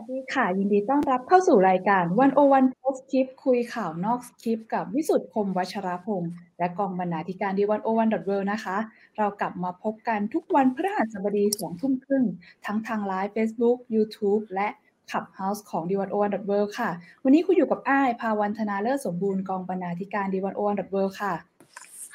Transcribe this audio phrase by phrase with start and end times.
[0.00, 8.76] วัสดีค่ะ ยินดีต้อนรับเข้าสู่รายการ101 Postscript คุยข่าวนอกสคริปต์ กับวิสุทธ์คมวัชรพงศ์และกองบรรณาธิการ The101.world นะคะ
[9.16, 12.24] เรากลับมาพบกันทุกวันพฤหัสบดีสองทุ่มครึ่ง
[12.66, 14.68] ทั้งทาง live Facebook YouTube และ
[15.10, 16.90] Clubhouse ของ The101.world ค่ะ
[17.24, 21.34] วันนี้คุณอยู่กับอายภาวรรณธนาเลิศสมบูรณ์กองบรรณาธิการ The101.world ค่ะ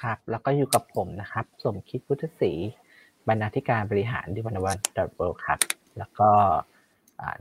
[0.01, 2.51] ครับ แล้วก็อยู่กับผมนะครับ สมคิดพุทธศรี
[3.27, 5.59] บรรณาธิการบริหารดีวันโอวันดอทเวครับ
[5.97, 6.31] แล้วก็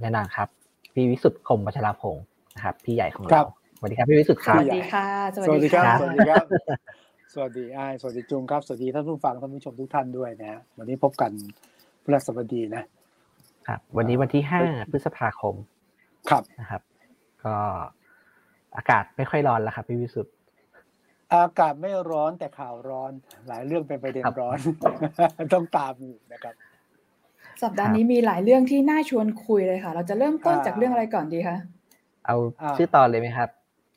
[0.00, 0.48] แน่นอนครับ
[0.94, 3.42] พี่วิสุทธ์คมวัชรพงศ์นะครับ พี่ใหญ่ของเรา
[3.78, 6.44] สวัสดีครับพี่วิสุทธ์คสรับวัสดีค่ะ สวัสสวัสดีดีคค่ะรับสวัสดีครับ
[7.34, 11.30] สวัสดีอ้ายสวัสดีจุงครับสวัสดีท่านผู้ฟังท่านผู้ชมทุกท่านด้วยนะฮะวันนี้พบกัน
[12.02, 12.82] พฤหัสบดีนะ
[13.68, 14.60] ครับ วันนี้วันที่ห้า
[14.92, 15.54] พฤษภาคม
[16.30, 16.82] ครับนะครับ
[17.44, 17.56] ก็
[18.76, 20.32] อากาศไม่ค่อยร้อนแล้วครับพี่วิสุทธ์
[21.34, 23.12] อากาศไม่ร้อนแต่ข่าวร้อน
[23.48, 24.58] หลายเรื่องเป็นประเด็นครับร้อน
[25.54, 26.54] ต้องตามอยู่นะครับ
[27.62, 31.56] สัปดาห์นี้มีหลายเรื่องที่น่าชวนคุยเลยค่ะ เราจะเริ่มต้นจากเรื่องอะไรก่อนดีคะ
[32.26, 33.48] เอาอ่าชื่อตอนเลยไหมครับ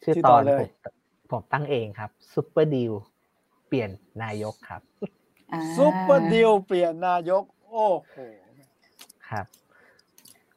[0.04, 0.94] ชื่อชื่อตตออนนเลยผม
[1.32, 2.94] ผมตั้งเองครับ super deal
[3.68, 3.90] เปลี่ยน
[4.24, 4.82] นายกครับ
[5.54, 8.16] อ่า super deal เปลี่ยนนายก โอ้โห
[9.30, 9.46] ครับ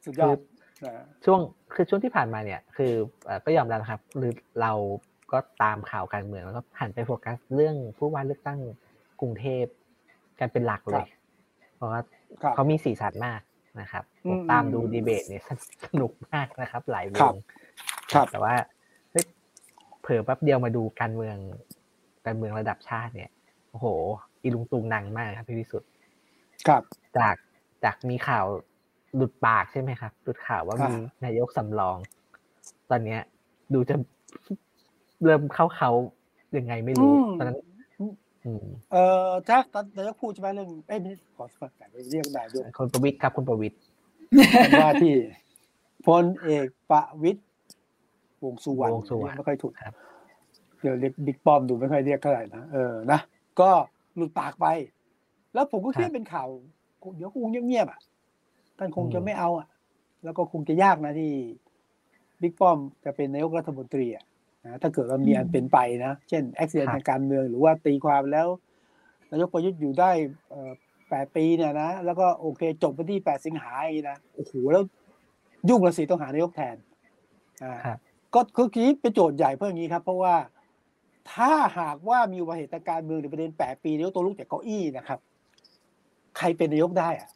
[0.05, 0.39] สุดยอด
[0.87, 1.41] นะช่วง
[1.75, 2.93] คือช่วงที่ผ่านมาเนี่ย คือ
[3.25, 4.33] เอ่อก็ยอมรับนะครับ หรือ
[4.63, 4.73] เรา
[5.33, 8.61] ก็ตามข่าวการเมืองแล้วก็หันไปโฟกัสเรื่องผู้ว่าเลือกตั้ง
[9.21, 9.65] กรุงเทพ
[10.41, 11.07] กันเป็นหลักเลย
[11.77, 12.07] เพราะว่าครับ
[12.55, 13.41] เขามีสีสันมาก
[13.81, 15.43] นะครับอืผมมตามดูอืมดีเบตเนี่ย
[15.85, 17.35] สนุกมากนะครับ หลายวครับง
[18.13, 18.55] ครับแต่ว่า
[19.11, 19.25] เฮ้ย
[20.03, 21.37] เผลอแป๊บเดียวมาดูการเมือง
[22.27, 23.31] การเมืองระดับชาติเนี่ย
[23.71, 23.87] โอ้โห
[24.43, 25.91] อีลุงตุงนังมากครับพี่วิสุทธ์
[26.69, 26.83] ครับ
[27.19, 27.35] จาก
[27.85, 28.45] จากมีข่าว
[29.17, 31.99] หลุดปากใช่ไหมครับหลุดข่าวว่าอ่ามีมีนายกสำรอง
[32.91, 33.21] ตอนเนี้ย
[33.75, 33.95] ดูจะ
[35.25, 35.91] เริ่มเข้าเขา
[36.57, 37.78] ยังไงไม่รู้ตอนนั้นอืม
[38.93, 43.77] เอ่อถ้าตอนนายกพูดใช่ไหมเรื่องเอ้ยไม่ขอสมัครแต่เรียกนายกคุณประวิตรครับคุณประวิตร
[44.81, 45.15] ว่าที่
[46.07, 47.41] พลเอกประวิตย
[48.45, 49.95] วงษ์สุวรรณวงษ์สุวรรณไม่ค่อยถูกครับ
[50.81, 53.21] เดี๋ยวเรียกบิ๊กป้อมดูไม่ค่อยเรียกเท่าไหร่นะเออนะ
[53.61, 53.71] ก็
[54.17, 54.67] หลุดปากไป
[55.55, 56.49] แล้วผมก็คิดว่าเป็นข่าว
[57.17, 58.01] เดี๋ยวคงเงียบๆอะ
[58.79, 59.67] ท่านคงจะไม่เอาอะ
[60.25, 61.31] แล้วก็คงจะยากนะที่
[62.43, 64.25] บิ๊กป้อมจะเป็นนายกรัฐมนตรีอะ
[64.69, 68.47] นะถ้าเกิดว่ามีอันเป็นไปนะ เช่นอุบิเหตุทางการเมืองหรือว่าตีความแล้ว
[69.31, 70.11] นายกประยุทธ์อยู่ได้
[70.51, 70.73] เอ่อ
[71.11, 74.83] แปดปีเนี่ยนะ แล้วก็โอเคจบวันที่แปดสิงหาอย่างนี้นะโอ้โหแล้ว
[75.69, 76.77] ยุ่งละสิต้องหานายกแทน
[77.65, 77.99] อ่าครับ
[78.35, 80.35] ก็คือคิดเป็นโจทย์ใหญ่เพื่ออย่างนี้ครับ เพราะว่า
[81.33, 85.19] ถ้าหากว่ามีอุบัติเหตุทางการเมืองในประเด็นแปดปีนายกตัวลุกจากเก้าอี้นะครับ
[86.39, 87.29] ใครเป็นนายกได้อะ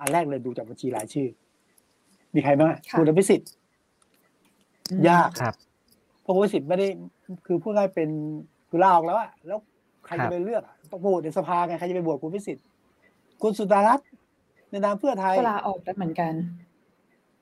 [0.00, 1.28] อันแรกเลยดูจากบัญชีรายชื่อ
[2.34, 3.50] มีใครบ้างอะค่ะคุณอภิสิทธิ์
[5.08, 6.86] ยากครับเพราะคุณอภิสิทธิ์ไม่ได้
[7.46, 8.08] คือพูดง่ายเป็น
[8.68, 9.58] คือลาออกแล้วอะแล้ว
[10.06, 12.64] ใครครัจะบไปเลือกอะต้องโหวตในสภาไงใครจะไปโหวตคุณอภิสิทธิ์
[13.42, 14.08] คุณสุดารัตน์
[14.70, 16.32] ในนามเพื่อไทยก็ลาออกได้เหมือนกัน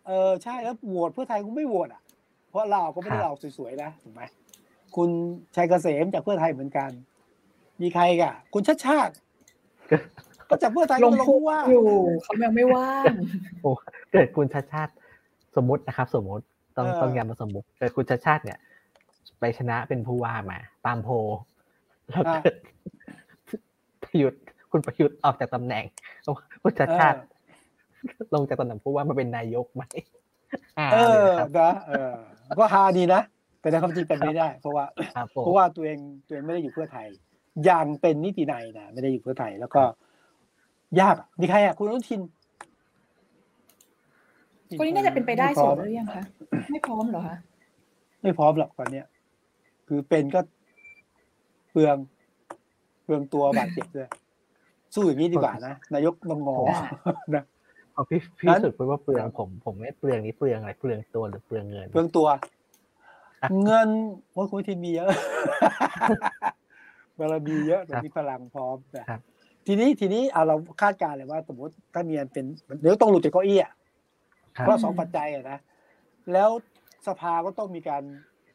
[0.07, 2.03] เออใช่แล้วโหวตเพื่อไทยกูไม่โหวตอะ
[2.49, 4.23] เพราะเราก็ไม่ได้ครับเราสวยๆนะถูกไหม
[4.97, 5.09] คุณ
[5.57, 6.91] ชัยเกษมจากเพื่อไทยเหมือนกัน
[7.83, 9.13] มีใครอีกอะคุณชัดชาติ
[10.49, 11.87] ก็จากเพื่อไทยลก็งลงพูผู้ว่าอยู่
[12.25, 13.13] เขายังไม่ว่าง
[13.63, 13.71] โอ้
[14.13, 14.93] เกิดคุณชาติชาติ
[15.57, 16.45] สมมตินะครับ สมมติ
[16.77, 18.59] ต้องเออต้องย้ำมาสมมติเกิดคุณชาติชาติเนี่ย
[19.43, 21.15] ไปชนะเป็นผู้ว่ามา ตามโพล
[22.11, 22.57] แล้วเกิด
[24.03, 25.85] ประยุทธ์คุณประยุทธ์ออกจากตำแหน่ง
[26.63, 27.19] คุณชาติชาติ
[28.35, 29.83] ลงจากตำแหน่งผู้ว่ามาเป็นนายกไหม
[30.79, 32.15] อ่าเอเลยอนะครับนะเออ
[32.59, 33.21] ก็ฮาดีนะ
[33.61, 34.85] แต่ในความจริงเป็นไม่ได้ เพราะว่า
[35.17, 37.07] ครับผมเพราะว่าตัวเองตัวเองไม่ได้อยู่เพื่อไทย
[37.65, 39.83] อย่างเป็นนิตินัยนะไม่ได้อยู่เพื่อไทย แล้วก็
[41.01, 42.21] ยากอะมีใครอะคุณอนุทิน
[44.79, 46.25] คนนี้น่าจะเป็นไปได้ม่พสูร้งอมหรือยังคะ
[46.71, 47.37] ไม่พร้อมเหรอคะ
[48.23, 49.07] ไม่พร้อมหรอกตอนเนี้ย
[49.89, 50.41] คือเป็นก็
[51.73, 51.97] เปลือง
[53.05, 54.09] เปลืองตัวบาดเจ็บด้วย
[54.95, 56.83] สู้อย่างนี้ดีกว่านะนายกนงออ่า
[57.35, 57.45] นะ
[57.95, 62.29] พอพี่พี่นั้นสุดพูดว่าเปลืองผมผมไม่เปลืองนี่เปลืองอะไรเปลืองตัวหรือเปลืองเงิน เปลืองตัว
[63.65, 63.89] เงิน
[64.33, 65.09] โอ้ยคุณทินมีเยอะ
[67.19, 69.21] บารมีเยอะแต่มีพลังพร้อมนะครับ
[69.67, 72.45] ทีนี้ทีนี้เอาเราคาดการณ์เลยว่า สมมติถ้ามีอันเป็น
[72.83, 73.73] เดี๋ยวต้องหลุดจากเก้าอี้อะ
[74.57, 75.59] ครับเพราะสองปัจจัยอะนะ
[76.33, 76.49] แล้ว
[77.07, 78.03] สภาก็ต้องมีการ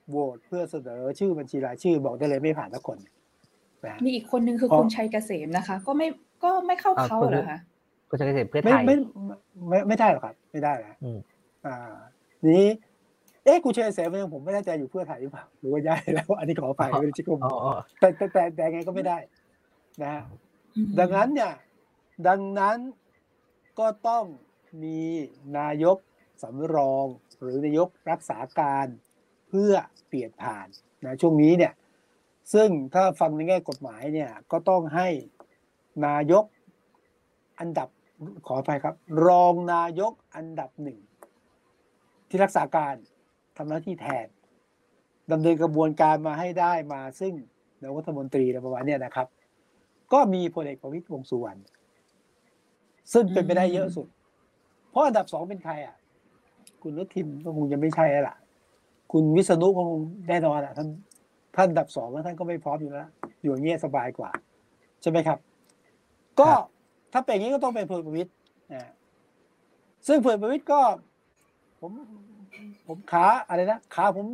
[0.10, 2.98] โหวตเพื่อเสนอชื่อบัญชีรายชื่อบอกได้เลยไม่ผ่านสักคน
[3.86, 6.08] นะมีอีกคนนึงคือเพราะคุณชัยเกษมนะคะ ก็ไม่
[6.44, 7.60] ก็ไม่เข้าเขาเหรอคะ
[8.10, 8.96] คุณชาติเกษมเพื่อไม่ไทยไม่
[9.70, 11.20] ไม่ไม่ได้หรอกครับ ไม่ได้นะอืม
[11.66, 11.76] อ่า
[12.48, 12.68] นี้
[13.44, 19.18] เอ๊ะกูเชยเสมยังผมไม่แน่ใจอยู่เพื่อไทยหรือเปล่าหรือว่าย้ายแล้ว อันนี้ขอไปไม่ได้ชิคมอ๋ออ๋อแต่แต่แต่แต่ไงก็ไม่ได้
[20.02, 20.24] นะฮะ
[21.00, 21.52] ดังนั้นเนี่ย
[22.28, 22.78] ดังนั้น
[23.80, 24.24] ก็ต้อง
[24.84, 25.00] มี
[25.58, 25.98] นายก
[26.44, 27.06] สำรอง
[27.42, 29.76] หรือนายกรักษาการเพื่อ
[30.08, 30.68] เปลี่ยนผ่าน
[31.06, 31.74] นะช่วงนี้เนี่ย
[32.54, 35.08] ซึ่งถ้าฟังในแง่กฎหมายเนี่ยก็ต้องให้
[36.06, 36.46] นายก
[37.60, 37.90] อันดับ
[38.48, 38.96] ขออภัยครับ
[39.28, 41.00] รองนายกอันดับหนึ่ง
[42.30, 42.96] ที่รักษาการ
[43.58, 44.28] ทำหน้าที่แทน
[45.32, 47.34] ดำเนินกระบวนการมาให้ได้มาซึ่ง
[47.80, 49.28] นายกรัฐมนตรีอะไรประมาณเนี้ยนะครับ
[50.14, 51.60] ก็มีพลเอกประวิตรวงสุวรรณ
[53.14, 54.08] ซึ่งเป็นไปได้เยอะสุด
[54.90, 55.96] เพราะอันดับสองเป็นใครอะ
[56.82, 58.36] คุณนุทินก็คงจะไม่ใช่แล้วล่ะ
[59.12, 60.00] คุณวิษณุก็คง
[60.30, 60.88] แน่นอนอะท่าน
[61.56, 63.08] ท่านอันดับสองแล้วท่านก็ไม่พร้อมอยู่แล้ว
[63.42, 64.30] อยู่อย่างเงี้ยสบายกว่า
[65.02, 65.38] ใช่ไหมครับ
[66.40, 66.64] ก็ครับ
[67.14, 68.32] ถ้าเป็นอย่างนี้ก็ต้องเป็นพลเอกประวิตร
[68.74, 68.92] นะ
[70.08, 70.82] ซึ่งพลเอกประวิตรก็
[71.82, 71.92] ผม
[72.88, 74.26] ผมขาอะไรนะขาผม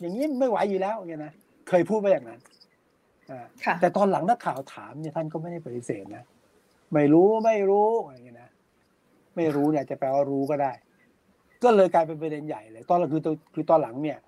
[0.00, 1.32] อย่างนี้ไม่ไหวอยู่แล้วอย่างเงี้ยนะ
[1.68, 2.40] เคยพูดไปอย่างนั้น
[3.30, 6.24] อ่าค่ะแต่ตอนหลังนักข่าวถามเนี่ยท่านก็ไม่ได้ปฏิเสธนะ
[6.92, 8.50] ไม่รู้ไม่รู้อะไรอย่างเงี้ยนะ
[9.36, 10.72] ไม่รู้เนี่ยจะแปลว่ารู้ก็ได้
[11.62, 14.18] ก็เลยกลายเป็นประเด็นใหญ่เลย ตอนหลังคือตัวคือตอนหลังเนี่ย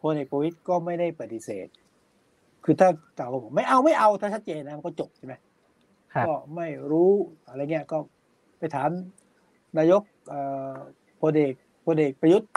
[0.00, 1.68] พลเอกประวิตรก็ไม่ได้ปฏิเสธ
[2.64, 5.34] คือถ้าเก่าบอกไม่เอาไม่เอาถ้าชัดเจนนะมันก็จบใช่ไหม
[6.14, 7.12] ครับก็ไม่รู้
[7.48, 7.98] อะไรเงี้ยก็
[8.58, 8.88] ไปถาม
[9.78, 10.40] นายกเอ่
[10.72, 10.74] อ
[11.20, 11.54] พลเอก
[11.86, 12.50] พลเอกประยุทธ์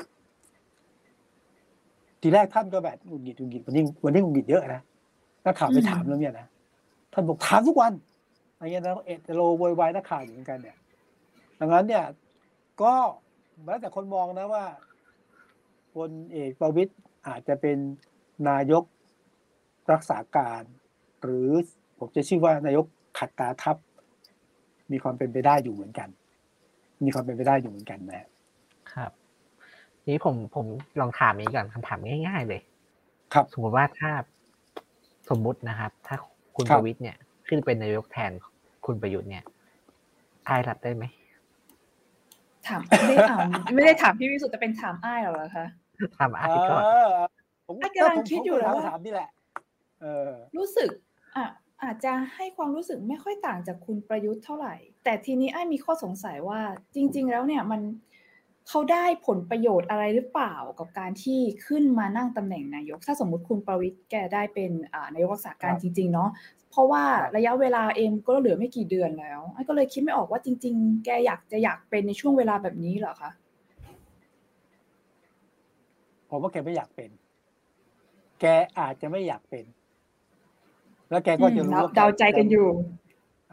[2.21, 4.81] ทีแรกท่านก็แบบหงุดหงิดหงุดหงิดวันนี้วันนี้หงุดหงิดเยอะนะ
[5.45, 6.47] นักข่าวไปอืมถามแล้วเนี่ยนะ
[7.13, 7.93] ท่านบอกถามทุกวัน
[8.55, 10.77] อะไรเงี้ยนะเอ็ดโลโวยวายนักข่าวอยู่เหมือนกันเนี่ย
[11.59, 12.03] ดังนั้นเนี่ย
[12.81, 12.93] ก็
[13.65, 14.65] แล้วแต่คนมองนะว่า
[15.95, 16.93] พลเอกประวิตย
[17.27, 17.77] อาจจะเป็น
[18.49, 18.83] นายก
[19.91, 20.63] รักษาการ
[21.21, 21.49] หรือ
[21.99, 22.85] ผมจะชื่อว่านายก
[23.19, 23.77] ขัดตาทับ
[24.91, 26.09] มีความเป็นไปได้อยู่เหมือนกัน
[27.05, 28.27] มีความเป็นไปได้อยู่เหมือนกันนะฮะ
[28.93, 29.11] ครับ
[30.09, 30.65] นี้ผมผม
[30.99, 32.61] ลองถามนี้ก่อนคำถามง่าย ๆ เลย
[33.33, 34.11] ครับ สมมติว่าถ้า
[35.29, 36.15] สมมุตินะครับ ถ้า
[36.55, 37.17] คุณครัปบระวิตยเนี่ย
[37.47, 38.31] ขึ้นเป็นนายกแทน
[38.85, 39.43] คุณประยุทธ์เนี่ย
[40.47, 41.03] อายรับได้ไหม
[42.67, 43.39] ถามไม่ได้ถาม
[43.75, 45.65] ไม่ได้ถามพี่วิสุทธ์แต่เป็นถามอ้ายเหรอคะ
[46.19, 47.09] ทำอายก่อนเออ
[47.67, 49.29] ผมอะกำลังคิดอยู่ผมแล้วถามว่าถามนี่แหละ
[50.01, 50.89] เออรู้สึก
[51.35, 51.45] อะ
[51.83, 56.61] อาจจะให้ความรู้สึกไม่ค่อยต่างจากคุณประยุทธ์เท่าไหร่ แต่ทีนี้ไอ้ายมีข้อสงสัยว่า
[56.95, 57.81] จริง ๆ แล้วเนี่ยมัน
[58.67, 66.29] เขาได้ผลประโยชน์อะไรหรือเปล่ากับการที่ขึ้นมานั่งตำแหน่งนายก ถ้าสมมุติคุณประวิทย์แกได้เป็นอ่านายกรักษาการครับจริง ๆ เนาะ
[66.69, 73.31] เพราะว่าครับระยะเวลาเองก็เหลือไม่กี่เดือนแล้วไอ้ก็เลยคิดไม่ออกว่าจริง ๆ แกอยากจะอยากเป็นในช่วงเวลาแบบนี้เหรอคะ
[76.29, 77.09] ผมว่าแกไม่อยากเป็น
[78.41, 78.45] แก
[78.79, 79.65] อาจจะไม่อยากเป็น
[81.09, 82.67] แล้วแกก็จะรู้อืมว่าแกเดาใจกันอยู่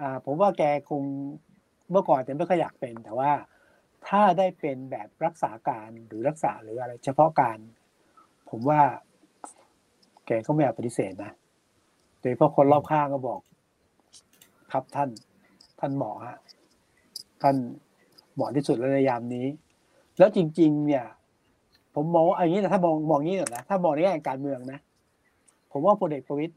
[0.01, 1.03] อ่า ผมว่าแกคง
[1.91, 3.31] เมื่อก่อนจะไม่ค่อยอยากเป็น แต่ว่า
[4.09, 7.59] ถ้าได้เป็นแบบรักษาการหรือรักษาหรืออะไร เฉพาะการ
[8.51, 8.81] ผมว่า
[10.27, 11.46] แกก็ไม่อยากปฏิเสธนะโด
[12.31, 13.41] ยเฉพาะคนรอบข้างก็บอก
[14.73, 15.09] ครับท่าน
[15.81, 16.39] ท่านเหมาะฮะ
[17.43, 17.57] ท่าน
[18.35, 19.47] เหมาะที่สุดแล้วในยามนี้
[20.19, 21.05] แล้วจริง ๆ เนี่ย
[21.95, 24.79] ผมมองว่าอย่างนี้นะถ้ามองมองงนี้หน่อยนะถ้ามองในแง่การเมืองนะ
[25.73, 26.55] ผมว่าพลเอกประวิตร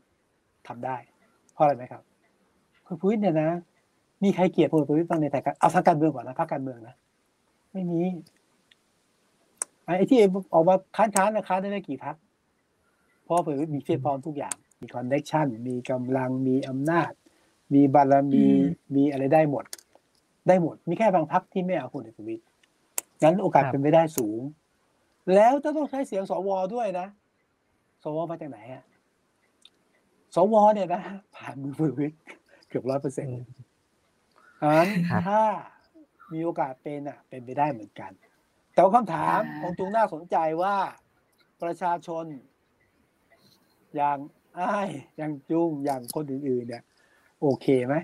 [0.68, 0.96] ทำได้
[1.54, 2.02] เพราะอะไรไหมครับ
[2.86, 3.50] พลเอกประวิตรเนี่ยนะ
[4.24, 6.96] มีใครเกลียดพลเอกประวิตรบ้างในแต่การเอาทางการเมืองก่อนนะภาคการเมืองนะ
[7.74, 8.02] ไม่มี
[9.86, 10.20] ไอ้ที่
[10.54, 12.16] ออกมาค้านๆนะค้านได้ไม่กี่พรรค
[13.24, 17.12] เพราะพลเอกประวิตรมีเพียบพร้อมทุกอย่าง มี connection มีกำลังมีอำนาจ
[17.74, 18.62] มีบารมีอืม
[18.96, 19.66] มีอะไรได้หมด
[20.48, 22.44] ได้หมด มีแค่บางพรรคที่ไม่เอาพลเอกประวิตร
[23.24, 24.40] งั้นโอกาสครับเป็นไปได้สูง
[25.36, 27.08] แล้วจะต้องใช้เสียงสวด้วยนะ
[28.04, 28.84] สวมาจากไหนอะ
[30.36, 31.02] สวเนี่ยนะ
[31.36, 32.16] ผ่านมือพลเอกประวิตย
[32.70, 33.40] เกือบร้อยเปอร์เซ็นต์
[34.64, 35.44] นั้นครับถ้า
[36.34, 38.12] มีโอกาสเป็นอะ เป็นไปได้เหมือนกัน
[38.74, 40.76] แต่ว่าคำถามอ่าของจุงน่าสนใจว่า
[41.62, 42.26] ประชาชน
[43.96, 44.18] อย่าง
[44.58, 46.84] อ้ายอย่างจุงอย่างคนอื่นๆเนี่ย
[47.42, 47.96] โอเคไหม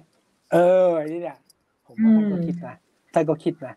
[0.51, 1.37] เอออันนี้เนี่ย
[1.85, 2.75] ผมว่าท่านก็คิดนะ
[3.13, 3.75] ท่านก็คิดนะ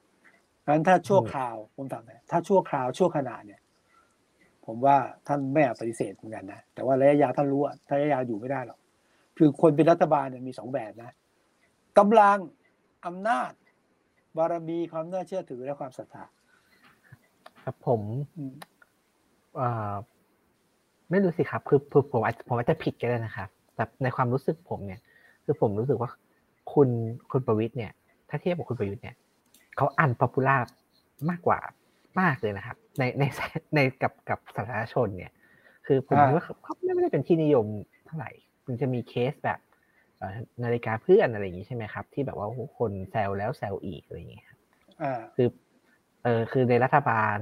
[0.67, 3.61] งั้นถ้าชั่วคราวผมถามนะถ้าชั่วคราวชั่วขณะเนี่ย
[4.67, 4.97] ผมว่า
[5.27, 8.79] ท่านไม่อาจปฏิเสธเหมือนกันนะแต่ว่าระยะยาวท่านรู้ว่าระยะยาวอยู่ไม่ได้หรอก
[9.39, 11.11] คือคนเป็นรัฐบาลเนี่ยมีสองแบบนะ
[11.99, 12.39] กำลัง
[13.07, 13.53] อำนาจ
[14.37, 16.25] บารมีความน่าเชื่อถือและความศรัทธา
[17.63, 18.03] ครับผม
[18.37, 18.55] อืม
[19.57, 19.95] เอ่อ
[21.11, 25.01] ไม่รู้สิครับ คือคือผมอาจผมอาจจะผิดก็ได้นะครับ แต่ในความรู้สึกผมเนี่ย
[25.45, 26.11] คือผมรู้สึกว่า
[26.73, 26.89] คุณ
[27.31, 27.93] คุณประวิตรเนี่ย
[28.29, 29.17] ถ้าเทียบกับคุณประยุทธ์เนี่ย
[29.77, 30.57] เขา unpopular
[31.31, 31.59] มากกว่า
[32.21, 33.23] มากเลยนะครับ ในใน
[33.75, 35.33] ในกับกับสาธารณชนเนี่ย
[35.87, 37.67] คือผมคิดว่าเขาเขาไม่ได้เป็นที่นิยม
[38.07, 38.31] เท่าไหร่
[38.67, 39.59] มันจะมีเคสแบบ
[40.19, 44.47] เอ่อนาฬิกาเพื่อนอะไรอย่างนี้ใช่ไหมครับ ที่แบบว่าโอ้โหคนแซวแล้วแซวอีกอะไรอย่างเงี้ย
[45.03, 45.49] อ่าคือ
[46.25, 47.39] เออคือในรัฐบาล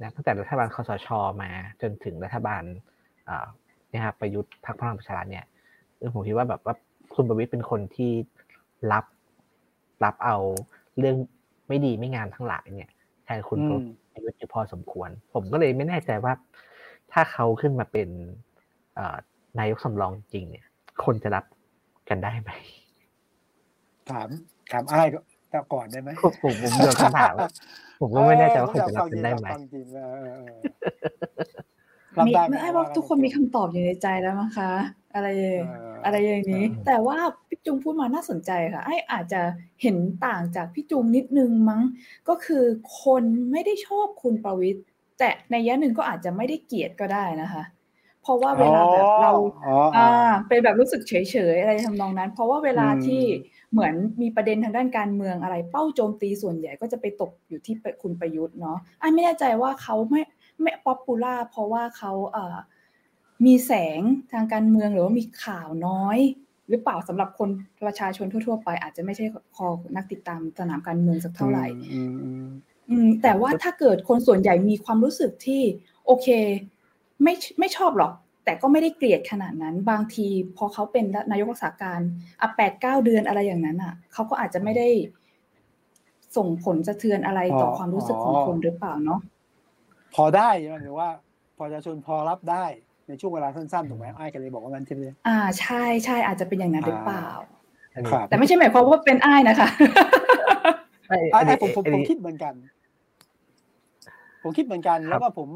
[0.00, 1.08] นะตั้งแต่รัฐบาลคสช.
[1.42, 1.50] มา
[1.82, 2.62] จนถึงรัฐบาล
[3.28, 3.46] อ่า
[3.90, 5.44] เนี่ยครับประยุทธ์พรรคพลังประชารัฐเนี่ย
[5.96, 6.74] เออผมคิดว่าแบบว่า
[7.14, 8.12] คุณประวิตรเป็นคนที่
[8.92, 9.04] รับ
[10.04, 10.36] รับเอา
[10.98, 11.16] เรื่อง
[11.68, 12.90] ไม่ดีไม่งามทั้งหลายเนี่ย
[13.24, 16.32] แทนคุณอืมประยุทธ์อยู่พอสมควร ผมก็เลยไม่แน่ใจว่า
[17.12, 18.08] ถ้าเขาขึ้นมาเป็น
[18.94, 19.16] เอ่อ
[19.58, 20.66] นายกสำรองจริงเนี่ย
[21.04, 21.44] คนจะรับ
[22.08, 22.50] กันได้ไหม
[24.10, 24.28] ถาม
[24.70, 25.08] ถามอ้าย
[25.54, 27.50] ก็แต่ก่อนได้ไหมผมผมผมโยนคำถามอะ
[28.00, 30.62] ผมก็ไม่แน่ใจว่าคุณเออจะรับกันได้ไหมอยากฟังจริงอยากฟังจริงเออเออเออ
[32.18, 34.70] รับมีได้ไหมไม่ไอ้ว่าทุกคนมีคำตอบอยู่ในใจแล้วมั้งคะ
[35.14, 35.62] อะไรเออ
[36.04, 37.18] อะไรอย่างนี้เออแต่ว่า
[37.48, 39.40] พี่จุงพูดมาน่าสนใจค่ะไอ้อาจจะ
[39.82, 39.96] เห็น
[40.26, 41.82] ต่างจากพี่จุงนิดนึงมั้ง
[42.28, 42.64] ก็คือ
[43.02, 44.80] คนไม่ได้ชอบคุณประวิตร
[45.18, 47.62] แต่ในยะหนึ่งก็อาจจะไม่ได้เกลียดก็ได้นะคะ
[48.22, 49.32] เพราะว่าเวลาแบบเรา
[49.64, 53.22] อ๋ออ๋ออ่าเป็นแบบรู้สึกเฉยๆอะไรทำนองนั้น เพราะว่าเวลาอืมที่
[53.74, 60.22] เหมือนมีประเด็นทางด้านการเมืองอะไร เป้าโจมตีส่วนใหญ่ก็จะไปตกอยู่ที่คุณประยุทธ์เนาะไอ้ไม่แน่ใจว่าเขาไม่
[60.60, 62.56] ไม่ popular เพราะว่าเขาเอ่อ
[63.46, 64.00] มีแสง
[64.32, 66.18] ทางการเมืองหรือว่ามีข่าวน้อย
[66.68, 67.48] หรือเปล่าสำหรับคน
[67.82, 69.24] ประชาชนทั่ว ๆ ไป อาจจะไม่ใช่
[69.56, 69.66] คอ
[69.96, 72.46] นักติดตามสนามการเมืองสักเท่าไหร่อืมอืม
[72.90, 75.62] อืมแต่ว่าถ้าเกิดคนส่วนใหญ่มีความรู้สึกที่
[76.06, 76.28] โอเค
[77.22, 78.12] ไม่ไม่ชอบหรอก
[78.44, 82.00] แต่ก็ไม่ได้เกลียดขนาดนั้น บางทีพอเขาเป็นนายกรักษาการ
[82.40, 84.88] อะแปดเก้าเดือนอะไรอย่างนั้นอะเขาก็อาจจะไม่ได้
[86.36, 89.20] ส่งผลสะเทือนอะไรต่อความรู้สึกของคนหรือเปล่าเนาะ
[90.14, 91.08] พอได้หมายถึงว่า
[91.60, 92.64] ประชาชนพอรับได้
[93.08, 97.26] ในช่วงเวลาสั้นๆถูกไหมไอ้ายก็เลยบอกว่างั้นใช่ไหมอ่าใช่ใช่อาจจะเป็นอย่างนั้นหรือเปล่า
[97.94, 99.68] อันนี้ครับแต่ไม่ใช่หมายความว่าเป็นอ้ายนะคะ
[101.08, 102.54] ไอ้ไอ้อันไอ้นี้ผมผมอันผมนี้คิดเหมือนกัน
[104.42, 105.48] ผมคิดเหมือนกันครับแล้วก็ผม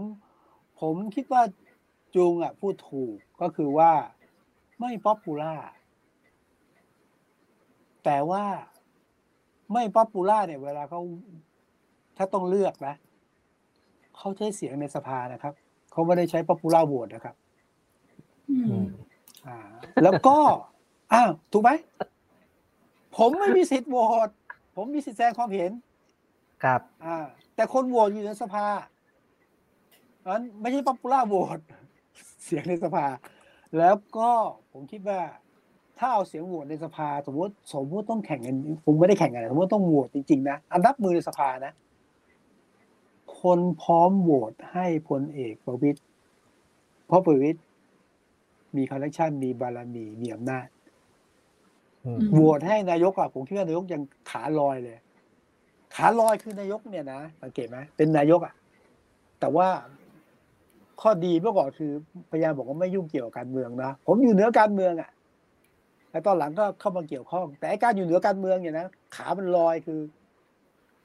[0.80, 1.42] ผมคิดว่า
[2.15, 3.93] จุงอะพูดถูกก็คือว่า
[4.81, 5.55] ไม่ป๊อปปูล่า
[8.05, 8.45] แต่ว่า
[9.73, 11.00] ไม่ popular เนี่ย เวลาเขา
[12.17, 12.95] ถ้าต้องเลือกนะ
[14.17, 15.55] เขาใช้เสียงในสภานะครับ
[15.93, 17.37] เขาไม่ได้ใช้ popular vote นะครับ
[18.50, 18.88] อือืมม
[19.47, 19.57] อ่า
[20.03, 20.38] แล้วก็
[21.12, 21.71] อ้าวถูกไหม
[23.17, 23.97] ผมไม่มีสิทธิ์โหว
[24.29, 24.31] ต
[24.77, 25.73] ผมมีสิทธิ์แสดงความเห็น
[26.65, 27.17] ครับ อ่า
[27.55, 28.67] แต่คนโหวตอยู่ในสภา
[30.21, 31.59] เพราะฉะนั้นไม่ใช่ popular vote
[32.45, 33.07] เสียงในสภา
[33.78, 34.30] แล้วก็
[34.73, 35.21] ผมคิดว่า
[35.99, 41.73] ถ้าเอาเสียงโหวตในสภา สมมติสมมติต้องแข่งกันผมไม่ได้แข่งกันนะสมมติต้องโหวตจริงๆนะอันดับมือในสภานะ
[43.40, 46.00] คนพร้อมโหวตให้พลเอกประวิตย
[47.07, 47.61] เพราะประวิตย
[48.76, 50.66] มีคอนเนคชันมีบารมีมีอำนาจ
[52.04, 54.99] อืมอืมโหวตให้นายกอะผมคิดว่านายกยังขาลอยเลย
[55.95, 58.54] ขาลอยคือนายกเนี่ยนะสังเกตไหมเป็นนายกอะ
[59.40, 59.68] แต่ว่า
[61.00, 61.93] ข้อดีเมื่อก่อนคือ
[62.31, 65.11] พยายามบอกว่าไม่ยุ่งเกี่ยวกับการเมืองนะผมอยู่เหนือการเมืองอะ
[66.11, 70.00] แต่ตอนหลังก็เข้ามาเกี่ยวข้อง แต่ไอ้การอยู่เหนือการเมืองเนี่ยนะขามันลอยคือ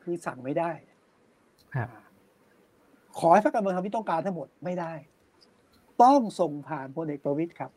[0.04, 0.72] คือสั่งไม่ได้
[1.76, 1.88] ครับ
[3.20, 4.94] ขอให้พรรคการเมืองทำที่ต้องการทั้งหมดไม่ได้
[6.04, 7.72] ต้องส่งผ่านพลเอกประวิตยครับ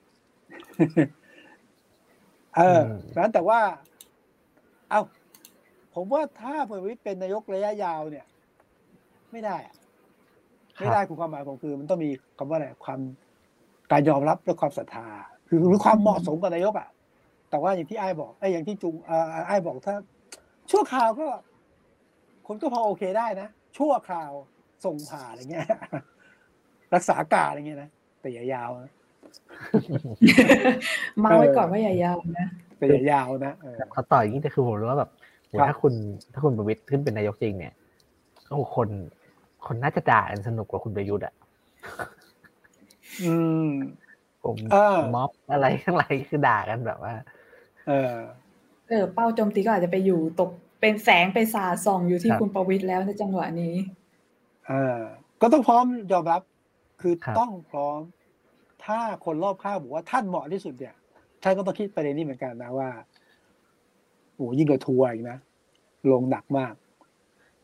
[2.57, 3.61] เอออืมนั้นแต่ว่า
[4.91, 5.01] เอา
[5.95, 8.27] ผมว่าถ้าพลเอกประวิตยเป็นนายกระยะยาวเนี่ย
[9.33, 9.75] ไม่ได้อะ
[10.79, 13.01] ไม่ได้คือความหมายผมคือ มันต้องมีคำว่าอะไรความ
[13.93, 15.07] การยอมรับและความศรัทธา
[15.49, 16.89] คือหรือความเหมาะสมกับนายกอะ
[17.51, 19.95] แต่ว่าอย่างที่ไอ้ายบอกไอ้ยอย่างที่จุงเอ่อไอ้ายบอกถ้า
[20.71, 21.27] ชั่วคราวก็
[22.47, 24.33] คนก็พอโอเคได้นะชั่วคราว
[24.85, 25.67] ส่งผ่าอะไรเงี้ย
[26.95, 27.91] รักษาการอะไรเงี้ยนะ
[28.21, 28.93] แต่อย่ายาวนะ
[31.25, 35.11] มาไว้ก่อนว่าอย่ายาวนะแต่อย่ายาวนะเออเขาต่ออย่างนี้แต่คือผมรู้ว่าแบบ
[35.49, 35.95] โหครับถ้าคุณ
[36.33, 37.75] ถ้าคุณประวิตรขึ้นเป็นนายกจริงเนี่ย
[38.49, 38.89] โอ้โหคน
[39.67, 41.35] คนน่าจะด่ากันสนุกกว่าคุณประยุทธ์อะ
[43.23, 43.35] อื
[43.67, 43.71] ม
[44.45, 47.15] ผมเออม็อบอะไรทั้งหลายคือด่ากันแบบว่า
[47.87, 48.15] เออ
[48.89, 53.75] เออ เป้าโจมตีก็อาจจะไปอยู่ตกเป็นแสงไปสาดส่องอยู่ที่ครับคุณประวิตรแล้วในจังหวะนี้
[54.69, 55.01] เออ
[55.43, 56.43] ก็ต้องพร้อมยอมรับ
[57.01, 57.99] คือครับต้องพร้อม
[58.85, 60.95] ถ้าคนรอบข้างบอกว่าท่านเหมาะที่สุดเนี่ย
[61.43, 62.91] ท่านก็ต้องคิดประเด็นนี้เหมือนกันนะว่า
[64.35, 65.39] โอ้ยิ่งกว่าทัวร์อีกนะ
[66.13, 66.75] ลงหนักมาก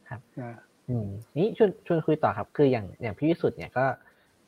[0.08, 0.71] ครับนะอืม
[1.36, 3.84] นี่ชวนชวนคุยต่อครับ คืออย่างอย่างพี่วิสุทธ์เนี่ยก็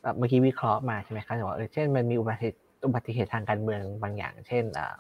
[0.03, 4.97] เอ่อเมื่อกี้วิเคราะห์มาใช่ไหมครับว่าเออเช่นมันมีอุบัติเหตุอุบัติเหตุทางการเมืองบางอย่าง เช่นเอ่อ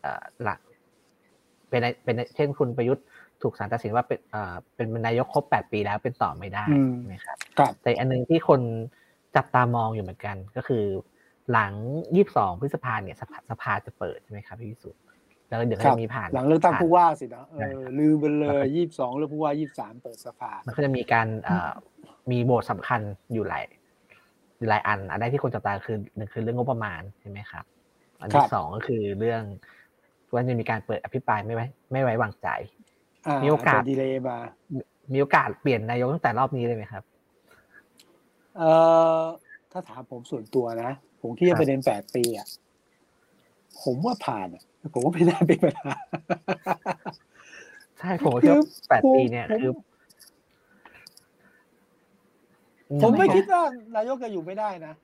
[0.00, 0.60] เอ่อหลัก
[1.68, 3.04] เป็นในเป็นในเช่นคุณประยุทธ์
[3.42, 8.60] ถูกศาลตัดสินว่าเป็นเอ่อเป็นนายกครบแปดปีแล้วเป็นต่อไม่ได้อืมใช่ไหมครับครับแต่อีกอันหนึงที่คน
[9.36, 10.84] จับตามองอยู่เหมือนกันก็คือ
[11.52, 11.72] หลัง
[12.14, 15.00] ยี่สิบสองพฤษภาเนี่ยสภาสภาจะเปิดใช่ไหมครับพี่วิสุทธ์
[15.48, 21.72] แล้วเดี๋ยวก็ครับจะมีผ่าน หลังเลือกตั้งผ่านผู้ว่าสินะเอใช่อครับลืมไปเลแล้วยก็ยี่สิบสองเลือกผู้ว่ายี่สิบสามเปิดสภา มันก็จะมีการเอ่อ
[22.30, 23.00] มีโบทสำคัญ
[23.32, 23.64] อยู่หลาย
[24.68, 27.64] หลายอัน อันแรกที่คนจับตาคือหนึ่งคือเรื่องงบประมาณใช่ไหมครับ
[28.20, 29.42] อันครัที่บสองก็คือเรื่อง
[30.32, 32.48] ว่าจะมีการเปิดอภิปรายไม่ไว้ไม่ไว้วางใจ
[33.26, 34.38] อ่ามีโอกาสแต่ดีเลย์มา
[35.12, 37.02] มีโอกาสเปลี่ยนนายกตั้งแต่รอบนี้เลยไหมครับ
[38.56, 38.70] เอ่
[39.20, 39.22] อ
[39.72, 42.46] ถ้าถามผมส่วนตัวนะ ผมคิดครัว่าบประเด็นแปดปีอะ
[43.82, 45.94] ผมว่าผ่านอะ ผมว่าไม่น่าเป็นปัญหา
[47.98, 49.72] ใช่ผมคิดว่าแปดผมปีเนี่ยผมคือ
[53.02, 53.62] ผมไม่ทำไมคะคิดว่า
[53.96, 54.94] นายกจะอยู่ไม่ได้นะ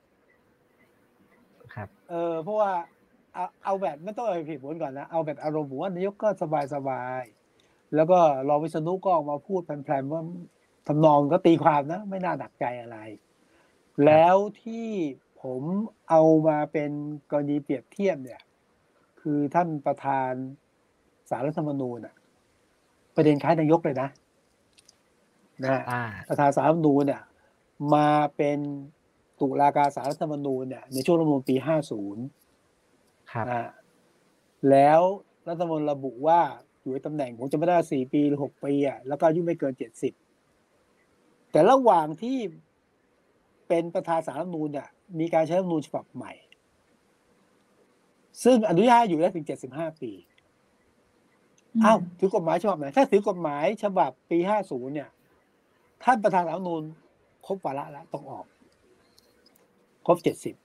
[1.73, 2.71] ครับ เออเพราะว่า
[3.33, 7.23] เอาเอาแบบไม่ต้องเอาเหตุผลก่อนนะเอาแบบอารมณ์ผมว่านายกก็สบายสบาย
[7.95, 8.19] แล้วก็
[8.49, 10.23] รองวิษณุก็ออกมาพูดแพรมๆว่า
[10.87, 12.97] ทำนองก็ตีความนะ ไม่น่าหนักใจอะไร
[14.05, 14.87] แล้วที่
[15.41, 15.63] ผม
[16.09, 16.91] เอามาเป็น
[17.31, 18.41] กรณีเปรียบเทียบเนี่ย
[19.21, 20.31] คือท่านประธาน
[21.29, 22.15] สารรัฐธรรมนูญอะ
[23.15, 24.09] ประเด็นคล้ายนายกเลยนะ
[25.63, 27.21] นะอ่าประธานสารรัฐธรรมนูญเนี่ย
[27.93, 28.59] มาเป็น
[29.39, 31.55] ตุลาการสารรัฐธรรมนูญเนี่ยในช่วงรัฐธรรมนูญปี
[32.23, 33.69] 50ครับนะฮะ
[34.69, 35.01] แล้ว
[35.47, 36.39] รัฐธรรมนูญระบุว่า
[36.81, 40.13] อยู่ในตำแหน่งผมจะไม่ได้สี่ปีหรือหกปีอะแล้วก็อายุไม่เกินเจ็ดสิบ
[41.51, 42.37] แต่ระหว่างที่
[43.67, 46.31] เป็นประธานสารรัฐธรรมนูญเนี่ยมีการใช้รัฐธรรมนูญฉบับใหม่
[48.43, 50.11] ซึ่งอนุญาตอยู่ได้ถึงเจ็ดสิบห้าปี
[51.83, 55.09] อ้าวถือกฎหมายฉบับไหนถ้าถือกฎหมายฉบับปีห้าศูนย์เนี่ย
[56.03, 56.83] ท่านประธานรัฐธรรมนูญ
[57.45, 58.45] ครบวาระแล้วต้องออก
[60.05, 60.55] ครบเจ็ดสิบ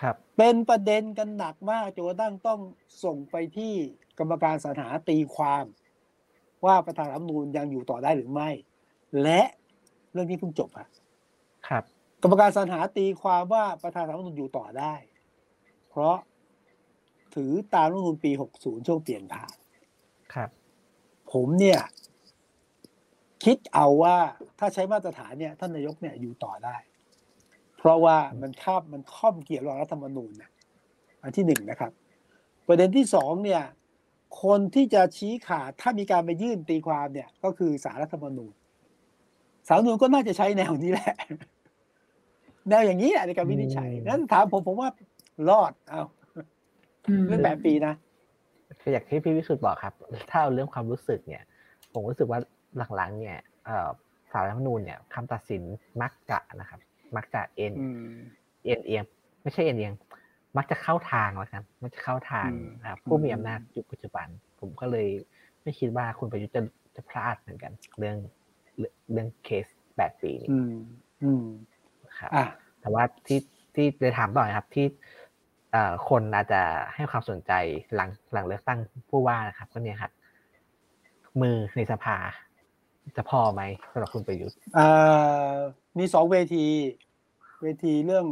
[0.00, 2.60] ครับ เป็นประเด็นกันหนักมากจนกระทั่งต้อง
[3.04, 3.74] ส่งไปที่
[4.18, 5.64] กรรมการสรรหาตีความ
[6.64, 8.50] ว่าประธานรัฐธรรมนูญยังอยู่ต่อได้หรือไม่
[9.22, 9.42] และ
[10.12, 10.88] เรื่องนี้เพิ่งจบอะ
[11.68, 11.84] ครับ
[12.22, 14.94] กรรมการสรรหาตีความว่าประธานรัฐธรรมนูญอยู่ต่อได้
[15.90, 16.16] เพราะ
[17.34, 19.56] ถือตามรัฐธรรมนูญปี 60 ช่วงเปลี่ยนผ่าน
[20.34, 20.50] ครับ
[21.32, 21.80] ผมเนี่ย
[23.44, 24.16] คิดเอาว่า
[24.58, 26.76] ถ้าใช้มาตรฐานเนี่ยท่านนายกเนี่ยอยู่ต่อได้
[27.78, 30.50] เพราะว่ามันคาบมันข้อมเกี่ยวกับรัฐธรรมนูญนะ
[31.22, 31.92] อันที่หนึ่งนะครับ
[32.66, 33.62] ประเด็นที่สองเนี่ย
[34.42, 38.52] คนที่จะชี้ขาดถ้ามีการไปยื่นตีความเนี่ย ก็คือสารรัฐธรรมนูญ
[39.66, 41.16] สารรัฐธรรมนูญก็น่าจะใช้แนวนี้แหละ
[42.68, 44.88] แนวอย่างนี้แหละในการวินิจฉัยอืมนั้นถามผมผมว่า
[45.48, 46.06] รอดเอาม
[47.26, 47.94] เรื่องแปดปีนะ
[48.80, 49.94] คืออย่างที่พี่วิสุทธ์บอกครับ
[50.30, 51.42] ถ้าเอาเรื่องความรู้สึกเนี่ย
[51.92, 52.40] ผมรู้สึกว่า
[52.96, 53.88] หลังๆ เนี่ยเอ่อ
[54.32, 55.62] สารรัฐธรรมนูญเนี่ยคำตัดสิน
[56.02, 56.80] มักจะนะครับ
[57.16, 58.14] มักจะเอ็นอืม
[58.64, 59.04] เอ็นเอียง
[59.42, 59.94] ไม่ใช่เอ็นเอียง
[60.56, 64.26] มักจะเข้าทางแล้วกันมักจะเข้าทางอืมอ่าผู้มีอืมอำนาจยุคปัจจุบัน
[64.60, 65.08] ผมก็เลย
[65.62, 66.62] ไม่คิดว่าคุณประยุทธ์จะ
[66.96, 68.16] จะพลาดเหมือนกัน เรื่อง
[68.78, 70.74] เรื่องเรื่องเคสแปดปีนี้อืม
[71.22, 71.44] อืม
[72.18, 72.44] ครับอะ
[72.80, 73.40] แต่ว่าที่
[73.74, 75.21] ที่จะถามต่อนะครับที่เอ่อ
[76.08, 76.62] คนอาจจะ
[76.94, 77.52] ให้ความสนใจ
[77.94, 78.78] หลังหลังเลือกตั้ง
[79.10, 80.12] ผู้ว่านะครับ ก็เนี่ยครับ
[81.40, 82.16] มือในสภา
[83.16, 85.54] จะพอไหมสำหรับคุณประยุทธ์อ่า
[85.98, 86.66] มีสองเวที
[87.62, 88.26] เวทีเรื่อง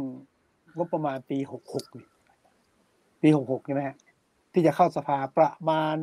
[0.77, 1.85] งบประมาณปีหกหก
[3.21, 3.97] ปีหกหกใช่ไหมฮะ
[4.53, 5.95] ที่จะเข้าสภาประมาณ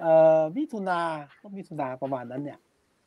[0.00, 1.00] เอ่อมิถุนา
[1.40, 2.58] ก็มิถุนาประมาณนั้นเนี่ย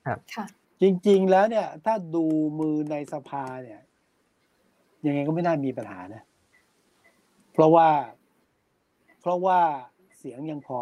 [0.08, 0.46] ค่ะ
[0.82, 2.26] จริง ๆ แล้วเนี่ย ถ้าดู
[2.60, 3.80] มือในสภาเนี่ย
[5.06, 6.24] ยังไงก็ไม่น่ามีปัญหานะ
[7.52, 7.90] เพราะว่า
[9.20, 9.60] เพราะว่า
[10.18, 10.80] เสียงยังพอ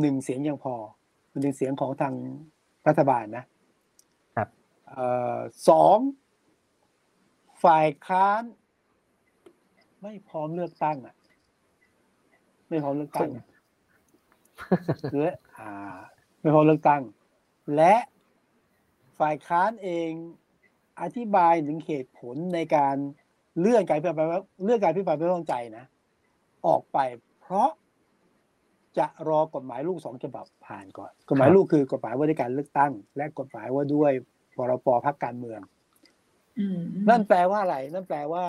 [0.00, 0.74] หนึ่งเสียงยังพอ
[1.32, 2.14] มันเป็นเสียงของทาง
[2.86, 3.44] รัฐบาลนะ
[4.36, 4.48] ครับ
[4.88, 5.98] เอ่อสอง
[7.64, 8.42] ฝ่ายค้าน
[10.02, 11.16] ไม่พร้อมเลือกตั้งอะ
[12.68, 13.30] ไม่พร้อมเลือกตั้ง
[15.18, 15.70] และอ่า
[16.40, 17.02] ไม่พร้อมเลือกตั้ง
[17.76, 17.94] และ
[19.18, 20.10] ฝ่ายค้านเอง
[21.00, 22.96] อธิบายถึงเหตุผลในการ
[23.60, 24.28] เลื่อนการพิพาย
[24.64, 25.84] เลื่อนการพิพายไม่ไว้วางใจนะ
[26.66, 26.98] ออกไป
[27.40, 27.70] เพราะ
[28.98, 34.12] จะรอกฎหมายลูกสองฉบับผ่านก่อน กฎหมายครับลูกคือกฎหมายว่าด้วยการเลือกตั้ง และกฎหมายว่าด้วย
[34.54, 35.60] พรปพักการเมือง
[36.58, 38.44] อืมนั่นแปลว่าอะไร นั่นแปลว่า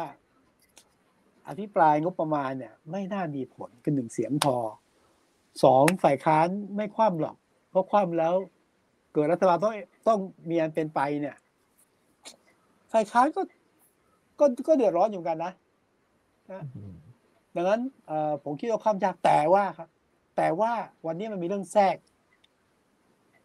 [1.47, 4.55] อภิปรายงบประมาณเนี่ย ไม่น่ามีผลกันหนึ่งเสียงพอ
[5.63, 7.35] สองฝ่ายค้านไม่คว่ำหรอก
[7.69, 8.33] เพราะคว่ำแล้ว
[9.13, 9.73] เกิดรัฐบาลต้อง
[10.07, 11.37] ต้องมีอันเป็นไปเนี่ย
[12.91, 13.41] ฝ่ายค้านก็
[14.39, 15.53] ก็ก็เดือดร้อนอยู่เหมือนกันนะ
[16.49, 16.93] อืม
[17.55, 19.89] ดังนั้นเอ่อผมคิดว่าความยากแต่ว่าครับ
[20.37, 20.71] แต่ว่า
[21.05, 21.97] วันนี้มันมีเรื่องแทรก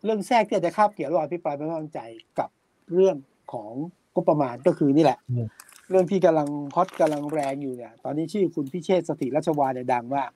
[0.05, 2.01] เรื่องแทรกที่อาจจะคาบเกี่ยวระหว่างอภิปรายไม่ไว้วางใจ
[2.39, 2.49] กับ
[2.95, 3.17] เรื่อง
[3.53, 3.73] ของ
[4.15, 5.47] งบประมาณก็คือนี่แหละอืม
[5.91, 10.31] เรื่องที่กำลังฮอตกำลังแรงอยู่เนี่ย ตอนนี้ชื่อคุณพิเชษฐ์สถิรัชวาเนี่ยดังมาก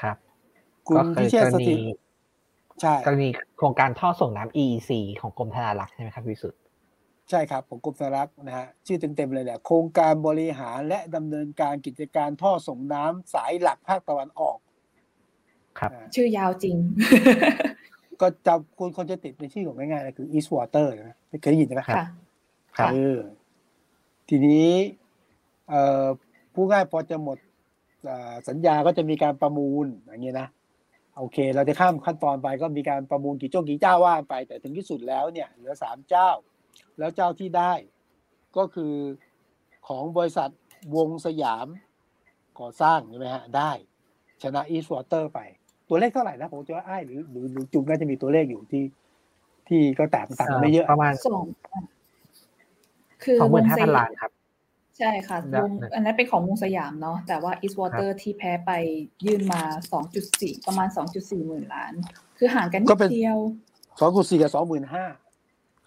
[0.00, 0.16] ครับ
[0.86, 1.74] คุณก็คืพิอเชษกรฐ์สณีถิ
[2.80, 6.60] ใช่กรณีโครงการท่อส่งน้ำ EEC ของกรมธนารักษ์ใช่ไหมครับพี่วิสุทธ์
[7.32, 14.58] ใช่ครับของกรมธนารักษ์นะฮะชื่อเต็มๆเลยแหละโครงการบริหารและดำเนินการกิจการท่อส่งน้ำสายหลักภาคตะวันออก
[15.78, 16.76] ครับนะชื่อยาวจริง
[18.20, 21.96] ก็จำคุณคนจะติดในชื่อของง่ายๆเลยคือ East Water นะเคยได้ยินใช่ไหมค่ะ
[22.78, 23.18] ครับเออ
[24.28, 24.68] ทีนี้
[25.68, 26.06] เอ่อ
[26.54, 27.38] ผู้ง่ายพอจะหมด
[28.04, 30.48] เอ่อสัญญาก็จะมีการประมูลอย่างเงี้ยนะ
[31.18, 36.30] โอเค เราจะข้ามขั้นตอนไปก็มีการประมูลกี่เจ้ากี่เจ้าว่าไป แต่ถึงที่สุดแล้วเนี่ยเหลือสามเจ้า
[36.98, 37.72] แล้วเจ้าที่ได้
[38.56, 38.94] ก็คือ
[39.88, 40.50] ของบริษัท
[40.96, 41.66] วงสยาม
[42.60, 43.70] ก่อสร้างใช่ไหมฮะได้
[44.42, 45.38] ชนะ East Water ไป
[45.88, 48.84] ตัวเลขเท่าไหร่นะผมจะว่าไอ้ายหรือหรือหรือจุงน่าจะมีตัวเลขอยู่ที่
[49.68, 51.44] ที่ก็แตกต่างกันไม่เยอะประมาณสอง
[53.24, 54.32] คือสองหมื่นห้าพันวงสยล้านครับ
[54.98, 58.70] ใช่ค่ะแบบวงอันนั้นเป็นของวงสยามเนาะแต่ว่า East Water ที่แพ้ไป
[59.24, 59.62] ยื่นมา
[60.14, 61.92] 2.4ประมาณ2.4หมื่นล้าน
[62.38, 63.38] คืคือห่างกันนิก็ดเป็นเดียว
[64.00, 65.04] สองคูณสี่กับสองหมื่นห้า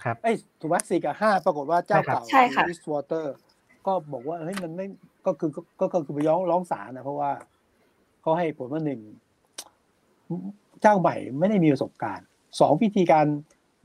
[0.06, 3.36] ครับเอ้ยถูกไหมสี่กับห้าปรากฏว่าเจ้าเก่าใช่ค่ะอิสวอเตอร์
[3.86, 4.86] ก็บอกว่าเฮ้ยมันไม่
[5.26, 7.32] ก็คือก็ก็ก็คือไปร้องร้องศาลนะเพราะว่า
[8.22, 9.00] เขาให้ผลว่าหนึ่ง
[10.82, 12.26] เจ้าใหม่ไม่ได้มีประสบการณ์
[12.60, 13.26] สองพิธีการ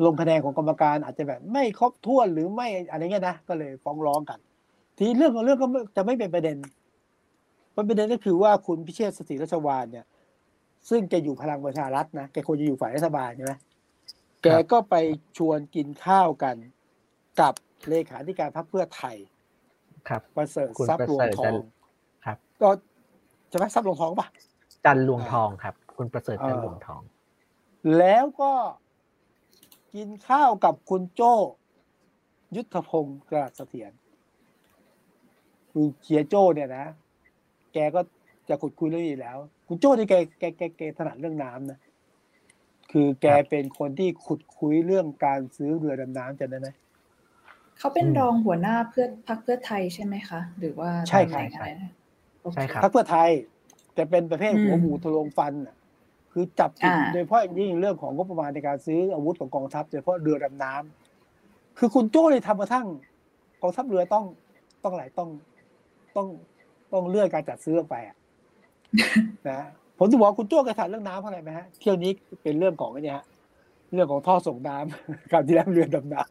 [0.05, 4.39] ลงคะแนนของกรรมการอาจจะแบบไม่ครบถ้วนหรือไม่อะไรเงี้ยนะก็เลยฟ้องร้องกัน
[4.97, 6.57] ทีนี้เรื่องของเรื่องก็ไม่จะไม่เป็นประเด็น
[7.89, 10.07] ประเด็นก็คือว่าคุณพิเชษฐ์สถิรัชวานเนี่ย
[10.91, 13.53] ซึ่งแกอยู่พลังประชารัฐนะแกควรจะอยู่ฝ่ายรัฐบาลใช่ไหม
[14.42, 14.94] แกก็ไป
[15.38, 16.57] ชวนกินข้าวกัน
[17.40, 17.55] กับ
[17.88, 19.16] เลขาธิการพรรคเพื่อไทย
[20.09, 21.57] ครับประเสริฐคุณทรัพย์ประรวงเสริฐทอจังน
[22.26, 22.68] ครับ ก็
[23.48, 24.29] ใช่ไหมทรัพย์รวงทองปะ
[24.85, 27.03] จันลวงทองครับ คุณประเสริฐจันเออลวงทอง
[27.98, 28.53] แล้วก็
[29.94, 31.35] กินข้าวกับคุณโจ้
[32.57, 33.92] ยุทธพงศ์กระเสถียร
[35.72, 36.87] คือเชียร์โจ้เนี่ยนะ
[37.72, 38.00] แกก็
[38.48, 39.37] จะขุดคุยเรื่องนี้แล้ว
[39.68, 41.79] คุณโจ้นี่แกแกแกแกถนัดเรื่องน้ำนะ
[42.90, 46.68] คือแกครับเป็นคนที่ขุดคุยเรื่องการซื้อเรือดำน้ำจะได้ไหม
[47.79, 51.92] เขาเป็นอืมรองหัวหน้าเพื่อพักเพื่อไทยใช่ไหมคะ หรือว่าใช่ครับตำแหน่งอะไรนะ
[52.42, 53.31] โอเใช่ครับพรรคเพื่อไทย
[53.94, 55.76] แต่เป็นประเภทอืมหัวหมูทะลวงฟันน่ะ
[56.33, 62.87] คือจับผิดอ่าโดยเฉพาะอย่างยิ่งเรื่องของงบประมาณในการซื้ออาวุธของกองทัพโดยเฉพาะเรือดำน้ำคือคุณโจ้เลยทำกระทั่ง
[63.62, 64.24] กองทัพเรือต้อง
[64.85, 65.29] ต้องอะไรต้อง
[66.16, 66.26] ต้อง
[66.92, 68.16] ต้องเลื่อนการจัดซื้อออกไปอะ
[69.50, 69.61] นะ
[70.03, 73.25] ผมจะบอกคุณโจ้กระถานเรื่องน้ำเพราะอะไรไหมฮะเที่ยวนี้เป็นเรื่องของไอ้เนี่ยฮะ
[73.95, 76.23] เรื่องของท่อส่งน้ำการที่แล้วเรือดำน้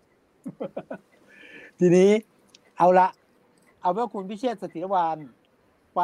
[0.85, 2.11] ำทีนี้
[2.77, 3.07] เอาละ
[3.81, 5.17] เอาว่าคุณพิเชษฐ์สถิรวาน
[5.95, 6.01] ไป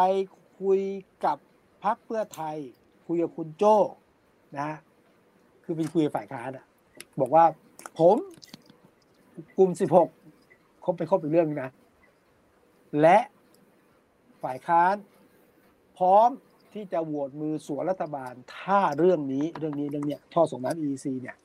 [0.60, 0.80] คุย
[1.26, 1.38] กับ
[1.84, 2.58] พักเพื่อไทย
[3.08, 3.78] คุยกับคุณโจ้
[4.60, 4.70] นะ
[5.64, 6.66] คือเป็นคุยกับฝ่ายค้านอะ
[7.20, 7.46] บอกว่า
[8.00, 8.18] ผม
[9.58, 10.10] กลุ่มสิบหก
[10.84, 11.70] คบไปคบอีกเรื่องนะ
[13.02, 13.18] และ
[14.44, 14.96] ฝ่ายค้าน
[15.98, 16.30] พร้อม
[16.76, 21.36] ที่จะโหวตมือสวนรัฐบาล ถ้าเรื่องนี้เรื่องนี้เรื่องเนี้ยท่อส่งน้ำ EEC เนี่ย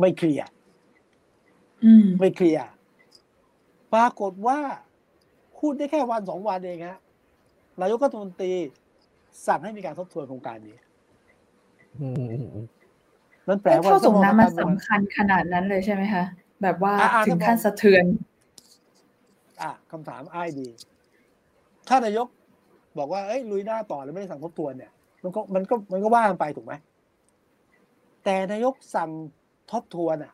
[0.00, 0.48] ไม่เคลียร์
[1.84, 2.66] อืมไม่เคลียร์
[3.94, 4.58] ปรากฏว่า
[5.58, 6.98] พูดได้แค่วันสองวันเองฮะ
[7.80, 8.52] นายกรัฐมนตรี
[9.46, 10.76] สั่งให้มีการทบทวนโครงการนี้
[12.00, 12.66] อืมอืมอืม
[13.48, 16.24] นั่นแปลแล้วว่าท่อส่งน้ำมันถ้ามองทางการเมืองสำคัญขนาดนั้นเลยใช่ไหมคะ
[16.62, 18.04] แบบว่าอ่าอ่าถึงขั้นถ้ามองสะเทือน
[19.62, 20.68] อะคำถามอ้ายดี
[21.88, 22.28] ถ้านายก
[22.98, 26.72] บอกว่าเอ้ยลุยหน้าต่อแล้วไม่ได้สั่งทบทวนเนี่ย มันก็มันก็มันก็ว่ากันไปถูกไหม
[28.24, 29.10] แต่นายกสั่ง
[29.70, 30.32] ทบทวนอะ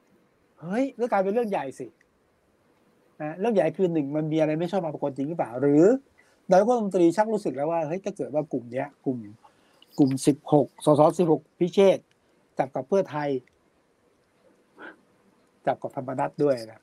[0.60, 1.86] เฮ้ยก็กลายเป็นเรื่องใหญ่สิ
[3.22, 5.84] นะเรื่องใหญ่คือหนึ่งมันมีอะไรไม่ชอบมาปรากฏจริงหรือเปล่า หรือ
[6.50, 9.18] นายกรัฐมนตรีชักรู้สึกแล้วว่าเฮ้ยถ้าเกิดว่ากลุ่มเนี้ย กลุ่ม
[9.98, 11.98] กลุ่มสิบหกสสสิบหกพิเชษ
[12.58, 13.28] จับกับเพื่อไทย
[15.66, 16.82] จับกับธรรมนัตด้วยนะ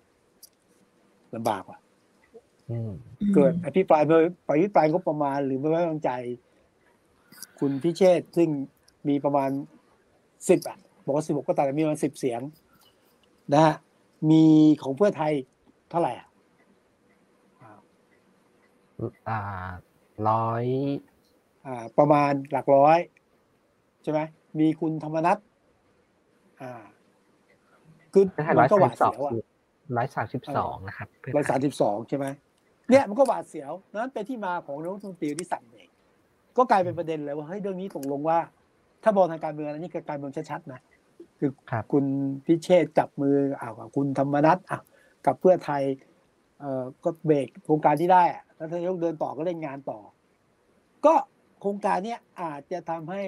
[1.35, 1.77] ลำบากว่ะ
[3.35, 4.11] เกิดอภิปรายไป
[4.45, 6.11] ไปอภิปรายงบประมาณหรือไม่ไว้วางใจ
[7.59, 8.49] คุณพิเชษฐ์ซึ่ง
[9.07, 9.49] มีประมาณ
[10.49, 12.41] สิบอะบอกว่าสิบหกก็ตามแต่มีประมาณสิบเสียง
[13.53, 13.75] นะฮะ
[14.31, 14.43] มี
[14.83, 15.33] ของเพื่อไทย
[15.89, 16.27] เท่าไหร่อะ
[17.61, 17.71] อ่า
[19.27, 19.39] อ่า
[20.29, 20.65] ร้อย
[21.65, 22.99] อ่า ประมาณหลักร้อย
[24.03, 24.19] ใช่ไหม
[24.59, 25.37] มีคุณธรรมนัฐ
[26.61, 26.71] อ่า
[28.13, 29.33] คือไม่ใช่มัร้อนยก็หสามวาดสิบสองเสียวอะ
[29.97, 32.25] ร้อยสามสิบสองนะครับเพื่ร้อยไทสามสิบสองใช่ไหม
[32.89, 35.89] เนี่ยมันก็หวาดเสียวนั้นเป็นที่มาของนายกรัฐมนตรีที่สั่งเบรก
[36.57, 38.39] ก็กลายเป็นประเด็นเลยว่าเฮ้ยเรื่องนี้ตกลงว่า
[39.03, 40.79] ถ้ามองทางการเมืองอันนี้คือการเมืองชัดๆนะ
[41.39, 42.05] คือครับคุณ
[42.45, 44.79] พิเชษฐ์จับมืออ่าวกับคุณธรรมนัฐอะ
[45.25, 45.81] กับเพื่อไทย
[46.59, 49.99] เอ่อก็เบรกโครงการที่ได้อะแล้วทานนายกเดินต่อก็เล่นงานต่อ
[51.05, 51.13] ก็
[51.61, 53.23] โครงการเนี้ยอาจจะทำให้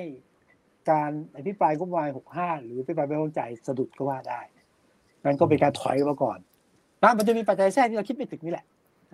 [0.91, 4.41] การอภิปรายงบประมาณ65หรืออภิปรายไม่ไว้วางใจสะดุดก็ว่าได้
[5.23, 6.39] นั่นก็เป็นการถอยมาก่อน
[7.03, 8.65] นะมันจะมีปัจจัยแทรกที่เราคิดไม่ถึงนี่แหละ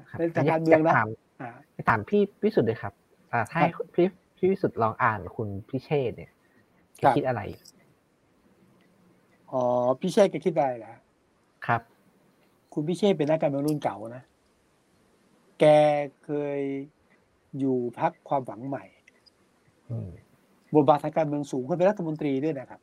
[0.10, 1.10] ครับในทางการเมืองนะยถาม
[1.41, 1.49] อ่า
[1.89, 2.93] ถามพี่พิสุทธิ์เลยครับ
[3.34, 6.31] อ่าถ้าให้ครับพี่พี่พิสุทธิ์ลองอ่านคุณพิเชษฐ์เนี่ย
[6.99, 7.41] แกครับคิดอะไร
[9.51, 9.63] อ๋อ
[10.01, 10.93] พี่เชษฐ์แกคิดอะไรล่ะ
[11.67, 11.81] ครับ
[12.73, 14.23] คุณพิเชษฐ์เป็นนักการเมืองรุ่นเก่านะ
[15.60, 15.65] แก
[16.23, 16.60] เคย
[17.60, 18.86] อยู่พักความหวังใหม่
[19.89, 20.10] อืม
[20.75, 22.81] บทบาททางการเมืองสูงเคยเป็นรัฐมนตรีด้วยนะครับ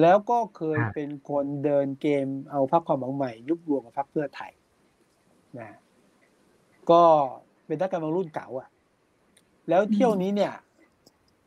[0.00, 4.52] แล้วก็เคยฮะเป็นคนเดินเกมเอาพรรคความหวังใหม่ ยุบรวมกับพรรคเพื่อไทย
[5.58, 5.68] นะ
[6.90, 7.02] ก็
[7.66, 8.68] เป็นนักการเมืองรุ่นเก่าอะ
[9.68, 10.54] แล้วเที่ยวนี้เนี่ย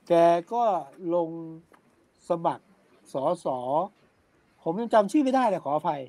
[0.08, 0.14] แก
[0.54, 0.64] ก็
[1.16, 1.30] ลง
[2.30, 2.66] สมัคร
[3.14, 3.58] สอสอ
[4.64, 6.02] ผมยังจำชื่อไม่ได้เลยขออภัย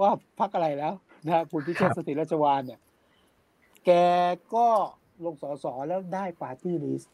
[0.00, 0.92] ว่าพรรคอะไรแล้ว
[1.26, 2.80] นะคุณพิเชษครับสติรัชวานเนี่ย
[3.86, 3.90] แก
[4.54, 4.66] ก็
[5.24, 7.12] ลงสอสอแล้วได้ปาร์ตี้ลิสต์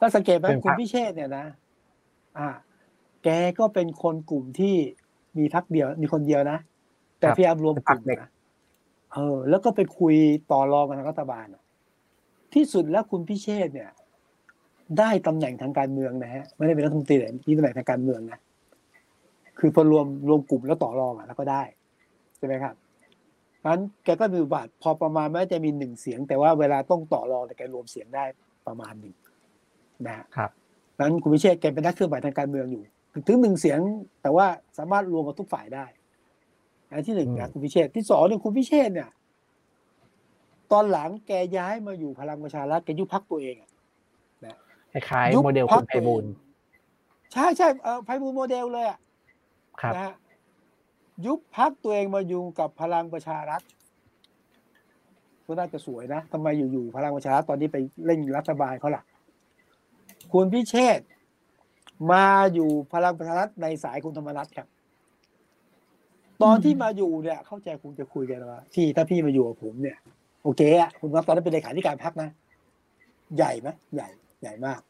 [0.00, 1.46] ถ้าสังเกตไหมคุณพิเชษเนี่ยนะ
[2.38, 2.48] อ่า
[3.24, 4.76] แกก็เป็นคนกลุ่มที่
[5.38, 6.58] มีพักเดียว มีคนเดียวนะ
[7.20, 8.28] แต่พยายามรวมกลุ่มนะ
[9.12, 10.14] เออ แล้วก็ไปคุย
[10.52, 11.62] ต่อรองกับทางรัฐบาลอะ
[12.54, 13.90] ที่สุดแล้วคุณพิเชษเนี่ย
[14.98, 18.38] ได้ตำแหน่งทางการเมืองนะฮะไม่ได้เป็นรัฐมนตรีแต่มีตำแหน่งทางการเมืองนะ
[19.58, 21.62] คือพอรวมรวมกลุ่มแล้วต่อรองอะแล้วก็ได้
[22.36, 22.74] ใช่ไหมครับ
[23.64, 28.24] งั้นแกก็มีบทบาทพอประมาณแม้จะมีหนึ่งเสียง แต่ว่าเวลาต้องต่อรองแต่แกรวมเสียงได้
[28.66, 29.14] ประมาณหนึ่ง
[30.06, 30.50] นะฮะครับ
[31.00, 32.82] นั้นคุณพิเชษแกเป็นนักเคลื่อนไหวทางการเมืองอยู่
[33.28, 33.78] ถึงหนึ่งเสียง
[34.22, 34.46] แต่ว่า
[34.78, 35.84] สามารถรวมกับทุกฝ่ายได้
[36.92, 39.10] อันที่หนึ่งนะคุณพิเชษที่สองเนี่ยคุณพิเชษเนี่ย
[40.72, 43.70] ตอนหลังแกย้ายมาอยู่พลังประชารัฐแกยุบพักตัวเองอะ
[44.92, 46.32] คล้ายยุบๆโมเดลพรรคุคณไพบูลย์
[47.32, 48.98] ใช่ใช่เออไพบูลย์โมเดลเลยอะ
[49.80, 50.14] ครับนะฮะ
[51.26, 53.62] ยุบพักตัวเองมาอยู่กับพลังประชารัฐ
[55.46, 59.02] ก็น่าจะสวยนะทำไมอยู่ๆพลังประชารัฐตอนนี้ไปเล่นรัฐบาลเขาล่ะ
[60.32, 61.06] คุณพิเชษฐ์
[62.12, 64.68] มาอยู่พลังประชารัฐในสายคุณธรรมนัฐครับ
[66.42, 69.96] ตอนที่มาอยู่เนี่ย เข้าใจคุณจะคุยกันว่าที่ถ้าพี่มาอยู่กับผมเนี่ย
[70.42, 72.28] โอเคอะคุณรับตอนนั้นเป็นเลขาธิการพักนะ
[73.36, 74.08] ใหญ่ไหมใหญ่
[74.42, 74.80] ใหญ่มาก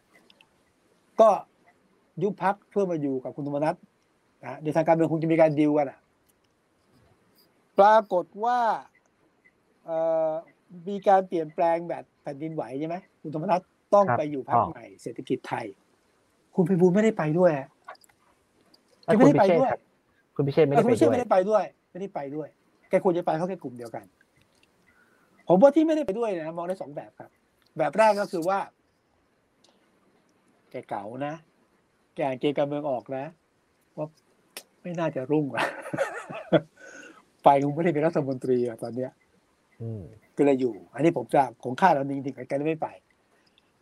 [1.20, 1.28] ก็
[2.22, 3.74] ยุบพักเพื่อมาอยู่กับคุณธรรมนัฐ
[4.44, 5.98] นะในทางการเมืองคงจะมีการดีลกันอะ
[7.78, 8.59] ปรากฏว่า
[9.85, 9.98] เอ่
[10.31, 10.33] อ
[10.88, 13.61] มีการเปลี่ยนแปลงแบบแผ่นดินไหวใช่ไหมคุณธรรมนัฐ
[13.94, 15.66] ต้องครับไปอยู่พักอ๋อใหม่เศรษฐกิจไทย
[16.55, 17.68] คุณไพบูลย์ไม่ได้ไปด้วยอะ
[19.05, 19.70] แล้วแกไม่คุณได้พิไปเชษด้วย
[20.35, 22.49] ครับคุณพิเชษไม่เอได้อไปไม่ใช่ด้วยไม่ได้ไปด้วย ไม่ได้ไปด้วย
[22.88, 24.05] แกควรจะไปเพราะแกกลุ่มเดียวกัน
[25.49, 27.31] ผมว่าที่ไม่ได้ไปด้วยนะมองได้สองแบบครับ
[27.79, 28.59] แบบแรกก็คือว่า
[30.71, 31.35] แกเก่านะ
[32.14, 33.25] แกอ่านเกมการเมืองออกนะ
[33.97, 34.07] ว่า
[34.83, 35.64] ไม่น่าจะรุ่งอะ
[37.45, 39.11] ไปคงไม่ได้เป็นรัฐมนตรีอะตอนเนี้ย
[39.83, 40.03] อืม
[40.37, 42.88] ก็เลยอยู่ อันนี้ผมจะของคาดเราจริงๆแกไม่ไป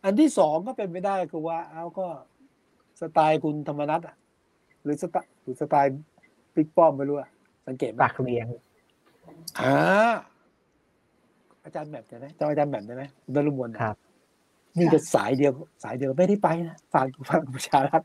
[0.03, 2.07] อันที่สองก็เป็นไปได้คือว่า เอาก็
[3.01, 4.15] สไตล์คุณธรรมนัฐอะ
[4.83, 5.93] หรือสไตล์หรือสไตล์
[6.55, 7.29] ปิ๊กป้อมไม่รู้อะ
[7.67, 8.47] สังเกตไหมปากเลี้ยง
[9.59, 9.75] อ่า
[11.63, 13.03] อาจารย์แหม่มใช่ไหมจำอาจารย์แหม่มได้ไหม
[13.35, 13.95] ดารุมวลนะครับ
[14.77, 15.51] นี่จะสายเดียว
[15.83, 18.01] สายเดียวไม่ได้ไปนะฝากฝากประชารัฐ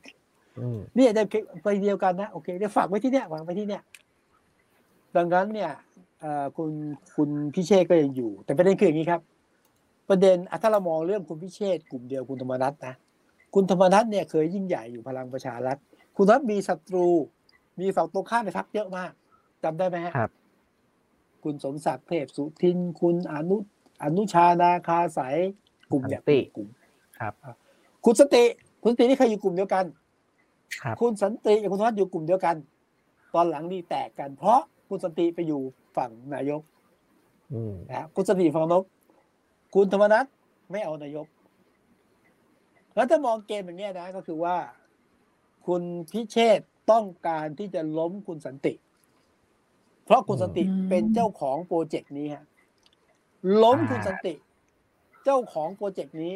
[0.58, 1.24] อืมนี่จะ
[1.62, 3.82] ไปเดียวกันนะโอเคเดี๋ยวฝากไว้ที่เนี้ยฝากไว้ที่เนี้ย
[5.16, 5.70] ดังนั้นเนี่ย
[6.20, 6.70] เอ่อคุณ
[7.16, 9.20] คุณพิเชษก็ยังอยู่ แต่ประเด็นคืออย่างนี้ครับ
[10.08, 12.94] ประเด็นอะถ้าเรามองเรื่องคุณพิเชษกลุ่มเดียวคุณธรรมนัฐนะ
[13.54, 15.76] คุณธรรมนัฐเนี่ยเคยยิ่งใหญ่อยู่พลังประชารัฐ
[16.16, 17.06] คุณธรรมนัฐมีศัตรู
[17.80, 19.12] มีฝั่งตรงข้ามในพักเยอะมาก
[19.62, 20.30] จำได้ไหมฮะครับ
[21.44, 23.56] คุณสมศักดิ์เทพสุทิน คุณอนุ
[24.02, 25.36] อนุชานาคาสาย
[25.92, 26.68] กลุ่มเนี่ยสันติกลุ่ม
[27.18, 27.32] ครับ
[28.04, 28.44] คุณสติ
[28.82, 29.84] คุณสตินี่เคยอยู่กลุ่มเดียวกัน
[30.82, 32.56] ครับคุณสันติกับคุณธรรมนัฐอยู่กลุ่มเดียวกัน
[33.34, 35.60] ตอนหลังนี่แตกกัน เพราะคุณสันติไปอยู่
[35.96, 36.62] ฝั่งนายก
[37.52, 38.84] อืมนะฮะคุณสันติฝั่งนายก
[39.74, 40.24] คุณธรรมนัฐ
[40.70, 41.26] ไม่เอานายก
[42.94, 44.56] แล้วถ้ามองเกมอย่างเงี้ยนะ ก็คือว่า
[45.66, 48.74] คุณพิเชษฐ์ ต้องการที่จะล้มคุณสันติ
[50.04, 52.44] เพราะคุณสันติอืมเป็นเจ้าของโปรเจกต์นี้ฮะ
[53.62, 54.34] ล้มคุณสันติ
[55.24, 56.34] เจ้าของโปรเจกต์นี้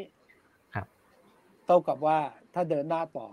[0.74, 0.86] ครับ
[1.66, 2.18] เท่ากับว่า
[2.54, 3.28] ถ้าเดินหน้าต่อ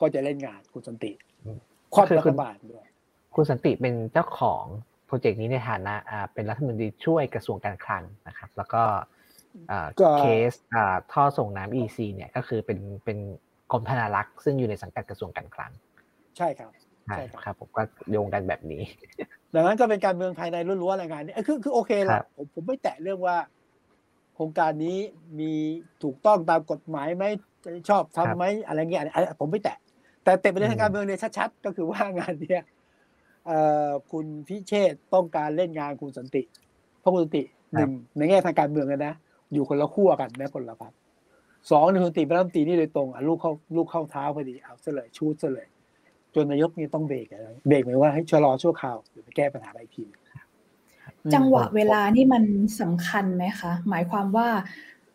[0.00, 1.12] ก็จะเล่นงานคุณสันติ
[1.44, 1.58] อืม
[1.94, 2.86] ความคือรัคุฐณบาลด้วย
[3.34, 4.64] คุณสันติเป็นเจ้าของ
[5.06, 8.82] โปรเจกต์นี้ในฐานะอ่าเป็นรัฐมนตรีช่วยกระทรวงการคลังนะครับ แล้วก็
[9.70, 13.18] อ่าก็เคสอ่าท่อส่งน้ำ EC เนี่ยก็คือเป็นเป็น
[13.72, 15.70] กรมธนารักษ์ซึ่งอยู่ในสังกัดกระทรวงการคลัง
[16.36, 16.70] ใช่ครับ
[17.06, 18.82] ใช่ใช่ครับครับผมก็โยงกันแบบนี้
[19.54, 23.36] ดังนั้นก็เป็นการเมืองภายในล้วนๆอะไรายงานนี้เอ้ยคือคือโอเคครัละบผมผมไม่แตะเรื่องว่า
[24.34, 24.98] โครงการนี้
[25.38, 25.52] มี
[26.02, 27.24] ถูกต้องตามกฎหมายไหม
[27.88, 29.76] ชอบทำไหมอะไรเงี้ยอันอันผมไม่แตะ
[30.24, 32.62] แต่เต็มไปด้วยทางการเมืองเนี่ยชัดๆก็คือว่างานเนี้ย
[33.46, 36.42] เอ่อคุณพิเชษฐ์ต้องการเล่นงานคุณสันติ
[37.00, 39.14] เพราะคุณสันติหนึ่งในแง่ทางการเมืองกันนะ
[39.52, 40.92] อยู่คนละขั้วกันนะคนละพัก
[41.70, 45.68] สองในคนติเป็นรัฐมนตรีนี่โดยตรงอะลูกเข้าลูกเข้าเท้าพอดีเอาซะเลยชูดซะเลย
[46.34, 50.10] จนนายกนี่ต้องเบรกอะไรเบรกหมายว่าให้ชะลอชั่วคราวเดี๋ยวไปแก้ปัญหาอะไรทีม
[51.34, 52.44] จังหวะเวลานี่มัน
[52.80, 54.48] สำคัญไหมคะ หมายความว่า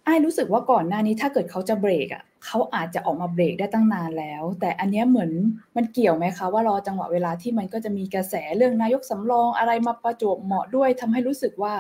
[0.06, 5.32] ไอ้รู้สึกว่าก่อนหน้านี้ถ้าเกิดเขาจะเบรกอะเขาอาจจะออกมาเบรกได้ตั้งนานแล้ว แต่อันนี้เหมือน
[5.76, 11.74] มันเกี่ยวไหมคะ ว่ารอจังหวะเวลาที่มันก็จะมีกระแสเรื่องนายกสำรองอะไรมาประจวบเหมาะด้วยทำให้รู้สึกว่า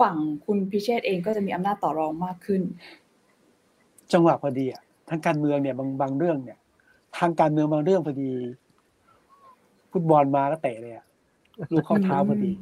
[0.00, 0.16] ฝั่ง
[0.46, 2.62] คุณพิเชษเองก็จะมีอำนาจต่อรองมากขึ้น
[4.12, 6.58] จังหวะพอดีอะทางการเมืองเนี่ยบางบางเรื่องเนี่ย
[7.18, 8.30] ทางการเมืองบางเรื่องพอดี
[9.92, 11.04] ฟุตบอลมาแล้วเตะเลยอะ
[11.72, 12.52] ลูกเข้าเท้าพอดี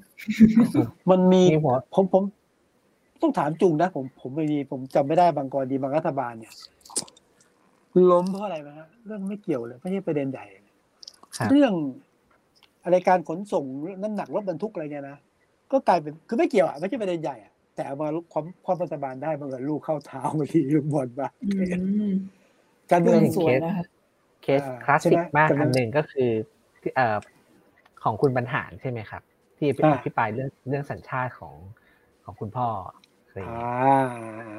[1.11, 2.23] มันมีมีหัวผมผม
[3.23, 6.53] ต้องถามจุงนะผมผมไม่ดีผมจำไม่ได้บางกรณีบางรัฐบาลเนี่ย
[8.11, 10.63] ล้มเพราะอะไรนะฮะเรื่องไม่เกี่ยวเลยไม่ใช่ประเด็นใหญ่เลย
[11.37, 11.73] ครับเรื่อง
[12.85, 13.65] อะไรการขนส่ง
[14.03, 15.17] น้ำหนักรถบรรทุกอะไรเนี่ยนะ
[15.73, 21.79] ก็กลายเป็นคือไม่เกี่ยวอะไม่ใช่ประเด็นใหญ่อะ แต่เอามาความความรัฐบาลได้บางเอิญลูกเข้าเท้าบางทีลูกบอลมาอื
[22.13, 22.15] ม
[22.91, 23.85] การเมืองสวยนะคะ
[24.43, 26.31] เคสอ่าคลาสใช่สิไหกมมากจำได้อันหนึ่งก็คือ
[26.83, 27.17] ที่เอ่อ
[28.05, 29.23] ของคุณบรรหารใช่ไหมครับ
[29.59, 31.55] ที่อ่าอภิปรายเรื่องเรื่องสัญชาติของ
[32.25, 32.69] ของคุณพ่อ
[33.27, 33.67] อะไรอย่างอ่าเ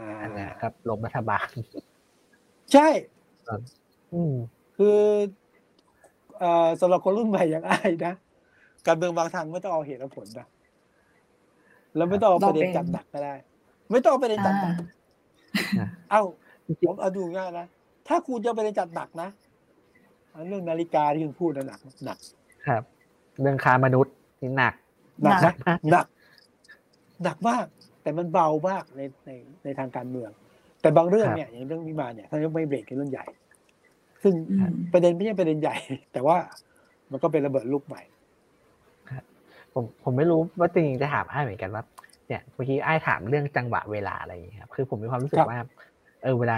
[0.07, 1.47] งี้ยอันนั้นครับลงรัฐบาล
[2.73, 2.87] ใช่
[4.13, 4.33] อืม
[4.77, 4.99] คือ
[6.39, 8.13] เอ่อสำหรับคนรุ่นใหม่อย่างไอ้ายนะ
[8.87, 10.47] การเมืองบางทางไม่ต้องเอาเหตุและผลนะ
[11.97, 13.33] แล้วไม่ต้องเอาประเด็นจัดหนักก็ได้
[13.91, 14.75] ไม่ต้องเอาประเด็นจัดหนัก
[15.77, 16.21] อ่าเอ้า
[16.83, 17.65] ผมเอาดูง่ายนะ
[18.07, 19.29] ถ้าคุณจะเอาประเด็นจัดหนักนะ
[20.33, 22.19] อันเรื่องนาฬิกาที่คุณพูดนะหนักหนัก
[22.67, 22.83] ครับ
[23.41, 24.73] เรื่องค้ามนุษย์นี่หนัก
[25.23, 26.05] หนักหนันะกมากหนัก
[27.23, 27.65] หนักมาก
[28.03, 29.31] แต่มันเบามากในใน
[29.63, 30.31] ในทางการเมือง
[30.81, 33.25] แต่บางเรื่องเนี่ยอย่างเรื่องวิมานเนี่ยถ้ายังไม่เบรกเป็นเรื่องใหญ่
[34.23, 35.75] ซึ่งอืมประเด็นไม่ใช่ประเด็นใหญ่
[36.13, 36.37] แต่ว่า
[37.11, 38.01] มันก็เป็นระเบิดลูกใหม่
[39.79, 41.83] ผมผมไม่รู้ว่าจริงๆจะถามไอ้ายเหมือนกันว่า
[42.27, 45.59] เนี่ยเมื่อกี้ไอ้ายถามเรื่องจังหวะเวลาอะไรอย่างเงี้ยครับคือผมมีความรู้สึครักบว่า
[46.23, 46.55] เออเวลา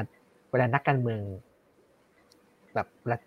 [0.52, 1.20] เวลานักการเมือง
[2.76, 3.18] แบบเวลา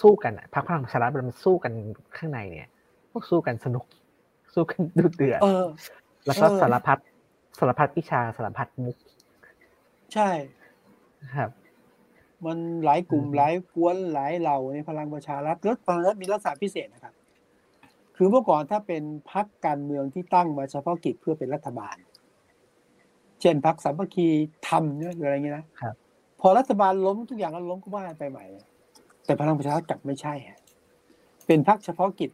[0.00, 1.72] สู้กันอะพรรคพลังประชารัฐเวลามันสู้กัน
[2.16, 2.70] ข้างในเนี่ย
[3.10, 3.84] พวกสู้กันสนุก
[4.54, 5.66] สู้กันดุเดือดเออ
[6.26, 6.98] แล้วก็เออสารพัด
[7.58, 8.96] สารพัดวิชาสารพัดมุก
[10.14, 10.30] ใช่
[11.36, 11.50] ครับ
[12.46, 17.14] มันหลายกลุ่มอืมหลายกวนหลายเหล่าในพลังประชารัฐแล้วพลังประชารัฐมีลักษณะพิเศษนะครับ
[18.20, 19.02] คือเมื่อก่อนถ้าเป็น
[19.32, 21.96] พรรคการเมืองที่ตั้งมาเฉพาะกิจเพื่อเป็นรัฐบาล
[23.40, 24.28] เช่นพรรคสามัคคี
[24.68, 25.94] ทำเนี่ยหรืออะไรเงี้ยนะครับ
[26.40, 28.44] พอรัฐบาลล้มทุกอย่างก็ล้มก็ว่ากันไปใหม่
[29.24, 30.58] แต่พลังประชารัฐกลับไม่ใช่ฮะ
[31.46, 32.30] เป็นพรรคเฉพาะกิจ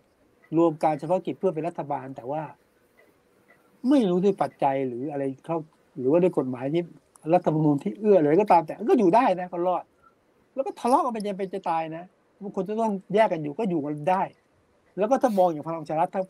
[0.57, 2.43] รวมการเฉพาะกิจเพื่อเป็นรัฐบาล แต่ว่า
[3.89, 5.57] ไม่รู้ด้วยปัจจัยหรืออะไรเขา
[5.99, 6.83] หรือว่าด้วยกฎหมายที่
[7.33, 9.85] รัฐธรรมนูญที่เอื้ออะไรก็ตามแต่ก็อยู่ได้นะก็รอด
[10.55, 12.05] แล้วก็ทะเลาะกันไปยังเป็นจะตายนะ
[12.43, 14.23] บางคนจะต้องแยกกันอยู่ก็อยู่กันได้
[14.99, 16.23] แล้วก็ถ้ามองอย่างพลังประชารัฐถ้า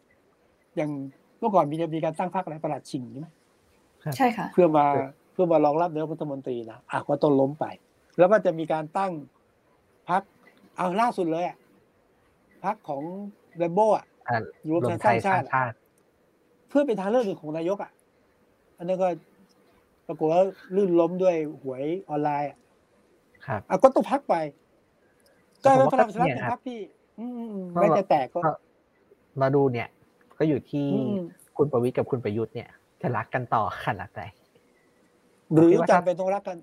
[0.76, 0.90] อย่าง
[1.38, 3.28] เมื่อก่อนมีจะมีการตั้งพรรคอะไรประหลัดชิงใช่ไหม
[4.16, 7.64] ใช่ค่ะ เพื่อมาครับเพื่อมารองรับนายกรัฐมนตรีนะอะก็ต้องล้มไป
[8.18, 9.12] แล้วก็จะมีการตั้ง
[10.10, 10.22] พรรค
[10.76, 11.56] เอาล่าสุดเลยอะ
[12.64, 13.02] พรรคของ
[13.58, 14.36] เรมโบ้อะอ่า
[14.70, 15.76] รวมรวไทมยไทสร้างยสชาร้างติชาติ
[16.68, 17.90] เพื่อเป็นทางเลือกหนึ่งของนายกอะ
[18.78, 19.08] อันนั้นก็
[20.06, 20.42] ปรากฏว่า
[20.76, 22.58] ลื่นล้มด้วยหวยออนไลน์อะ
[23.46, 24.34] ครับอะก็ต้องพักไป
[25.62, 27.03] ก็แต่เป็นผมพว่าลังประชารัฐเนี่ยเป็นครับพรรคที่อืมๆก็
[27.78, 28.50] ไม่จะแตกก็ก็
[29.40, 29.88] มาดูเนี่ย
[30.38, 31.16] ก็อยู่ที่อืม
[31.56, 32.70] คุณประวิตรกับคุณประยุทธ์เนี่ย
[33.02, 34.22] จะรักกันต่อขนาดไหน
[35.52, 36.58] หรือคิดว่าจำถ้าเป็นต้องรักกัน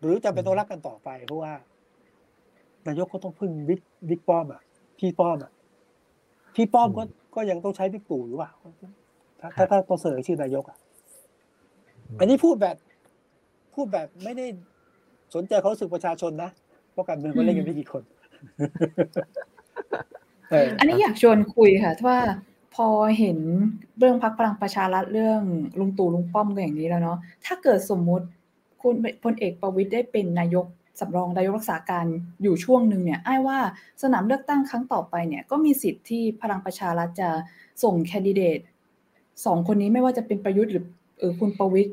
[0.00, 1.52] หรือจำเป็นต้องรักกันต่อไปเพราะว่า
[2.86, 4.62] นายกก็ต้องพึ่งบิ๊กบิ๊กป้อมอะ
[4.98, 5.52] พี่ป้อมอะ
[6.54, 7.02] พี่ป้อมก็
[7.34, 8.52] ก็ยังต้องใช้บิ๊กตู่หรือเปล่า
[9.40, 10.78] ถ้าถ้าถ้าต้องเสนอชื่อนายกอะ
[12.18, 12.76] อันนี้พูดแบบ
[13.74, 14.46] พูดแบบไม่ได้
[15.34, 16.50] สนใจเขามรู้สึกประชาชนนะ
[16.92, 18.02] เพราะการเมืองมันเล่นกันไม่กี่คน
[19.53, 22.18] เอออันนี้อยากชวนคุยค่ะว่า
[22.74, 22.88] พอ
[23.18, 23.38] เห็น
[23.98, 25.40] เรื่องพักพลังประชารัฐเรื่อง
[25.78, 28.26] ลุงตู่ลุงป้อมกันอย่างนี้แล้วเนาะถ้าเกิดสมมุติ
[28.82, 30.66] คุณพลเอกประวิตยได้เป็นนายก
[31.00, 32.06] สำรองนายกรักษาการ
[32.42, 33.58] อยู่ช่วงหนึ่งเนี่ยไอ้ายว่า
[34.02, 37.30] สนามเลือกตั้งครั้งต่อไปเนี่ยก็มีสิทธิ์ที่พลังประชารัฐจะ
[37.82, 38.58] ส่งแคนดิเดต
[39.46, 40.84] สองคนนี้ไม่ว่าจะเป็นประยุทธ์หรือ
[41.18, 41.90] เออคุณประวิตย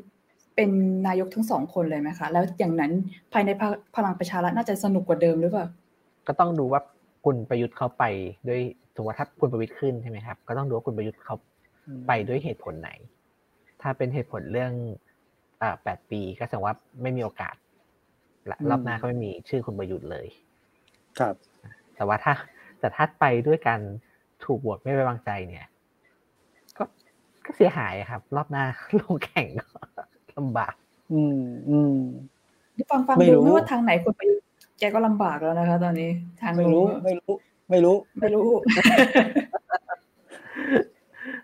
[0.56, 0.70] เป็น
[1.06, 2.92] นายกทั้งสองคนเลยไหมคะ แล้วอย่างนั้น
[3.32, 5.66] ภายในพรรคพลังประชารัฐน่าจะสนุกกว่าเดิมหรือเปล่า
[6.26, 6.80] ก็ต้องดูว่า
[7.24, 8.04] คุณประยุทธ์เขาไป
[8.48, 8.60] ด้วย
[8.94, 11.34] สมมติว่าถ้าคุณประวิตรขึ้นใช่ไหมครับ ก็ต้องดูว่าคุณประยุทธ์เขา
[12.06, 12.90] ไปด้วยเหตุผลไหน
[13.82, 14.72] ถ้าเป็นเหตุผลเรื่อง
[15.62, 17.54] อ่าแปดปีก็แสดงว่าไม่มีโอกาส
[18.50, 20.26] ละอืมรอบหน้าก็ไม่มีชื่อคุณประยุทธ์เลย
[21.18, 21.34] ครับ
[21.94, 22.32] แต่ว่าถ้า
[22.80, 23.80] แต่ถ้าไปด้วยการ
[24.44, 25.66] ถูกโหวตไม่ไว้วางใจเนี่ย
[26.76, 26.84] ก็
[27.44, 28.64] ก็เสียหายครับ รอบหน้า
[29.00, 29.66] ลงแข่งก็
[30.38, 30.74] ลำบาก
[31.12, 31.96] อืม อืม
[32.90, 37.34] ฟังฟังไม่ดูรู้ไม่ว่าทางไหนคนไปแกก็ลำบากแล้วนะคะ ตอนนี้ ทางไม่รู้ลงไม่รู้
[37.70, 38.48] ไม่รู้ ไม่รู้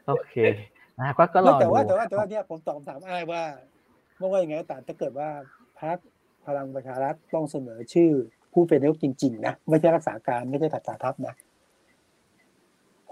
[0.07, 0.35] โอเค
[0.99, 3.43] นะครับก็ก็รไม่อแต่ดูว่าแต่ว่าแต่ว่าเนี่ยผมตอบคำถามอ้ายว่า
[4.19, 5.29] ไม่ว่ายังไงก็ตามถ้าเกิดว่า
[5.81, 5.97] พรรค
[6.47, 8.11] พลังประชารัฐต้องเสนอชื่อ
[8.53, 11.35] ผู้เป็นนายกจริงๆนะไม่ใช่รักษาการไม่ใช่ถัดตาทัพนะ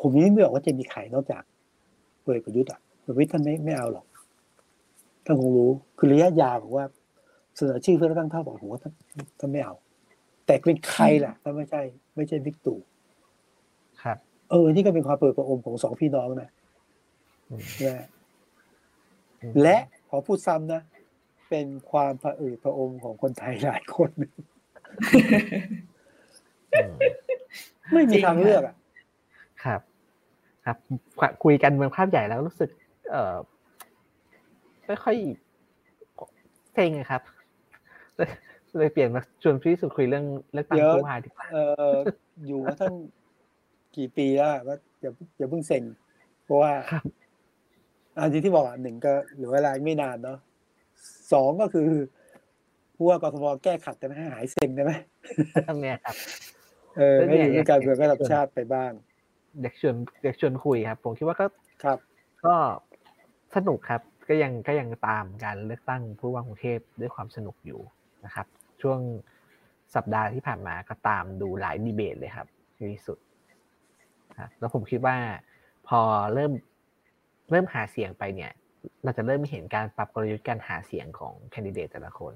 [0.00, 1.42] ผมยังไม่บอกว่าจะมีใครนอกจาก
[2.24, 4.06] พลเอกประยุทธ์อะพลเอกประยุทธ์ท่านไม่ไม่เอาหรอก
[5.24, 6.84] ท่านคงรู้คือระยะยาวบอกว่า
[7.56, 8.92] เสนอชื่อเพื่อตั้งเท่าบอกผมว่าท่าน
[9.38, 9.74] ท่านไม่เอา
[10.46, 11.80] แต่เป็นใครล่ะถ้าไม่ใช่
[12.16, 12.78] ไม่ใช่บิ๊กตู่
[14.02, 14.18] ครับ
[14.50, 16.48] เออ นี่ก็เป็นความเปิดประอมของสองพี่น้องนะ
[17.50, 18.06] อืมนะ
[19.42, 19.76] อืมและ
[20.08, 20.82] ขอพูดซ้ำนะ
[21.50, 24.10] เป็นความผะอืดผะอมของคนไทยหลายคน
[26.74, 26.96] อืม
[27.92, 28.76] ไม่จริมีงทางเลือกอะ
[29.64, 29.80] ครับ
[30.64, 30.76] ครับ
[31.44, 32.70] คุยกันเมืองภาพใหญ่แล้วรู้สึก
[33.10, 33.36] เออ
[34.86, 35.16] ไม่ค่อย
[36.72, 37.22] เซ็งอะครับ
[38.78, 41.58] เลยเลยเปลี่ยนมาชวนพี่สุดคุยเรื่องเรื่องตั้งเดี๋ยวผู้ว่าดีกว่าเอ
[41.92, 41.94] อ
[42.46, 42.94] อยู่มาตั้ง
[43.96, 45.82] กี่ปีแล้วอะก็อย่าอย่าเพิ่งเซ็ง
[46.44, 47.04] เพราะว่าครับ
[48.18, 50.38] อันที่ที่บอกอะหนึ่งก็เหลือเวลาอีกไม่นานเนาะ
[51.32, 51.88] สองก็คือ
[52.96, 54.92] ผู้ว่ากทมแก้ขัดแต่ไม่ให้หายเซ็งได้ไหม
[55.68, 56.16] ตรงเนี้ยครับ
[56.96, 58.92] เออแล้วเนี่ให้ยอยู่ด้วยการเมืองระดับชาติไปบ้าง
[59.62, 61.46] เด็กชวนเด็กชวนคุยครับ ผมคิดว่าก็
[61.84, 61.98] ครับ
[62.44, 62.54] ก็
[63.56, 67.80] สนุกครับ ก็ยังก็ยังตามการเลือกตั้งผู้ว่ากรุงเทพด้วยความสนุกอยู่
[68.24, 68.46] นะครับ
[68.86, 69.00] ช่วง
[69.94, 72.48] สัปดาห์ที่ผ่านมาก็ตามดูหลายดีเบตเลยครับ
[72.92, 73.18] ที่สุด
[74.38, 75.16] ครับแล้วผมคิดว่า
[75.88, 76.00] พอ
[76.34, 76.52] เริ่ม
[77.50, 78.52] เริ่มหาเสียงไปเนี่ย
[79.04, 82.32] เราจะเริ่มเห็นการปรับกลยุทธ์การหาเสียงของแคนดิเดตแต่ละคน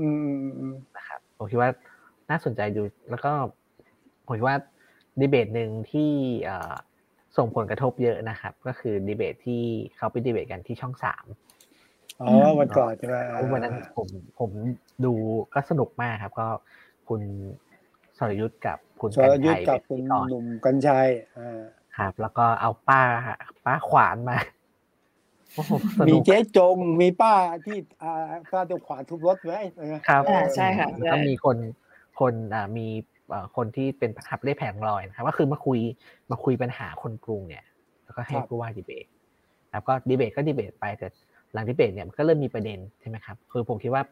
[0.00, 1.70] อืมอืมอืมนะครับผมคิดว่า
[2.30, 3.32] น่าสนใจดูแล้วก็
[4.26, 4.58] ผมคิดว่า
[5.20, 6.10] ดีเบตหนึ่งที่
[6.44, 6.74] เอ่อ
[7.36, 9.62] ส่งผลกระทบเยอะนะครับ ก็คือดีเบตที่
[9.96, 11.24] เขาไปดีเบตกันที่ช่องสาม
[12.20, 14.08] อ๋อวันก่อนใช่ไหมอ่าวันนั้นผม
[14.38, 14.50] ผม
[15.04, 15.12] ดู
[15.54, 16.46] ก็สนุกมากครับ ก็
[17.08, 17.20] คุณ
[18.18, 21.08] สรยุทธ์กับคุณสกันรยุทชัธ์ยกับเป็คุณนพิธีกรหนุ่มกัญชัย
[21.38, 21.60] อ่า
[21.98, 23.02] ครับ แล้วก็เอาป้า
[23.64, 24.38] ป้าขวานมา
[25.54, 27.34] โอ้โหสมีนุกเจ๊จงมีป้า
[27.66, 29.60] ที่อ่าป้าเจ้าขวานทุบรถไว้
[29.92, 31.56] นะครับอ่าใช่ค่ะแล้วก็ใช่มีคน
[32.20, 32.86] คนอ่ามี
[33.30, 35.78] เอ่อคนที่เป็นขับได้แผงลอยนะครับก็คือมาคุย
[36.30, 37.64] มาคุยปัญหาคนกรุงเนี่ย
[38.04, 39.06] แล้วก็ให้ผู้ว่าดีเบต
[39.72, 41.08] แล้วก็ดีเบตก็ดีเบตไปแต่
[41.54, 44.02] หลังดีเบตเนี่ยมันก็เริ่มมีประเด็นใช่ไหมครับคือผมคิดว่า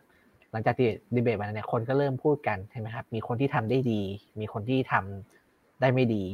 [0.51, 4.03] หลังจากที่ดีเบตมาเนี่ยคนก็เริ่มพูดกันใช่ไหมครับมีคนที่ทำได้ดี
[4.41, 6.25] มีคนที่ทำได้ไม่ดี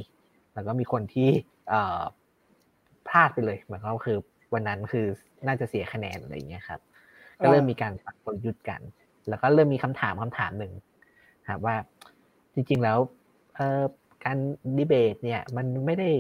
[0.54, 1.28] แล้วก็มีคนที่
[1.68, 1.74] เอ
[3.09, 4.18] พลาดไปเลยเหมือนก็คือ
[4.54, 5.06] วันนั้นคือ
[5.46, 6.80] น่าจะเสียคะแนนอะไรอย่างเงี้ยครับ
[7.42, 8.80] ก็เริ่มมีการปรับกลยุทธ์กัน
[9.28, 10.72] แล้วก็เริ่มมีคำถามคำถามหนึ่ง
[11.48, 11.76] ครับว่า
[12.54, 12.98] จริงๆแล้ว
[13.56, 13.61] เอ
[14.24, 14.36] การ
[14.78, 16.11] ดีเบตเนี่ยมันไม่ได้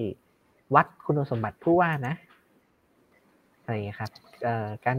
[0.74, 2.14] วัดคุณสมบัติผู้ว่านะ
[3.62, 4.10] อะไรอย่างเงี้ยครับ
[4.86, 4.98] การ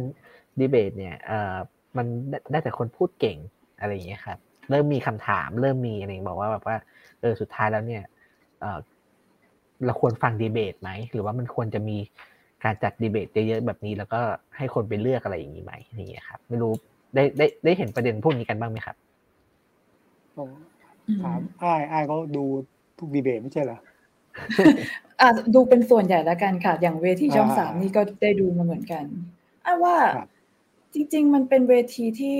[0.59, 1.55] ดีเบตเนี่ยเอ่อ
[1.97, 3.37] มันได้ได้แต่คนพูดเก่ง
[3.79, 4.37] อะไรอย่างเงี้ยครับ
[4.69, 6.77] เริ่มมีคำถาม เริ่มมีอะไรอย่างบอกว่าแบบว่า
[7.21, 8.03] เออสุดท้ายแล้วเนี่ย
[8.61, 8.79] เอ่อ
[9.85, 11.97] เราควรฟังดีเบตไหมหรือว่ามันควรจะมี
[12.63, 14.21] การจัดดีเบตเยอะๆแบบนี้ แล้วก็
[14.57, 16.73] ให้คนไปเลือกอะไรอย่างนี้ไหมอย่างเงี้ยครับไม่รู้
[17.15, 18.95] ได้ได้ได้เห็นประเด็นพวกนี้กันบ้างไหมครับ
[20.37, 20.49] ผม
[21.07, 22.43] อืมถามอ้ายอ้ายเขาดู
[22.99, 23.79] ทุกดีเบตไม่ใช่เหรอ
[25.21, 29.05] อะดูเป็นส่วนใหญ่แล้วกันค่ะ อย่างเวทีช่องอ่าสามนี่ก็ได้ดูมาเหมือนกัน
[29.65, 30.27] อะว่าครับ
[30.93, 32.39] จริง ๆ มันเป็นเวทีที่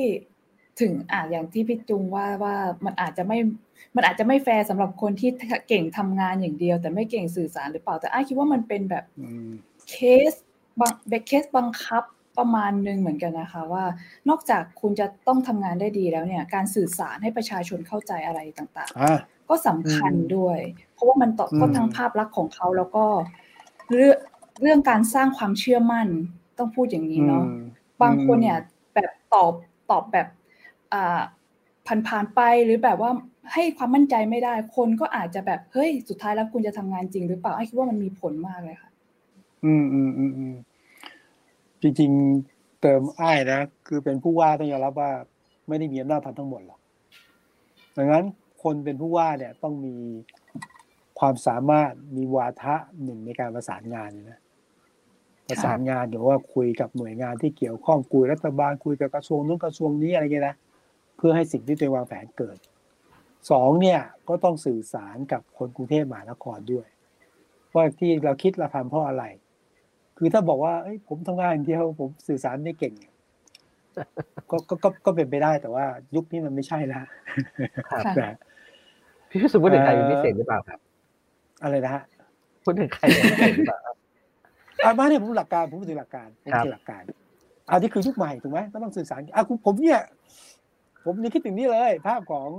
[0.82, 2.56] ถึงอะอย่างที่พี่จุงว่าว่า
[2.86, 3.38] มันอาจจะไม่
[3.96, 5.30] มันอาจจะไม่แฟร์สำหรับคนที่
[5.68, 9.50] เก่งทำงานอย่างเดียว แต่ไม่เก่งสื่อสารหรือเปล่า แต่อ้ายคิดว่ามันเป็นแบบอืม
[9.90, 9.96] เค
[10.32, 10.34] ส
[10.80, 12.04] บางเบเคสบังคับ
[12.38, 13.84] ประมาณหนึ่งเหมือนกันนะคะ ว่า
[14.30, 20.60] นอกจากคุณจะต้องทำงานได้ดีแล้วเนี่ย การสื่อสารให้ประชาชนเข้าใจอะไรต่างอ่าๆ ก็สำคัญอืมด้วย
[20.94, 23.06] เพราะว่ามันต่ออืมก็ทั้งภาพลักษณ์ของเขาแล้วก็
[23.94, 24.18] เรื่อง
[24.62, 26.08] เรื่องการสร้างความเชื่อมั่น
[26.58, 27.64] ต้องพูดอย่างนี้เนาะอืม
[28.02, 28.58] บางคนเนี่ย
[28.96, 29.54] แบบตอบ
[29.92, 30.28] ตอบแบบ
[30.94, 31.20] อ่า
[32.08, 33.12] ผ่านๆไปหรือแบบว่า
[33.54, 38.90] ให้ความมั่นใจไม่ได้ คนก็อาจจะแบบเฮ้ยสุดท้ายแล้วคุณจะทำงานจริงหรือเปล่าไอ้คิดว่ามันมีผลมากเลยค่ะ
[39.66, 40.54] อืมอืมอืมอืม
[41.82, 45.12] จริงๆเติมอ้ายนะคือเป็นผู้ว่าต้องยอมรับว่า
[45.68, 46.80] ไม่ได้มีอำนาจทำทั้งหมดหรอก
[47.98, 48.26] ดังนั้น
[48.64, 49.96] คนเป็นผู้ว่าเนี่ยต้องมี
[51.20, 54.40] ความสามารถมีวาทะหนึ่งในการประสานงานนะ
[55.48, 60.56] ประสานงานหรือว่าคุยกับหน่วยงานที่เกี่ยวข้องคุยรัฐบาลคุยกับกระทรวงนู้นกระทรวงนี้อะไรเงี้ยนะ
[61.18, 62.58] เพื่อให้สิ่งที่ตัวเองวางแผนเกิด
[63.52, 66.88] สองเนี่ยก็ต้องสื่อสารกับคนกรุงเทพมหานครด้วย
[67.74, 69.24] ว่าที่เราคิดเราทำเพราะอะไร
[70.18, 73.14] คือถ้าบอกว่าเอ้ยผมทำงานอย่างเดียวผมสื่อสารไม่เก่งเนี่ย
[74.50, 75.86] ก็ก็ก็ก็เป็นไปได้แต่ว่า
[76.16, 77.06] ยุคนี้มันไม่ใช่แล้ว
[77.92, 78.38] ครับค่ะนะ
[79.30, 80.80] พี่รู้สึกว่าถึงใครเป็นเอ่อพิเศษหรือเปล่าครับ
[81.64, 82.04] อะไรนะฮะ
[82.64, 83.96] พูดถึงใครเป็นพิเศษหรือเปล่าครับ
[84.86, 87.04] อะมาเนี่ยผมหลักการผมพูดถึงหลักการผมครับพูดถึงหลักการ
[87.70, 90.02] อันนี้คือยุคใหม่ถูกไหมก็ต้องสื่อสารอะผมผมเนี่ย
[91.06, 92.50] ผมยังคิดถึงนี่เลย ภาพของ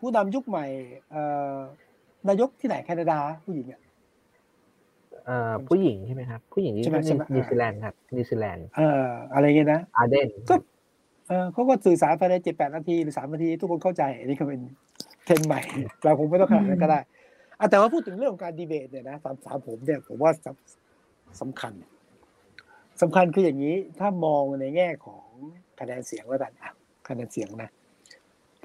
[0.00, 0.66] ผู้นำยุคใหม่
[1.10, 1.54] เอ่อ
[2.28, 3.80] นายกที่ไหนแคนาดาผู้หญิงอะ
[5.26, 10.54] เอ่อผู้หญิงใช่ไหมครับ ผู้หญิงที่ใช่ไหมใช่ไหมนิวซีแลนด์ครับนิวซีแลนด์เอ่ออะไรเงี้ยนะอาร์เดนก็
[11.28, 14.60] เออเขาก็สื่อสารภายในเจ็ดแปดนาทีหรือสามนาทีทุกคนเข้าใจอันนี้ก็เป็น
[15.24, 15.60] เทรนด์ใหม่
[16.04, 17.00] เราคงไม่ต้องขนาดนั้นก็ได้
[17.58, 21.72] อะแต่ว่าพูดถึงเรื่องของการดีเบตเนี่ยนะสามสามผมเนี่ยผมว่าสำสำคัญ
[23.02, 25.26] สำคัญคืออย่างนี้ถ้ามองในแง่ของ
[25.80, 26.72] คะแนนเสียงแล้วกันอะ
[27.08, 27.70] คะแนนเสียงนะ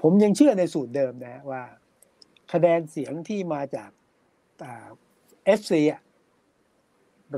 [0.02, 1.62] ผมยังเชื่อในสูตรเดิมนะว่า
[2.52, 3.90] คะแนนเสียงที่มาจาก
[5.44, 6.02] FC อะ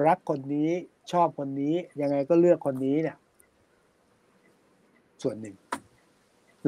[0.07, 0.71] รักคนนี้
[1.13, 3.17] ชอบคนนี้ ยังไงก็เลือกคนนี้เนี่ย
[5.23, 5.57] ส่วนหนึ่ง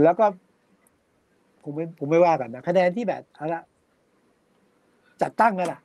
[0.03, 0.27] แล้วก็
[1.63, 3.63] ผมไม่ผมไม่ว่ากันนะคะแนนที่แบบเอาละ
[5.23, 5.81] จัดตั้งกันอะ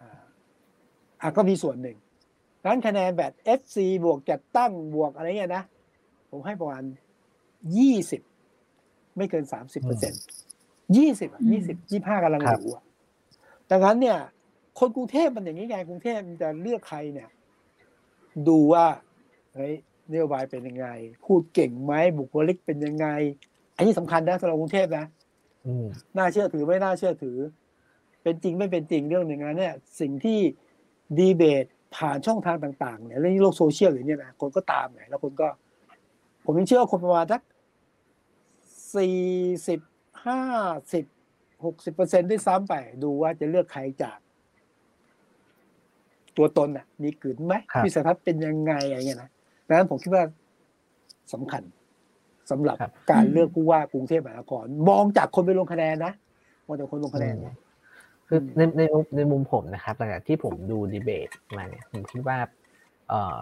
[0.00, 0.20] อ่า
[1.20, 1.96] อะก็มีส่วนหนึ่ง
[2.64, 5.64] นั้นคะแนนแบบ FC บวกจัดตั้งบวกอะไรเงี้ยนะ
[6.30, 6.82] ผมให้ประมาณ
[7.76, 8.22] ยี่สิบ
[9.16, 10.22] ไม่เกินสามสิบเปอร์เซ็นต์
[10.96, 12.84] ยี่สิบยี่สิบยี่ห้ากำลังอยู่อะ
[13.70, 14.18] ดังนั้นเนี่ย
[14.78, 17.28] คนกรุงเทพมันอย่างนี้ไงกรุงเทพมันจะเลือกใครเนี่ย
[18.48, 18.86] ดูว่า
[19.54, 19.74] เฮ้ย
[20.10, 20.88] นโยบายเป็นยังไง
[21.24, 23.06] พูดเก่งไหมบุคลิกเป็นยังไง
[23.78, 25.06] อันนี้สำคัญนะสำหรับกรุงเทพนะ
[25.66, 27.36] อืมน่าเชื่อถือไม่น่าเชื่อถือ
[28.22, 30.38] เป็นจริงไม่เป็นจริงเรื่องหนึ่งนะเนี่ย สิ่งที่
[31.18, 31.64] ดีเบต
[31.96, 35.48] ผ่านช่องทางต่างๆเนี่ยเรื่องโลกโซเชียลหรือเนี่ยนะคนก็ตามไงแล้วคนก็
[36.44, 37.42] ผมยังเชื่อว่าคนประมาณสัก
[38.96, 39.18] สี่
[39.68, 39.80] สิบ
[40.26, 40.40] ห้า
[40.92, 41.04] สิบ
[41.64, 44.18] หกสิบเปอร์เซ็นด้วยซ้ำไป ดูว่าจะเลือกใครจาก
[46.36, 49.30] ตัวตนอะ มีกลืนไหมครับวิสัยทัศน์เป็นยังไงอะไรเงี้ยนะ
[49.66, 50.24] ดังนั้นผมคิดว่า
[51.32, 51.62] สำคัญ
[52.50, 56.12] สำหรับครับการเลือกผู้ว่ากรุงเทพมหานครมองจากคนไปลงคะแนนนะ
[56.66, 57.56] มองจากคนลงคะแนนนะ
[58.28, 58.82] คือในใน
[59.16, 62.38] ในมุมผมนะครับหลังจากที่ผมดูดีเบตมาเนี่ยผมคิดว่า
[63.08, 63.38] เอ่อ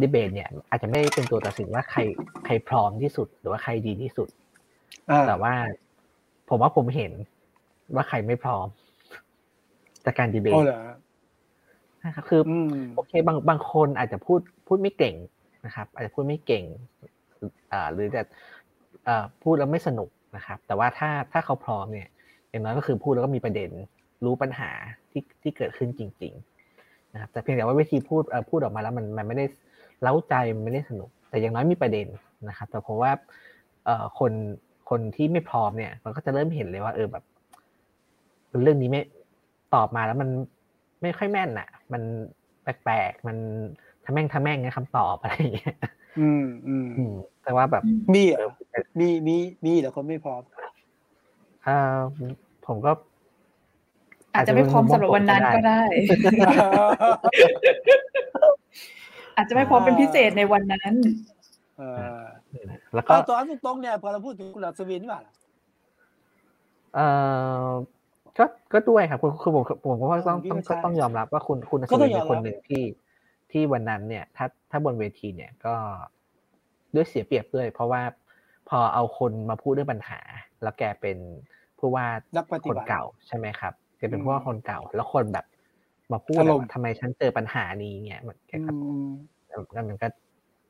[0.00, 2.00] ดีเบตเนี่ย อาจจะไม่ได้เป็นตัวตัดสินว่าใคร
[2.44, 4.28] ใครพร้อมที่สุด หรือว่าใครดีที่สุด
[5.10, 5.54] อ่าแต่ว่า
[6.48, 7.12] ผมว่าผมเห็น
[7.94, 8.66] ว่าใครไม่พร้อม
[10.04, 10.82] จากการดีเบตเอาเหรอ
[12.04, 15.14] นะครับคือออืมโอเคบางบางคนอาจจะพูดพูดไม่เก่ง
[15.66, 16.64] นะครับ อาจจะพูดไม่เก่ง
[17.72, 18.22] อ่าหรือจะ
[19.08, 22.08] อ่าพูดแล้วไม่สนุกนะครับ แต่ว่าถ้าถ้าเขาพร้อมเนี่ย
[22.50, 23.70] อย่างน้อยก็คือพูดแล้วก็มีประเด็น
[24.24, 24.70] รู้ปัญหา
[25.10, 26.32] ที่ที่เกิดขึ้นจริง
[26.72, 29.46] ๆ นะครับ แต่เพียงแต่ว่าวิธีพูดพูดออกมาแล้วมันมันไม่ได้
[30.02, 32.06] เล้าใจมันไม่ได้สนุก แต่อย่างน้อยมีประเด็น
[32.48, 33.10] นะครับ แต่เพราะว่า
[33.84, 34.32] เอ่อคน
[34.90, 37.24] คนที่ไม่พร้อมเนี่ย มันก็จะเริ่มเห็นเลยว่า เออแบบ
[38.62, 39.00] เรื่องนี้ไม่
[39.74, 40.28] ตอบมาแล้วมัน
[41.02, 42.02] ไม่ค่อยแม่นอะ มัน
[42.62, 43.36] แปลกๆมัน
[44.04, 45.76] ทำแม่งทำแม่งนะคำตอบอะไรอย่างเงี้ย
[46.18, 47.82] อืมอืมอืมแต่ว่าแบบ
[48.14, 48.50] มีเหรเออ
[48.80, 50.42] อมีมีมีแต่คนไม่พร้อม
[51.64, 51.98] เอ่อ
[52.66, 52.92] ผมก็
[54.34, 55.80] อาจจะไม่พร้อมสำหรับวันนั้นก็ได้
[59.36, 60.92] อาจจะไม่พร้อมเป็นพิเศษในวันนั้น
[61.78, 61.82] เอ
[62.18, 62.20] อ
[62.94, 65.34] แล้วก็เอาตัวอันตรงๆเนี่ยพอเราพูดถึงคุณอัศวินนี่ว่าล่ะ
[66.94, 67.06] เอ่
[67.66, 67.68] อ
[68.38, 72.82] ก็ก็ด้วยครับคือคือผมผมก็ต้องผมคิดต้องว่าใช่ก็ต้องยอมรับว่าคุณคุณอัศก็ต้วิอนงยอเป็มนรับคนหนึ่งที่
[73.52, 75.74] ที่วันนั้นเนี่ย ถ้าถ้าบนเวทีเนี่ยก็
[76.94, 78.02] ด้วยเสียเปรียบด้วย เพราะว่า
[78.68, 80.20] พอเอาคนมาพูดเรื่องปัญหา
[80.62, 81.18] แล้วแกเป็น
[81.78, 85.46] ผู้ว่านักปฏิคนบัติเก่าใช่ไหมครับแกเป็นอืมผู้ว่าคนเก่า แล้วคนแบบ
[86.12, 88.70] มาพูดอารมณ์ว่าทำไมฉันเจอปัญหานี้เนี่ยมันแกอืก็
[89.08, 89.10] ม
[89.72, 90.08] แล้วมันก็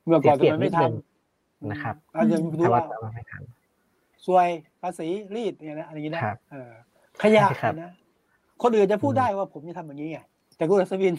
[0.07, 4.49] เมื่อก่อนเสียทำเปรีไมยบไม่นิดนึงทำนะครับอาจจะดูแต่ว่าว่าเราไม่ทำซวย
[4.83, 5.07] ภาษี
[5.37, 6.73] รีดเนี่ยนะอะไรอย่างนี้นะครับเออ
[7.23, 7.93] ขยะครับนะ
[8.63, 10.19] คนอื่นจะพูดอืมได้ว่าผมจะทำอย่างนี้ไง
[10.57, 11.15] แต่คุณอัศวิน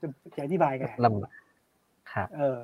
[0.00, 1.32] จะจะอธิบายไงลำบาก
[2.12, 2.60] ครับ เออ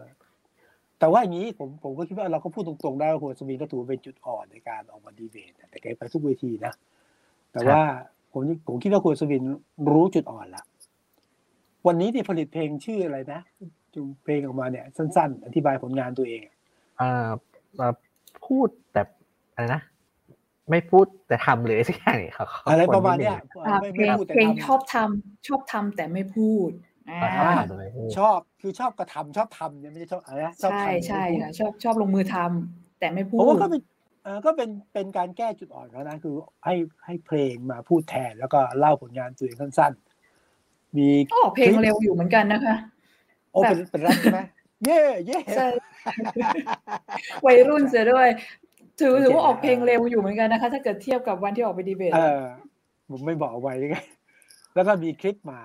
[0.99, 6.72] แต่ว่าอย่างนี้ผมผมก็คิดว่าเราก็พูดตรงๆได้ว่าคุณอัศวินก็ถือว่าเป็นจุดอ่อนในการออกมาดีเบตนะแต่แกไปทุกเวทีนะ
[7.53, 7.80] แต่ว่า
[8.32, 9.43] ผมผมคิดว่าคุณอัศวิน
[9.93, 10.64] รู้จุดอ่อนละ
[11.87, 13.41] วันนี้ที่ผลิตเพลงชื่ออะไรนะ
[13.95, 16.41] จุงเพลงออกมาเนี่ย สั้น ๆ อธิบายผลงานตัวเอง
[16.99, 17.30] เอ่อ
[17.76, 17.93] เอ่อ
[18.47, 19.03] พูดแต่
[19.55, 19.82] อะไรนะ
[20.70, 33.81] ไม่พูดแต่ทำเลยสักอย่างเนี่ยเขาเขาอะไรคประมาณเนี้ยดงอ่าไม่เพลไม่งพูดแต่เพลงทำชอบทำชอบทำแต่ไม่พูดอ่า ชอบทำแต่ไม่พูดชอบคือชอบกระทำชอบทำเนี่ยไม่ใช่ชอบอะไรนะชอบใช่ทำใช่ไม่พูดค่ะชอบชอบลงมือทำแต่ไม่พูผมดว่าก็เป็น
[34.25, 36.35] เออก็เป็นเป็นการแก้จุดอ่อนเขานะคือ
[36.65, 42.77] ให้ให้เพลงมาพูดแทนแล้วก็เล่าผลงานตัวเองสั้นๆ มีก็ออกเพลงเร็วอยู่เหมือนกันนะคะ
[43.53, 44.41] โอ้เป็นเป็นแรปใช่ไหม
[44.85, 45.67] เย่เย่ใช่
[47.47, 48.29] วัยรุ่นเสียด้วย
[49.01, 52.43] ถือถือว่าออกเพลงเร็วอยู่เหมือนกันนะคะ ถ้าเกิดเทียบกับวันที่ออกไปดีเบตเออ
[53.11, 53.97] ผมไม่บอกเอาไว้ยังไง
[54.75, 55.61] แล้วก็มีคลิปมา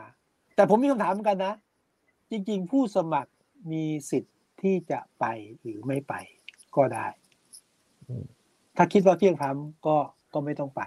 [0.56, 1.54] แต่ผมมีคำถามเหมือนกันนะ
[2.32, 3.32] จริง ๆ ผู้สมัคร
[3.72, 5.26] มีสิทธิ์ที่จะไป
[5.62, 6.14] หรือไม่ไป
[6.76, 7.08] ก็ได้
[8.08, 8.26] อืม
[8.78, 9.96] ถ้าคิดว่าเที่ยงธรรมก็
[10.34, 10.82] ก็ไม่ต้องไป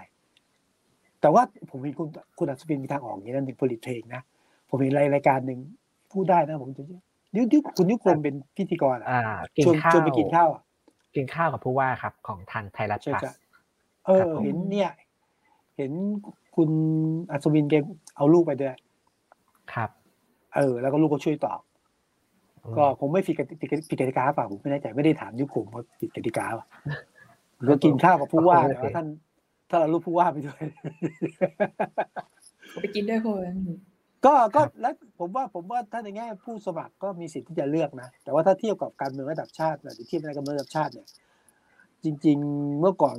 [1.21, 2.07] แต่ว่าผมเห็นคุณ
[2.37, 4.21] คุณอัศวินมีทางออกอย่างนี้นั่นเป็นผลิตเพลงนะ
[4.69, 5.59] ผมเห็นรายรายการหนึ่ง
[6.11, 6.83] พูดได้นะผมจะ
[7.35, 9.21] นิ้วนิ้วคุณยุคลมเป็นพิธีกรอะอ่า
[9.57, 10.61] กินชวนข้าวชวนไปกินข้าวอะ
[11.15, 13.35] กินข้าวกับผู้ว่าครับ ของทางไทยรัฐใช่พลัครับส
[14.05, 14.91] เออครับผมเห็นเนี่ย
[15.77, 15.91] เห็น
[16.55, 16.69] คุณ
[17.31, 17.73] อัศวินแก
[18.15, 18.75] เอาลูกไปด้วย
[19.73, 19.89] ครับ
[20.55, 21.61] เออ แล้วก็ลูกก็ช่วยตอบ
[22.63, 26.67] อืมก็คงไม่ผิดกติผิดผิดกติกาเปล่าผมไม่แน่ใจไม่ได้ถามยุคผมว่าผิดกติกาเปล่า
[27.69, 29.07] ก็กินข้าวกับผู้ว่าแต่ว่าท่าน
[29.69, 30.63] ถ้าเราลูกผู้ว่าไปด้วย
[32.81, 33.49] ไปกินด้วยคน
[34.25, 41.07] ก็ก็แล้วผมว่าผมว่าถ้าในแง่ผู้สมัครก็มีสิทธิ์ที่จะเลือกนะ แต่ว่าถ้าเทียบกับการเมืองระดับชาติหรือเทียบในการเมืองระดับชาติเนี่ย
[42.03, 43.17] จริง ๆ เมื่อก่อน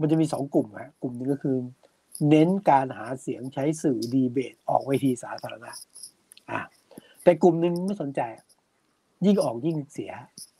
[0.00, 1.56] มันจะมีสองกลุ่มฮะกลุ่มหนึ่งก็คือ
[2.28, 5.70] เน้นการหาเสียงใช้สื่อดีเบตออกเวทีสาธารณะ
[6.50, 6.60] อะ
[7.22, 8.20] แต่กลุ่มหนึ่งไม่สนใจ
[9.26, 10.12] ยิ่งออกยิ่งเสีย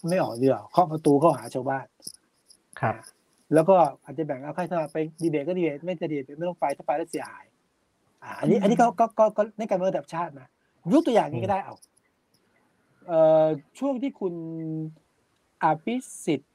[0.08, 1.86] ไม่ออกเดียวเคาะประตูเข้าหาชาวบ้าน
[2.80, 2.94] ครับ
[3.54, 7.44] แล้วก็อาจจะแบ่งเอาใครถ้าไปดีเบตก็ดีเบตไม่จะดีเบตไม่ต้องไปถ้าไปแล้วเสียหาย
[8.22, 10.48] อ่า อันนี้อันนี้ก็ก็ก็ก็ในการเมืองระดับชาตินะ
[10.80, 11.74] ผมยกตัวอย่างนี้ก็ได้เอา
[13.06, 13.46] เอ่อ
[13.78, 14.34] ช่วงที่คุณ
[15.62, 15.94] อาภิ
[16.24, 16.52] สิทธิ์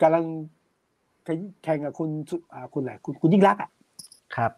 [0.00, 0.24] กำลัง
[1.24, 3.70] แข่งกับคุณสุอ่าคุณอะไรคุณคุณยิ่งรักษณ์อะ
[4.36, 4.52] ครับ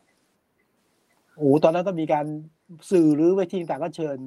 [1.36, 2.26] โอ้โหตอนนั้นก็มีการ
[2.90, 4.18] สื่อหรือเวทีต่างๆก็เชิญ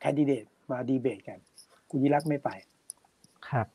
[0.00, 1.38] แคนดิเดตมาดีเบตกัน
[1.90, 2.50] คุณยิ่งรักษณ์ไม่ไป
[3.48, 3.66] ครับ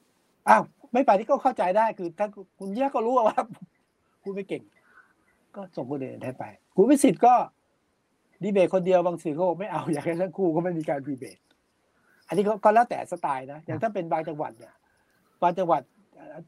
[0.49, 2.27] อ้าวไม่ไปที่ก็เข้าใจได้คือถ้า
[2.59, 3.37] คุณแยกก็รู้ว่า
[4.23, 4.63] คุณไม่เก่ง
[5.55, 6.45] ก็ส่งคนอื่นแทนไป
[6.75, 7.33] คุณวิสิทธิ์ก็
[8.43, 11.37] ดีเบตคนเดียวบางสื่อเขาบอกไม่เอาอยากให้ทั้งคู่ก็ไม่มีการดีเบต
[12.27, 14.73] อันนี้ก็ก็แล้วแต่สไตล์นะอย่างถ้าเป็นบางจังหวัดเนี่ย
[15.41, 15.81] บางจังหวัด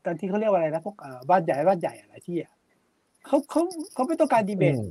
[0.05, 2.53] ตอนที่เขาเรียกว่าอะไรนะพวกเอ่อบ้านใหญ่บ้านใหญ่อะไรที่อะ
[3.25, 3.61] เขาเขา
[3.93, 4.87] เขาไม่ต้องการดีเบตอืม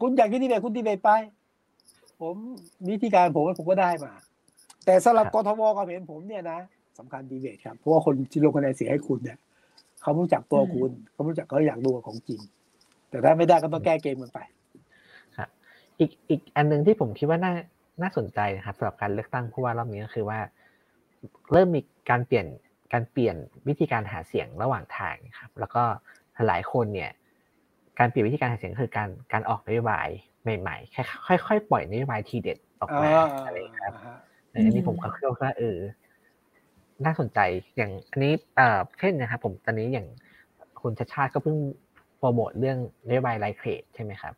[0.00, 1.10] คุณอยากจะดีเบตคุณดีเบตไป
[2.20, 2.34] ผม
[2.90, 4.12] วิธีการผมผมก็ได้มา
[4.84, 6.58] แต่สำหรับกทมความเห็นผมเนี่ยนะ
[6.98, 9.38] สำคัญดีเบตครับเพราะว่าคนที่ลงคะแนนเสียงให้คุณเนี่ย
[10.02, 12.40] เขารู้จักตัวคุณเขารู้จักเขาอยากดูของจริง
[13.10, 14.40] แต่ถ้าไม่ได้ก็ต้องแก้เกมกันไป
[15.36, 15.48] ครับ
[16.00, 17.52] อีกอีกอันหนึ่งที่ผมคิดว่าน่า
[18.02, 20.38] น่าสนใจนะครับสำหรับการเลือกตั้งผู้ว่ารอบนี้ก็คือว่า
[21.52, 21.80] เริ่มมี
[22.10, 22.46] การเปลี่ยน
[22.92, 23.36] การเปลี่ยน
[23.68, 25.82] วิธีการหาเสียงระหว่างทางครับ แล้วก็
[26.48, 27.10] หลายคนเนี่ย
[27.98, 30.08] การเปลี่ยนวิธีการหาเสียงคือการการออกนโยบาย
[30.42, 30.94] ใหม่ๆ
[31.26, 33.10] ค่อยๆค่อยๆปล่อยนโยบายทีเด็ดออกมา
[33.44, 34.16] อะไรอย่างเงี้ยครับอ่าฮะ
[34.50, 35.78] เอออันนี้ผมก็คิดว่าเออ
[37.04, 37.38] น่าสนใจ
[37.76, 40.06] อย่างอันนี้เอ่อเช่นนะครับ ผมตอนนี้อย่าง
[40.80, 41.56] คุณชาติชาติก็เพิ่ง
[42.18, 42.78] โปรโมทเรื่อง
[43.08, 44.34] นโยบายไลเครดใช่ไหมครับ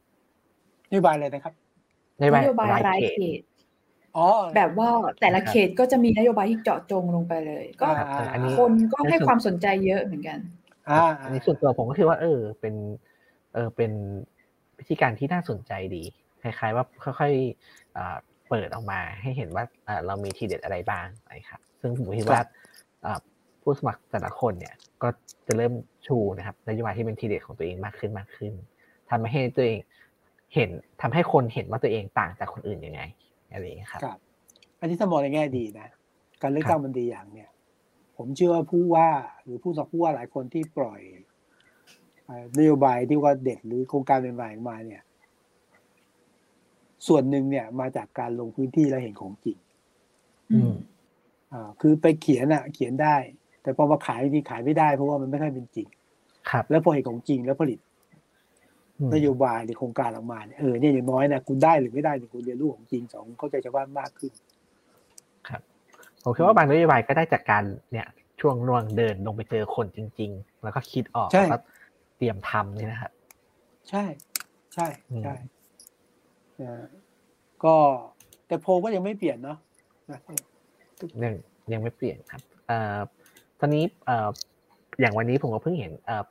[0.91, 1.55] นโยบายอะไรนะครับ
[2.21, 3.50] นโยบายนโยบายไลรายเครเขดตอ๋อ
[4.57, 4.89] แบบว่า
[5.21, 10.39] แต่ละครับเขตก็จะมีนโยบายที่เจาะจงลงไปเลย ก็ครับเอออันนี้คนก็ให้ความสนใจเยอะเหมือนกัน
[10.89, 12.75] อ่า อันนี้ส่วนตัวผมก็คิดว่า เออ เป็น
[13.55, 13.93] เออเป็น
[14.79, 16.05] วิธีการที่น่าสนใจดี
[16.43, 16.85] คล้ายๆว่า
[17.19, 18.17] ค่อยๆอ่า
[18.49, 22.43] เปิดออกมาให้เห็นว่าอ่าเรามีทีเด็ดอะไรบ้างนะครับซึ่งผมคิดว่า
[23.05, 23.19] อ่า
[23.63, 25.09] ผู้สมัครแต่ละคนเนี่ย ก็
[25.47, 25.73] จะเริ่ม
[26.07, 28.53] ชูนะครับนโยบายที่เป็นทีเด็ดของตัวเองมากขึ้นมากขึ้น
[29.11, 29.79] ทำให้ตัวเอง
[30.55, 30.71] เห็น
[31.03, 33.01] ทำให้คนเห็นว่าตัวเองต่างจากคนอื่นยังไง
[33.53, 34.19] อะไรอย่างเงี้ยครับครับ
[34.81, 35.89] อันนี้ถ้ามองในแง่ดีนะ
[36.43, 37.51] การเลือกตั้งมันดีอย่างเนี่ย
[38.17, 39.11] ผมเชื่อว่าผู้ว่า
[39.45, 41.01] หรือผู้สมัครผู้ว่าหลายคนที่ปล่อย
[42.27, 45.03] เอ่อนโยบายที่ว่าเด็ดหรือโครงการใหม่ๆออกมาเนี่ย
[47.07, 49.59] ส่วนหนึ่งเนี่ยมาจากการลงพื้นที่และเห็นของจริง
[50.53, 50.73] อืม
[51.53, 53.17] อ่าคือไปเขียนอะเขียนได้
[53.63, 55.89] แต่พอมาขายจริงๆขายไม่ได้เพราะว่ามันไม่ค่อยเป็นจริง
[56.51, 57.90] ครับ แล้วพอเห็นของจริงแล้วผลิตอืม
[59.15, 64.33] นโยบายหรือโครงการออกมาเนี่ยเออเนี่ยอย่างน้อยนะคุณได้หรือไม่ได้เนี่ยคุณเรียนรู้ของจริงสองเข้าใจชาวบ้านมากขึ้น
[65.49, 65.63] ครับ
[66.23, 68.07] ผมคิดว่าบางนโยบายก็ได้จากการเนี่ย
[68.41, 71.59] ช่วงน่วงเดินลงไปเจอคนจริง ๆ แล้วก็คิดออกใช่แล้วก็
[72.17, 73.13] เตรียมทำนี่นะครับ
[73.91, 74.05] ใช่
[74.75, 75.35] ใช่อืมใช่
[76.63, 76.89] นะ
[77.65, 77.75] ก็
[78.47, 79.59] แต่โพลก็ยังไม่เปลี่ยนเนาะ
[80.11, 80.21] นะ
[81.23, 81.35] ยัง
[81.73, 82.99] ยังไม่เปลี่ยนครับเอ่อ
[83.61, 84.29] ตอนนี้เอ่อ
[85.01, 86.25] อย่างวันนี้ผมก็เพิ่งเห็นเอ่อ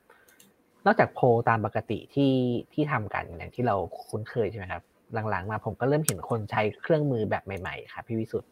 [0.90, 2.34] นอกจากโพลตามปกติที่
[2.74, 3.76] ที่ทำกันอย่างที่เรา
[4.10, 4.84] คุ้นเคยใช่ไหมครับ
[5.30, 8.50] หลังๆ มาผมก็เริ่มเห็นคนใช้เครื่องมือแบบใหม่ๆครับพี่วิสุทธ์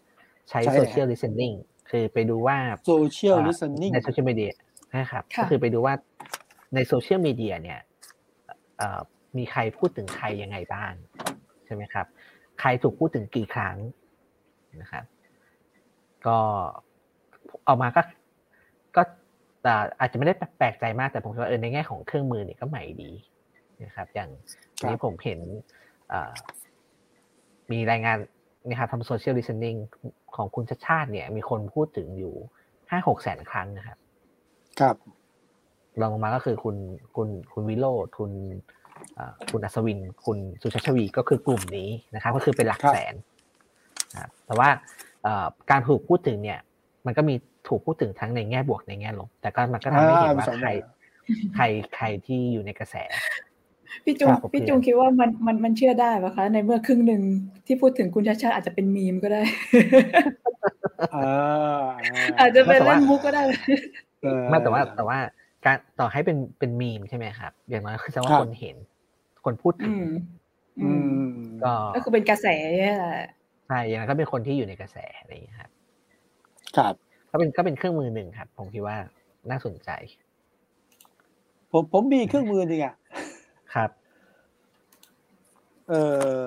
[0.49, 1.55] ใช้ใช่ social listening
[1.89, 2.57] คือไปดูว่า
[2.87, 4.51] โซเชียลอ่าลิส t นิ่งในโซเชียลมีเดีย
[4.95, 5.93] นะครับค่ะก็คือไปดูว่า
[6.75, 7.79] ในโซเชียลมีเดียเนี่ย
[8.77, 8.99] เอ่อ
[9.37, 10.91] มีใครพูดถึงใครยังไงบ้าง
[11.65, 12.05] ใช่ไหมครับ
[12.59, 13.77] ใครถูกพูดถึงกี่ครั้ง
[14.81, 15.03] นะครับ
[16.27, 16.37] ก็
[17.67, 18.03] ออกมาก็ก็
[19.63, 23.11] แต่อาจจะไม่ได้แปลกใจมากแต่ผมคิดว่าเออในแง่ของเครื่องมือเนี่ยก็ใหม่ดี
[23.83, 24.29] นะครับ อย่าง
[24.79, 25.39] ครับนี้ผมเห็น
[26.09, 26.33] เอ่อ
[27.71, 28.17] มีรายงาน
[28.67, 29.75] นะครับทำโซเชียล i ิ t เ n น n ง
[30.35, 32.33] ของคุณชาติชาติเนี่ย มีคนพูดถึงอยู่
[32.89, 33.97] ห้าหกแสนครั้งนะครับ
[34.79, 34.95] ครับ
[36.01, 36.75] รองลงมาก็คือคุณ
[37.15, 38.31] คุณคุณวิโรธคุณ
[39.15, 43.15] เอ่อคุณอัศวิน คุณสุชาติชวีก็คือกลุ่มนี้นะครับ ก็คือเป็นหลักครับแสน
[44.13, 44.69] นะครับแต่ว่า
[45.23, 46.59] เอ่อการถูกพูดถึงเนี่ย
[47.05, 47.35] มันก็มี
[47.67, 50.91] ถูกพูดถึงทั้งในแง่บวกในแง่ลบ แต่ก็มันก็ทำให้เห็นว่าอ่ามีสองใครแบบ
[51.55, 51.63] ใคร
[51.95, 52.95] ใครที่อยู่ในกระแส
[54.05, 57.21] พี่จุงครับพี่จุงคิดว่ามันมันมันเชื่อได้ปะคะ ในเมื่อครึ่งหนึ่ง
[57.65, 59.41] ที่พูดถึงคุณชาติชาติอาจจะเป็นมีมก็ได้
[61.13, 61.87] อ่า
[62.39, 63.43] อาจจะเป็นแต่ว่าเล่นมุกก็ได้
[64.23, 65.17] เออไม่แต่ว่าแต่ว่า
[65.65, 68.75] การต่อให้เป็นเป็นมีมใช่ไหมครับ อย่างน้อยคือแสดงว่าครับคนเห็น
[69.45, 70.05] คนพูดถึอืงม
[70.79, 71.31] อือืมม
[71.63, 72.47] ก็ก็คือเป็นกระแส
[72.83, 73.27] นี่แหละ
[73.67, 75.71] ใช่อย่างนั้นก็เป็นคนที่อยู่ในกระแสอะไรอย่างเงี้ยครับ
[76.77, 76.93] ครับ
[77.31, 78.97] ก็เป็นก็เป็นเครื่องมือหนึ่งครับ ผมคิดว่า
[79.49, 79.89] น่าสนใจ
[81.71, 82.95] ผมผมมีเครื่องมือหนึ่งอะ
[83.73, 83.89] ครับ
[85.89, 85.93] เอ
[86.41, 86.45] อ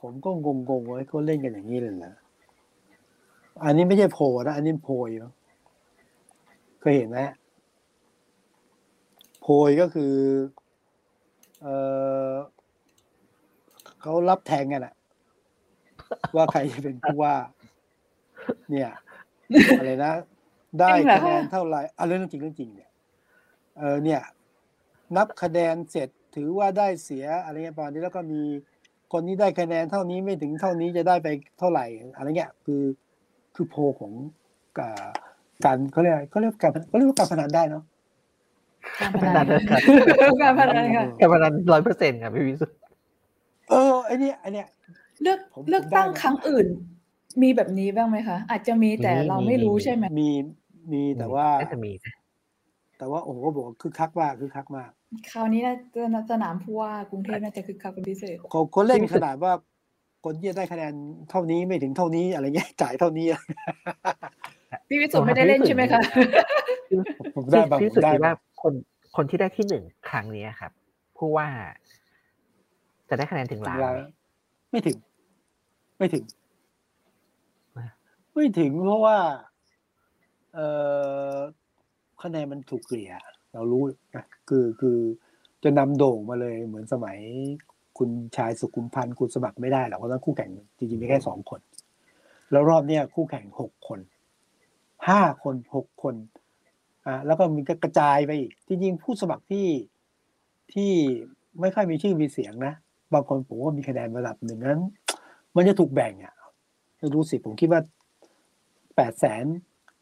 [0.00, 2.14] ผมก็งงงๆว่าเขาเล่นกันอย่างนี้เลยนะ
[3.64, 5.32] อันนี้ไม่ใช่โพลนะ อันนี้โพยเนาะ
[6.80, 7.20] เคยเห็นไหม
[9.40, 10.14] โพยก็คือ
[11.62, 11.68] เอ
[12.30, 12.32] อ
[14.00, 14.94] เขารับแทงกันอะ
[16.36, 17.34] ว่าใครจะเป็นผู้ว่า
[18.70, 18.90] เนี่ย
[19.78, 20.12] อะไรนะ
[20.80, 22.90] ได้จริงเหรอคะแนนคะเท่าไหร่อะเรื่องจริงเรื่องจริงเนี่ย
[23.78, 24.20] เออเนี่ย
[25.16, 28.42] นับคะแนนเสร็จถือว่าได้เสียอะไรเงี้ยประมาณนี้แล้วก็มี
[29.12, 31.28] คนนี้ได้คะแนนเท่านี้ไม่ถึงเท่านี้จะได้ไป
[31.58, 31.84] เท่าไหร่
[32.16, 32.82] อะไรเงี้ยคือ
[33.54, 34.12] คือโพลของ
[34.78, 35.06] อ่า
[35.64, 37.82] การเขาเรียกอะไรเขาเรียกการเขาเรียกว่าการพนันได้เนาะ
[39.00, 39.80] การพพนันันนครับ
[40.42, 42.76] การพนันค่ะการพนันร้อยเปอร์เซ็นต์ครับพี่วิสุทธ์
[43.70, 44.66] เออไอเนี้ยไอเนี้ย
[45.22, 46.66] เลือกผมเลือกตั้งผมได้นะครั้งอื่น
[47.42, 50.30] มีแบบนี้บ้างไหมคะอาจจะมีแต่เราไม่รู้ใช่ไหมมี
[50.92, 52.14] มีแต่ว่าน่าจะมีนะ
[52.98, 54.90] แต่ว่าโอ้โหบอกว่าคึกคักมากคึกคักมาก
[55.30, 59.52] คราวนี้น่าจะสนามผู้ว่ากรุงเทพน่าจะคึกคักเป็นพิเศษเขาเขาเล่นขนาดว่า
[60.24, 60.94] คนที่จะได้คะแนน
[61.30, 63.38] เท่านี้ไม่ถึงเท่านี้อะไรเงี้ยจ่ายเท่านี้ใช่
[64.88, 66.00] พี่วิสุทธ์ไม่ได้เล่นใช่ไหมคะ
[67.36, 68.72] ผมได้บ้างที่ผสุดมได้คิดบ้าว่างคน
[69.16, 70.72] คนที่ได้ที่หนึ่งครั้งนี้ครับ
[71.18, 71.48] ผู้ว่า
[73.08, 74.00] จะได้คะแนนถึงล้านไหม
[74.70, 74.96] ไม่ถึง
[75.98, 76.43] ไม่ถึงนะ
[78.34, 79.18] ไม่ถึงเพราะว่า
[80.54, 80.60] เอ
[81.34, 81.36] อ
[82.22, 83.12] คะแนนมันถูกเกลี่ย
[83.52, 83.82] เรารู้
[84.16, 84.98] นะคือคือ
[85.64, 87.18] จะนำโด่งมาเลยเหมือนสมัย
[87.98, 91.60] คุณชายสุขุมพันธ์คุณสมัครไม่ได้หรอกเพราะนั้นคู่แข่งจริงๆมีแค่สองคน
[92.50, 94.00] แล้วรอบเนี้ยคู่แข่งหกคน
[95.08, 96.14] ห้าคนหกคน
[97.06, 99.68] อะแล้วก็มีก็กระจายไปอีกจริงๆผู้สมัครที่
[100.74, 100.90] ที่
[101.60, 102.74] ไม่ค่อยมีชื่อมีเสียงนะ
[103.14, 104.80] บางคนผมว่ามีคะแนนระดับหนึ่งนั้น
[105.56, 106.34] มันจะถูกแบ่งอะ
[106.98, 107.80] ไม่รู้สิผมคิดว่า
[108.96, 109.44] แปดแสน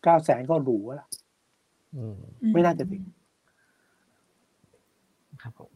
[0.02, 1.08] เก้าแสนก็หรูแล้วล่ะ
[1.96, 2.18] อืม
[2.52, 3.02] ไม่น่าจะถึง
[5.42, 5.72] ครับผม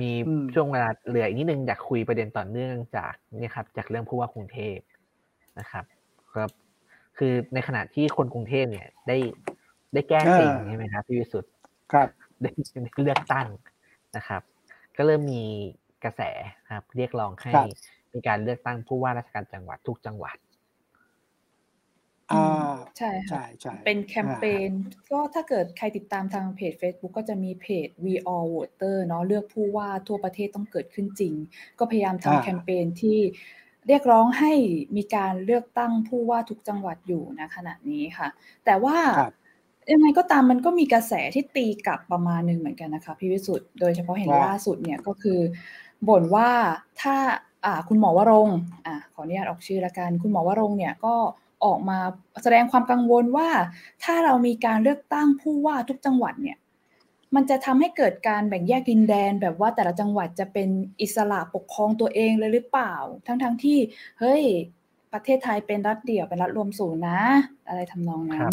[0.00, 4.76] มีอืมช่วงเวลาเหลืออีกนิดนึงอยากคุยประเด็นต่อเนื่องจากเนี่ยครับ จากเรื่องผู้ว่ากรุงเทพ
[5.58, 5.84] นะครับ
[6.34, 6.50] ครับ
[7.18, 9.16] คือในขณะที่คนกรุงเทพเนี่ย ได้
[9.92, 11.52] ได้แก้จริงใช่ไหมครับพี่วิสุทธ์
[11.92, 12.08] ครับ
[12.42, 12.50] ได้
[13.02, 13.46] เลือกตั้ง
[14.16, 14.42] นะครับ
[14.96, 15.42] ก็เริ่มมี
[16.04, 16.22] กระแส
[16.70, 17.68] ครับ เรียกร้องให้ครับ
[18.14, 20.36] มีการเลือกตั้งผู้ว่าราชการจังหวัดทุกจังหวัด
[22.32, 24.70] อ่าใช่ค่ะใช่ใช่เป็นแคมเปญ
[25.12, 31.34] ก็ถ้าเกิดใครติดตามทางเพจ Facebook ก็จะมีเพจ We All Voter เนาะเลือกผู้ว่าทั่วประเทศต้องเกิดขึ้นจริง
[31.78, 33.18] ก็พยายามอ่าทำแคมเปญที่
[33.88, 34.52] เรียกร้องให้
[34.96, 38.28] มีการเลือกตั้งผู้ว่าทุกจังหวัดอยู่นะขณะนี้ค่ะ
[38.64, 39.34] แต่ว่าครับ
[39.92, 45.40] ยังไงก็ตามมันก็มีกระแสที่ตีกลับประมาณหนึ่งเหมือนกันนะคะพี่วิสุทธ์โดยเฉพาะเห็นว่าล่าสุดเนี่ยก็คือ
[46.08, 46.50] บ่นว่า
[47.00, 47.16] ถ้า
[47.64, 51.14] อ่าคุณหมอวรงค์อ่าขออนุญาตออกชื่อละกัน คุณหมอวรงค์เนี่ยก็
[51.64, 51.98] ออกมา
[52.42, 53.48] แสดงความกังวลว่า
[54.04, 56.58] ถ้าเรามีการเลือกตั้งผู้ว่าทุกจังหวัดเนี่ย
[57.34, 60.68] มันจะทำให้เกิดการแบ่งแยกดินแดน แบบว่าแต่ละจังหวัดจะเป็น
[61.00, 62.94] อิสระปกครองตัวเองเลยหรือเปล่า
[63.26, 63.78] ทั้งๆที่
[64.20, 64.42] เฮ้ย
[65.12, 67.20] ประเทศไทยเป็นรัฐเดี่ยวเป็นรัฐรวมศูนย์นะ
[67.68, 68.52] อะไรทำนองนั้ครันบ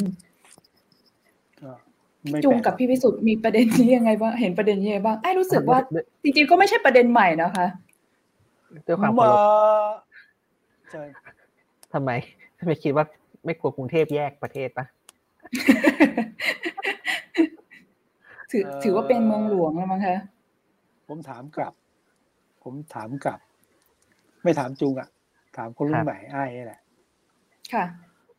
[1.62, 1.72] ก็
[2.30, 7.68] ไม่จุงแปลกับพี่วิสุทธ์มีประเด็นนี้ยังไงบ้างเห็นประเด็นนี้ยังไงบ้างไอ้รู้สึกว่าด้วยจริงๆก็ไม่ใช่ประเด็นใหม่นะคะ
[8.88, 9.40] ด้วยความเคารพ
[10.92, 11.06] เจอ
[11.94, 13.06] ทำไมทำ ไมคิดว่า
[13.46, 14.86] ไม่กลัวกรุงเทพแยกประเทศปะ
[18.52, 20.18] ถือถือว่าเป็นเมืองหลวงแล้วมั้งคะ
[21.08, 21.74] ผมถามกลับ
[22.64, 23.40] ผมถามกลับ
[24.44, 25.10] ไม่ถามจุงอะ
[25.58, 26.82] ถามคนรุ่นใหม่ไอ้นี่แหละ
[27.74, 27.86] ค่ะ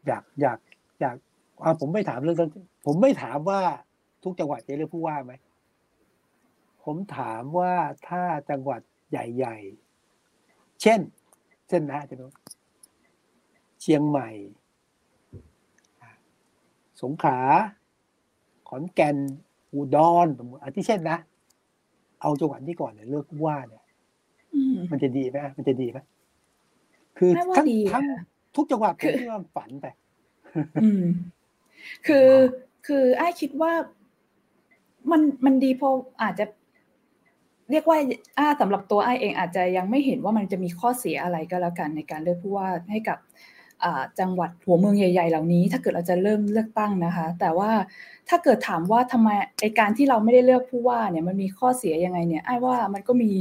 [0.07, 0.59] อยากอยาก
[1.01, 1.17] อยาก
[1.65, 2.51] อ่าผมไม่ถามเรื่อง
[2.87, 3.61] ผมไม่ถามว่า
[4.23, 5.35] ทุกจังหวัดจะเลือกผู้ว่าไหม
[6.85, 7.73] ผมถามว่า
[8.09, 9.57] ถ้าจังหวัดใหญ่
[10.21, 11.01] ๆ เช่น
[11.69, 12.27] เช่นนะจะดู
[13.87, 14.29] เชียงใหม่
[17.03, 17.39] สงขลา
[18.69, 19.17] ขอนแก่น
[19.75, 21.19] อุดรสมมติอันที่เช่นนะ
[22.21, 23.85] เอาจังหวัดนี้ก่อนเนี่ยเลือกผู้ว่าเนี่ย
[24.55, 25.99] อืมมันจะดีไหมมันจะดีไหม
[27.19, 28.21] คือไม่ว่าทั้งดีทั้งค่ะ
[28.57, 29.87] ทุกจังหวัดผคืมอที่ว่าฝันไป
[30.83, 31.05] อืม
[32.07, 32.29] คือ
[32.87, 33.73] คือไอ้คิดว่า
[35.11, 36.45] มันมันดีเพราะอาจจะ
[37.71, 37.99] เรียกว่า
[38.39, 43.54] อ้าสำหรับตัวไอ้เองอาจจะยังไม่เห็นว่ามันจะมีข้อเสียอะไรก็แล้วกันในการเลือกผู้ว่าให้กับอ่า
[44.21, 47.71] จังหวัดหัวเมืองใหญ่ ๆ เหล่านี้ ถ้าเกิดเราจะเริ่มเลือกตั้งนะคะ แต่ว่า
[48.29, 49.29] ถ้าเกิดถามว่าทำไม
[49.61, 53.33] ไอการที่เราไม่ได้เลือกผู้ว่าเนี่ยมันมีข้อเสียยังไงเนี่ยไอ้ว่ามันก็มี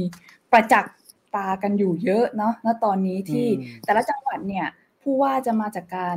[0.52, 0.94] ประจักษ์
[1.34, 4.66] ตากันอยู่เยอะเนาะณตอนนี้ที่อืมแต่ละจังหวัดเนี่ย
[5.02, 6.16] ผู้ว่าจะมาจากการ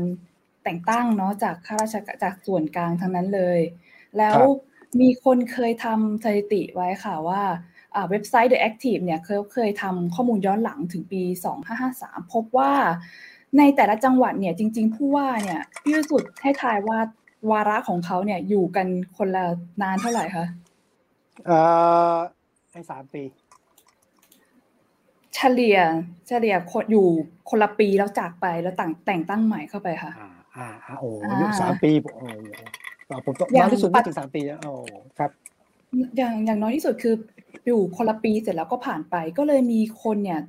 [0.64, 3.60] แต่งตั้งเนาะจากข้าราชการจากส่วนกลางทั้งนั้นเลย
[4.18, 4.50] แล้วครับ
[5.02, 7.44] มีคนเคยทำสถิติไว้ค่ะว่า
[7.96, 11.22] อ่าเว็บไซต์ The Active เนี่ยเคยเคยทำข้อมูลย้อนหลังถึงปี
[11.78, 12.72] 2553 พบว่า
[13.58, 17.00] ในแต่ละจังหวัดเนี่ยจริง ๆ ผู้ว่าเนี่ยพี่วิสุทธ์ให้ทายว่า
[17.52, 18.88] วาระของเขาเนี่ยอยู่กัน
[19.18, 19.46] คนละ
[19.82, 20.46] นานเท่าไหร่คะ
[21.46, 21.58] เอ่
[22.14, 22.16] อ
[22.72, 23.24] ให้สามปี
[25.36, 25.78] เฉลี่ย
[26.28, 27.08] เฉลี่ยคนอยู่
[27.50, 34.74] คนละปีแล้วจากไปแล้วแต่งแต่งตั้งใหม่เข้าไปค่ะ อ่าอ่าอ่าโอ้อ่ายุสามปีโอ้โหผมต้องอย่างน้อยที่สุดปัไม่จถึงสามปีนะโอ้
[35.18, 35.32] ครับ
[36.18, 37.16] อย่างอย่างน้อยที่สุดคือ
[37.68, 40.42] อยู่คนละปีเสร็จแล้วก็ผ่านไป ก็เลยมีคนเนี่ย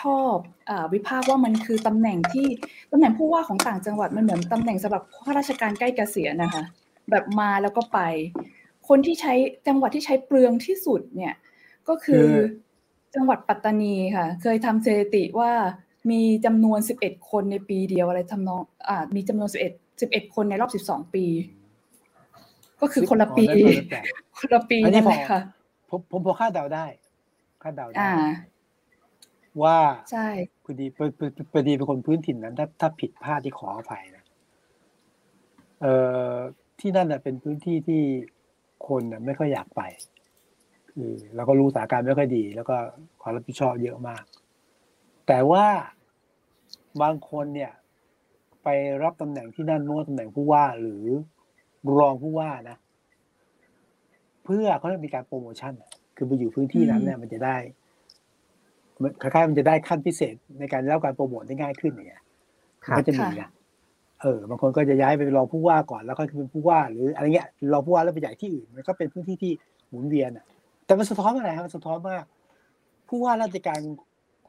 [0.00, 0.34] ชอบ
[0.68, 2.46] อาวิพากษ์ว่ามันคือตำแหน่งที่
[2.92, 6.62] ตำแหน่งผู้ว่าของต่างจังหวัดมันเหมือนตำแหน่งสำหรับข้าราชการใกล้เกษียณนะคะ
[7.10, 7.98] แบบมาแล้วก็ไป
[8.88, 9.34] คนที่ใช้
[9.66, 11.34] จังหวัดที่ใช้เปลืองที่สุดเนี่ย
[11.88, 12.34] ก็คือคือ
[13.14, 15.52] จังหวัดปัตตานีค่ะ เคยทำสถิติว่า
[16.10, 21.24] มีจำนวน 11 คนในปีเดียวอะไรทำนองอ่ามีจำนวน 11 11 คนในรอบ 12 ปี
[22.80, 24.04] ก็คือคนละปีอ๋อนั่นแปลก
[24.38, 25.40] คนละปีอันนี้นั่นแหละพอค่ะ
[25.90, 26.86] ผมผมพอคาดเดาได้
[27.62, 28.12] คาดเดาได้อ่า
[29.62, 29.78] ว่า
[30.12, 30.28] ใช่
[30.64, 34.24] พอดีพอพอพอดีเป็นคนพื้นถิ่นนั้น ถ้าถ้าผิดพลาดที่ขออภัยนะ
[35.80, 35.94] เอ่
[36.32, 36.34] อ
[36.80, 38.02] ที่นั่นน่ะเป็นพื้นที่ที่
[38.88, 39.82] คนน่ะไม่ค่อยอยากไป
[40.90, 42.76] คือเราก็รู้สถานการณ์ไม่ค่อยดี แล้วก็
[43.22, 44.24] ความรับผิดชอบเยอะมาก
[45.26, 45.66] แต่ว่า
[47.02, 47.72] บางคนเนี่ย
[48.62, 48.68] ไป
[49.02, 51.04] รับตำแหน่งที่นั่นไม่ว่าตำแหน่งผู้ว่าหรือ
[51.98, 52.76] รองผู้ว่านะ
[54.44, 57.79] เพื่อเขาเรียกมีการโปรโมชั่นอะคือไปอยู่พื้นที่นั้นเนี่ยมันจะได้มัน
[59.22, 62.22] คล้ายๆมันจะได้ขั้นพิเศษในการได้รับการโปรโมทได้ง่ายขึ้นอย่างเงี้ย
[62.84, 63.50] ครับก็จะมีนะ
[64.22, 69.52] เออบางคนก็จะย้ายไปเป็นรองผู้ว่าก่อนแล้วค่อยเป็นผู้ว่า หรืออะไรเงี้ยรองผู้ว่าแล้วไปใหญ่ที่อื่นมันก็เป็นพื้นที่ที่
[69.88, 70.44] หมุนเวียนอะ
[70.86, 72.16] แต่มันสะท้อนอะไรครับมันสะท้อนว่า
[73.08, 73.80] ผู้ว่าราชการ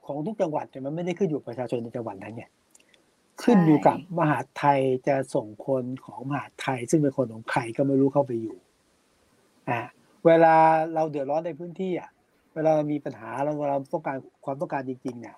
[0.06, 2.44] ของทุกจังหวัดเนี่ยมันไม่ได้ขึ้นอยู่กับประชาชนในจังหวัดนั้นไง
[3.44, 8.58] ขึ้นอยู่กับมหาดไทยจะส่งคนของมหาดไทย ซึ่งเป็นคนของใครก็ไม่รู้เข้าไปอยู่
[9.70, 9.80] อ่า
[10.26, 10.56] เวลา
[10.94, 12.10] เราเดือดร้อนในพื้นที่อะ
[12.56, 15.38] เวลาเรามีปัญหาเราเวลาต้องการความต้องการจริง ๆ เนี่ย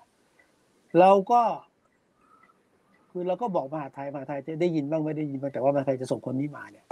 [0.98, 1.42] เราก็
[3.10, 6.86] คือเราก็บอกมหาดไทยมหาดไทยจะได้ยินบ้างไม่ได้ยินบ้างแต่ว่ามหาดไทยจะส่งคนนี้มาเนี่ย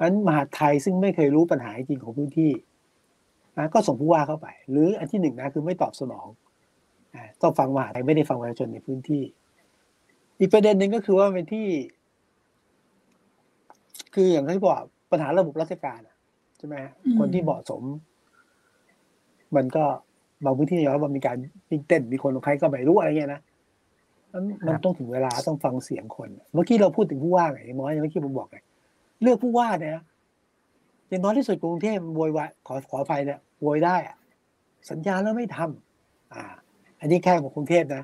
[0.00, 2.52] อันมหาดไทยซึ่งไม่เคยรู้ปัญหาจริงของพื้นที่
[3.58, 6.26] นะก็ส่งผู้ว่าเข้าไป หรืออันที่หนึ่งนะคือไม่ตอบสนอง
[7.14, 9.22] อ่าต้องฟังมหาดไทยไม่ได้ฟังประชาชนในพื้นที่
[10.40, 11.66] อีกประเด็นหนึ่งก็คือว่ามันเป็นที่
[14.14, 16.16] คืออย่างที่บอกปัญหาระบบราชการอะ
[16.58, 17.82] ใช่ไหมฮะคนที่เหมาะสม
[19.56, 19.84] มันก็
[20.44, 21.36] บางพื้นที่ยอมรับว่ามีการ
[21.70, 23.40] วิ่งเต้นมีคนของใครก็ไม่รู้อะไรเงี้ยนะ
[24.32, 28.56] มันมันต้องถึงเวลาต้องฟังเสียงคน เมื่อกี้เราพูดถึงผู้ว่าไงอย่างน้อยอย่างเมื่อกี้ผมบอกไง
[29.22, 30.04] เลือกผู้ว่าเนี่ยนะ
[31.08, 34.16] อย่างน้อยที่สุดกรุงเทพโวยวายขอขอไฟเนี่ยโวยได้อะ
[34.90, 36.42] สัญญาแล้วไม่ทำอ่า
[37.00, 38.02] อันนี้แค่ของกรุงเทพนะ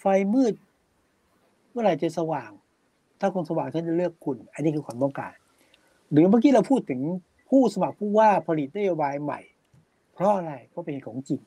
[0.00, 0.04] ไฟ
[0.34, 0.54] มืด
[1.70, 2.50] เมื่อไหร่จะสว่าง
[3.20, 5.34] ถ้าคนสว่างฉันจะเลือกคุณ อันนี้คือความต้องการ
[6.10, 7.00] หรือเมื่อกี้เราพูดถึง
[7.48, 9.40] ผู้สมัครผู้ว่าผลิตนโยบายใหม่
[10.20, 11.40] เพราะอะไรเพราะเป็นของจริง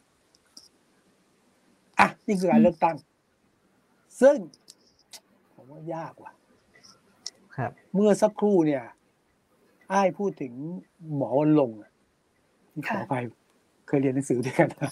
[1.99, 2.95] อะนี่คือการเลือกตั้ง
[4.21, 4.38] ซึ่ง
[5.53, 6.32] ผมว่ายากว่ะ
[7.57, 8.84] ครับ เมื่อสักครู่เนี่ย
[9.91, 10.53] อ้ายพูดถึง
[11.15, 11.91] หมอวันลงค์อะ
[12.89, 13.15] ขอไป
[13.88, 14.91] เคยเรียนหนังสือด้วยกันนะ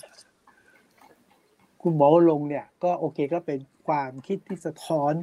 [1.82, 5.13] คุณหมอวันลงค์เนี่ย ก็โอเคก็เป็นความคิดที่สะท้อน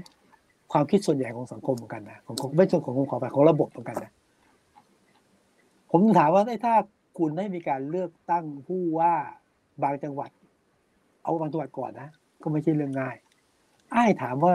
[0.73, 4.13] ความคิดส่วนใหญ่ของสังคมเหมือนกันนะของของไม่ใช่ของของขอไปของระบบเหมือนกันนะ
[5.91, 6.75] ผมถามว่าถ้า
[7.19, 9.15] คุณได้มีการเลือกตั้งผู้ว่า
[9.83, 10.31] บางจังหวัด
[11.23, 12.09] เอาบางจังหวัดก่อนนะ
[12.43, 13.17] ก็ไม่ใช่เรื่องง่าย
[13.95, 14.55] อ้ายถามว่า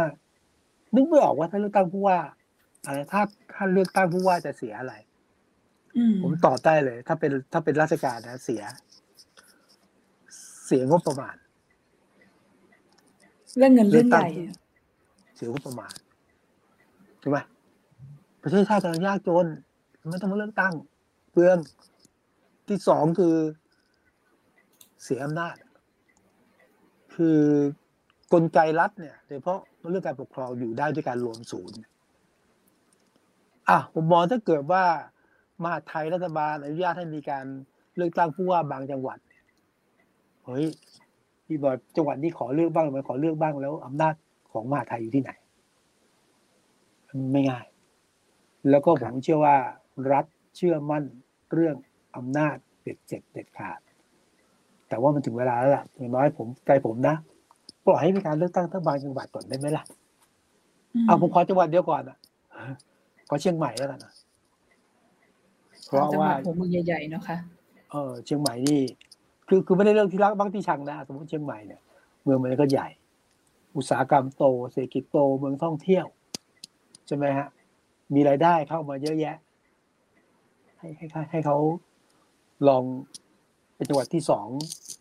[0.95, 2.17] นึกไม่ออกว่าถ้าเลือกตั้งผู้ว่า
[2.85, 3.21] อะไรถ้า
[3.53, 4.93] ถ้าเลือกตั้งผู้ว่าจะเสียอะไร
[5.97, 8.63] อืมผมตอบได้เลย ถ้าเป็นถ้าเป็นราชการนะเสีย
[10.65, 11.35] เสียงบประมาณ
[13.57, 14.45] เรื่องเงินเรื่องใหญ่เลือกตั้งที่
[15.35, 15.93] เสียงบประมาณ
[17.21, 17.37] ถูกไหม
[18.41, 19.45] ประเทศชาติกำลังยากจน
[20.09, 20.73] ไม่ต้องมาเลือกตั้ง
[21.31, 21.57] เปลือง
[22.67, 23.35] ที่สองคือ
[25.03, 25.55] เสียอำนาจ
[27.15, 27.39] คือ
[28.33, 29.59] กลไกรัฐเนี่ยโดยเฉพาะ
[29.89, 31.77] เรื่องการปกครองอยู่ได้ด้วยการรวมศูนย์
[33.69, 34.83] อะผมมองถ้าเกิดว่า
[35.63, 37.45] มหาไทยรัฐบาลอนุญาตให้มีการ
[37.95, 39.19] เลือกตั้งผู้ว่าบางจังหวัด
[40.45, 40.65] เฮ้ย
[41.45, 44.13] พี่บอกจังหวัดนี้ขอเลือกบ้างมันขอเลือกบ้างแล้วอำนาจ
[44.51, 45.31] ของมหาไทยอยู่ที่ไหน
[47.31, 47.65] ไม่ง่าย
[48.69, 49.55] แล้วก็ผมเชื่อว่า
[50.11, 51.03] รัฐเชื่อมั่น
[51.53, 51.75] เรื่อง
[52.17, 53.79] อำนาจเด็ดเจ็ดเด็ดขาด
[54.89, 57.15] แต่ว่ามันถึงเวลาแล้วล่ะอย่างน้อยผมใจผมนะ
[57.85, 59.83] ปล่อยให้มีการเลือกตั้งทั้งบางจังหวัดก่อนได้ไหมล่ะ
[61.05, 62.17] เอาผมขอจังหวัดเดียวก่อนอะ
[63.29, 64.13] ขอเชียงใหม่แล้วกันนะ
[65.85, 67.37] เพราะจังหว่าวัดหัวเมืองใหญ่ๆเนาะค่ะ
[67.91, 68.79] เออเชียงใหม่นี่
[69.47, 71.81] คือคือไม่ได้เรื่องที่รักบ้างที่ชังนะสมมติเชียงใหม่เนี่ย
[72.23, 72.87] เมืองมันก็ใหญ่
[73.75, 76.05] อุตสาหกรรมโตเศรษฐกิจโตเมืองท่องเที่ยว
[77.07, 77.47] ใช่ไหมฮะ
[78.13, 79.37] มีรายได้เข้ามาเยอะแยะ
[80.77, 81.57] ให้ให้ให้ให้เขา
[82.67, 82.83] ลอง
[83.75, 84.47] เป็นจังหวัดที่สอง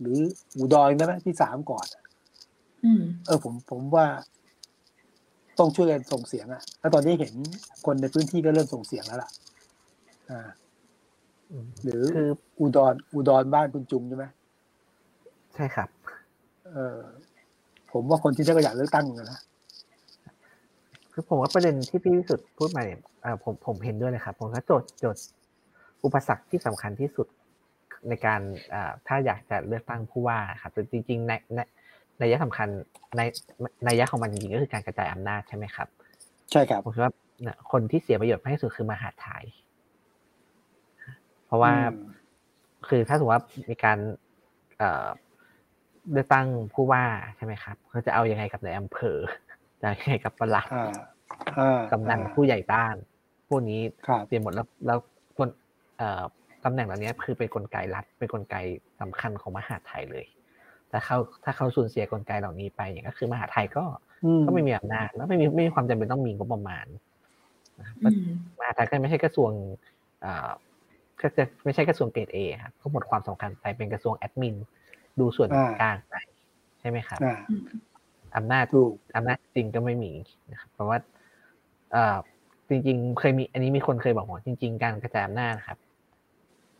[0.00, 0.18] หรือ
[0.58, 1.86] อุดรได้ไหมที่สามก่อน
[2.84, 4.06] อืมเออ ผมผมว่า
[5.58, 7.34] ต้องช่วยกันส่งเสียงอะแล้วตอนนี้เห็น
[7.86, 9.30] คนในพื้นที่ก็เริ่มส่งเสียงแล้วล่ะ
[10.30, 10.40] อ่า
[11.50, 12.28] อืมหรือคือ
[12.60, 14.24] อุดรอุดรบ้านคุณจุงใช่ไหม
[15.54, 15.88] ใช่ครับ
[16.72, 16.98] เออ
[17.92, 19.40] ผมว่าคนที่ได้ก็อยากเลือกตั้งเหมือนกันนะ
[21.12, 25.22] คือผมว่าประเด็นที่พี่วิสุทธ์พูดมาเนี่ยอ่าผมผมเห็นด้วยเลยครับ ผมว่าโจทย์โจทย์
[26.04, 27.26] อุปสรรคที่สำคัญที่สุด
[28.08, 28.40] ในการ
[28.74, 31.60] อ่าถ้าอยากจะเลือกตั้งผู้ว่าครับแต่จริงๆในใน
[32.18, 32.68] ในยะสำคัญ
[33.16, 33.20] ใน
[33.84, 35.88] ในยะของมันจริงๆก็คือการกระจายอำนาจใช่ไหมครับ
[36.50, 39.44] ใช่ครับผมคิดว่าเนี่ยคนที่เสียประโยชน์มากที่สุดคือมหาดไทย
[41.46, 41.96] เพราะว่าอืม
[42.88, 43.98] คือถ้าสมมติว่ามีการ
[44.78, 45.06] เอ่อ
[46.12, 47.04] เลือกตั้งผู้ว่า
[47.36, 49.18] ใช่ไหมครับเขาจะเอายังไงกับในายอำเภอ
[49.80, 50.90] จะเอายังไงกับประหลัดอ่า
[51.58, 52.94] อ่ากำนันผู้ใหญ่บ้าน
[53.48, 54.98] พวกนี้ครับเปลี่ยนหมดแล้วแล้ว
[55.36, 55.48] คน
[55.98, 56.22] เอ่อ
[56.64, 58.56] ตำแหน่งเหล่านี้คือเป็นกลไกรัฐเป็นกลไก
[59.00, 60.24] สำคัญของมหาดไทยเลย
[60.90, 63.84] ถ้าเขาถ้าเขาสูญเสียกลไกเหล่านี้ไปอย่างก็คือมหาดไทยก็
[64.24, 66.86] อืมก็ไม่มีอำนาจแล้วไม่มีไม่มีความจำเป็นต้องมีงบประมาณ
[67.80, 68.22] นะครับอืม
[68.58, 69.50] มหาดไทยก็ไม่ใช่กระทรวง
[70.22, 70.50] เอ่อ
[71.20, 74.56] ก็จะไม่ใช่กระทรวงเกรดเอครับก็หมดความสำคัญไปเป็นกระทรวงแอดมิน
[75.18, 76.14] ดูส่วนอ่ากลางไป
[76.80, 77.62] ใช่ไหมครับอ่าอืม
[78.36, 80.12] อำนาจถูกอำนาจจริงก็ไม่มี
[80.52, 80.98] นะครับเพราะว่า
[81.92, 82.16] เอ่อ
[82.68, 85.78] จริง ๆ เคยมีอันนี้มีคนเคยบอกว่าจริง ๆ การกระจายอำนาจนะครับ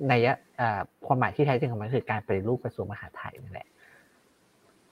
[0.09, 3.68] ในยะเอ่อความหมายที่แท้จริงของมันคือการปฏิรูปกระทรวงมหาดไทยนั่นแหละ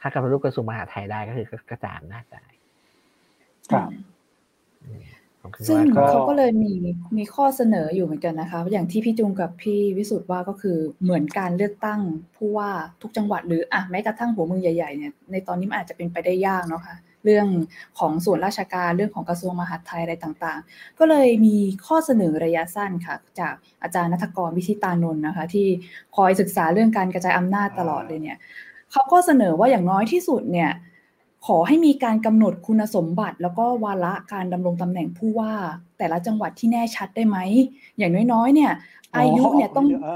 [0.01, 2.45] ถ้าการปฏิรูปกระทรวงมหาดไทยได้ก็คือกระจายอำนาจได้
[3.71, 3.89] ครับ
[4.85, 5.03] อืม
[5.41, 6.73] ผมคิดซึ่งว่าก็เขาก็เลยมี
[7.17, 12.01] มีข้อเสนออยู่เหมือนกันนะคะ อย่างที่พี่จุงกับพี่วิสุทธ์ว่าก็คือเหมือนการเลือกตั้ง
[12.37, 12.71] ผู้ว่า
[13.03, 17.47] ทุกจังหวัดหรืออะแม้กระทั่งหัวเมืองใหญ่ๆเนี่ยในตอนนี้มันอาจจะเป็นไปได้ยากเนาะค่ะ เรื่อง
[17.99, 21.57] ของส่วนราชการเรื่องของกระทรวงมหาดไทยอะไรต่างๆ ก็เลยมี
[21.87, 25.67] ข้อเสนอระยะสั้นค่ะ จากอาจารย์นัทกรวิชิตานนท์นะคะ ที่
[26.17, 28.39] คอยศึกษาเรื่องการกระจายอำนาจตลอดเลยเนี่ย
[28.93, 30.71] เขาก็เสนอว่าอย่างน้อยที่สุดเนี่ย
[31.47, 35.53] ขอให้มีการกำหนดคุณสมบัติ แล้วก็วาระการดำรงตำแหน่งผู้ว่า
[35.99, 37.39] แต่ละจังหวัดที่แน่ชัดได้ไหม
[37.99, 38.73] อย่างน้อยๆ เนี่ย
[39.17, 40.07] อายุเนี่ยต้องเ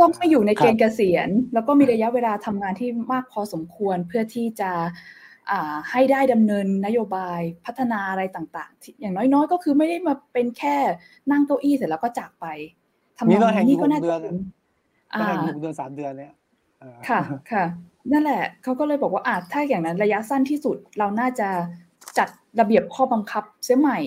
[0.00, 4.88] ต้องไม่อยู่ในเกณฑ์คเกรับษียณ แล้วก็มีระยะเวลาทำงานที่มากพอสมควรเพื่อที่จะอ่า
[5.90, 10.76] ให้ได้ดำเนินนโยบายพัฒนาอะไรต่างๆที่อย่างน้อยๆ ก็คือไม่ได้มาเป็นแค่
[11.30, 12.46] นั่งเก้าอี้เสร็จแล้วก็จากไป
[13.18, 14.36] ทำนนี่องก็แห่งนี้อยู่ก็น่าหกเดืจะอนเป็น
[15.18, 16.32] ก็แห่งอ่าอยู่เดือนสามเดือนเนี่ย
[16.80, 17.20] เออค่ะ
[17.52, 17.64] ค่ะ
[18.12, 21.48] นั่นแหละเขาก็เลยบอกว่าอาจถ้าอย่างนั้นระยะสั้นที่สุดเราน่าจะ
[22.18, 22.28] จัด
[22.60, 23.98] ระเบียบข้อบังคับเสียใหม่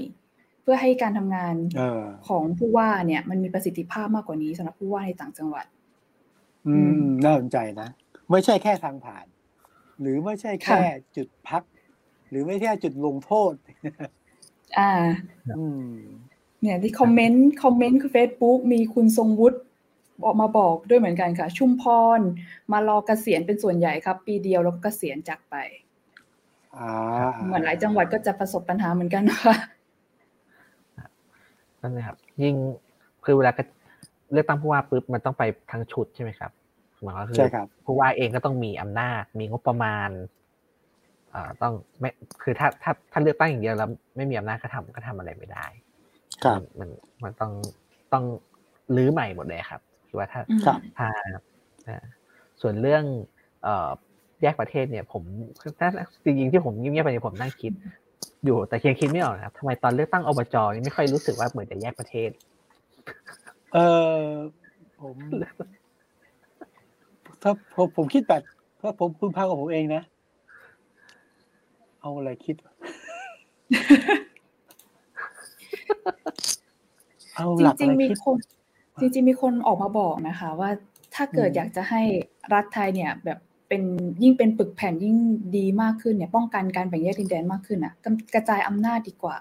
[0.61, 5.65] เพื่อให้การทำงานเออของผู้ว่าเนี่ย มันมีประสิทธิภาพมากกว่านี้สำหรับผู้ว่าในต่างจังหวัด
[6.67, 7.89] อืมน่าสนใจนะ
[8.31, 9.25] ไม่ใช่แค่ทางผ่าน
[10.01, 10.81] หรือไม่ใช่แค่ค่ะ
[11.15, 11.63] จุดพัก
[12.29, 13.53] หรือไม่ใช่จุดลงโทษ
[14.77, 14.91] อ่า
[15.57, 15.89] อืม
[16.61, 19.59] เนี่ยที่คอมเมนต์คอมเมนต์คือ Facebook มีคุณทรงวุฒิ
[20.25, 21.83] ออกมาบอกด้วยเหมือนกันค่ะ ชุมพ
[22.17, 22.19] ร
[22.71, 25.55] มารอเกษียณเป็นส่วนใหญ่ครับ ปีเดียวแล้วก็เกษียณจากไป
[26.75, 26.89] อ่า
[27.45, 29.55] เหมือนหลายจังหวัดก็จะประสบปัญหาเหมือนกันนะคะ
[31.81, 32.55] นั่นนะครับ ยิ่ง
[33.25, 33.63] คือเวลาก็
[34.31, 36.51] เลือกตั้งผู้ว่าปุ๊บมันต้องไปทั้งชุดใช่ไหมครับ
[37.01, 40.09] หมายความว่าคือใช่ครับผู้ว่าเองก็ต้องมีอำนาจ มีงบประมาณ
[41.33, 42.09] อ่าต้องไม่
[42.43, 45.65] คือถ้าถ้าถ้าเลือกตั้งอย่างเดียวแล้ว ไม่มีอำนาจก็ทำก็ทำอะไรไม่ได้
[46.43, 46.89] ครับมัน
[47.23, 47.51] มันต้อง
[48.13, 48.23] ต้อง
[48.95, 51.09] รื้อใหม่หมดเลยครับคือว่าถ้าอืมครับถ้า
[51.87, 52.03] อ่า
[52.61, 53.03] ส่วนเรื่อง
[53.63, 53.89] เอ่อ
[54.41, 55.23] แยกประเทศเนี่ย ผม
[55.79, 55.89] ถ้า
[56.23, 57.73] จริงๆที่ผมเงียบๆไปเนี่ยผมนั่งคิด
[58.45, 62.29] อยู่แต่ยังคิดไม่ออกนะครับทำไมตอนเลือกตั้งอบจนี่ไม่ค่อยรู้สึกว่าเหมือนจะแยกประเทศ
[63.73, 63.77] เอ
[64.13, 64.17] อ
[65.01, 65.15] ผม
[67.41, 68.41] ถ้าผมผมคิดแบบ
[68.81, 70.03] ถ้าผมพึงพากับผมเองนะ
[72.01, 72.55] เอาอะไรคิด
[77.35, 78.37] เอาจหลักริอะงไรๆมีคิดคน
[78.99, 80.69] จริงๆมีคนออกมาบอกนะคะ ว่า
[81.15, 82.01] ถ้าเกิดอืมอยากจะให้
[82.53, 83.83] รัฐไทยเนี่ย แบบเป็น
[84.23, 85.17] ยิ่งเป็นปึกแผ่นยิ่ง
[85.57, 89.37] ดีมากขึ้นเนี่ย ป้องกันการแบ่งแยกดินแดนมากขึ้นอะกำกระจายอำนาจดีกว่า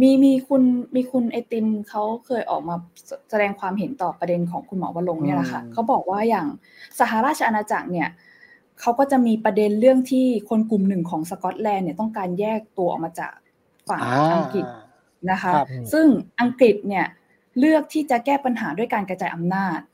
[0.00, 0.62] มีมีคุณ
[0.94, 2.76] มีคุณไอติมเขาเคยออกมา
[3.06, 6.46] แสแสดงความเห็นต่อประเด็นของคุณหมอวรงค์เนี่ยแหละค่ะอืมเขาบอกว่าอย่าง
[7.00, 8.08] สหราชอาณาจักรเนี่ย
[8.80, 13.32] เขาก็จะมีประเด็นเรื่องที่คนกลุ่มหนึ่งของสกอตแลนด์เนี่ยต้องการแยกตัวออกมาจาก
[13.88, 14.66] ฝั่งอ่าอังกฤษ
[15.30, 16.06] นะคะครับซึ่ง
[16.40, 17.06] อังกฤษเนี่ย
[17.58, 19.91] เลือกที่จะแก้ปัญหาด้วยการกระจายอำนาจครับ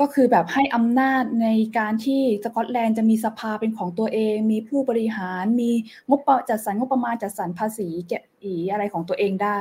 [0.00, 1.48] ก็คือแบบให้อำนาจใน
[1.78, 5.70] การที่สกอตแลนด์จะมีสภาเป็นของตัวเอง มีผู้บริหาร มี
[6.08, 9.58] งบประจัดสรรงบประมาณจัดสรรภาษีเก็บอีอะไรของตัวเองได้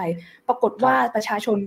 [0.48, 1.58] ปรากฏว่าประชาชน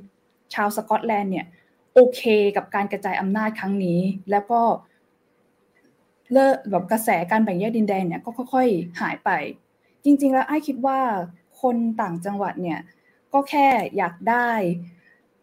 [0.54, 1.46] ชาวสกอตแลนด์เนี่ย
[1.94, 2.20] โอเค
[2.56, 4.60] กับการกระจายอำนาจครั้งนี้ แล้วก็
[6.32, 9.30] เลิกแบบกระแสการแบ่งแยกดินแดนเนี่ยก็ค่อย ๆ หายไป
[10.04, 11.00] จริง ๆ แล้วไอ้คิดว่า
[11.60, 12.80] คนต่างจังหวัดเนี่ย
[13.32, 14.50] ก็แค่อยากได้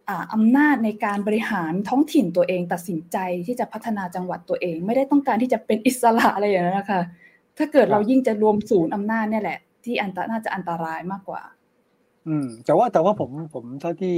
[0.10, 7.02] อ่าอำนาจในการบริหารท้องถิ่นตัวเอง ตัดสินใจที่จะพัฒนาจังหวัดตัวเอง ไม่ได้ต้องการที่จะเป็นอิสระอะไรอย่างนั้นนะคะ
[7.58, 11.42] ถ้าเกิดครับเรายิ่งจะรวมศูนย์อำนาจเนี่ยแหละ ที่อันตรน่าจะอันตรายมากกว่า
[12.28, 14.18] อืม แต่ว่าแต่ว่าผมผมเท่าที่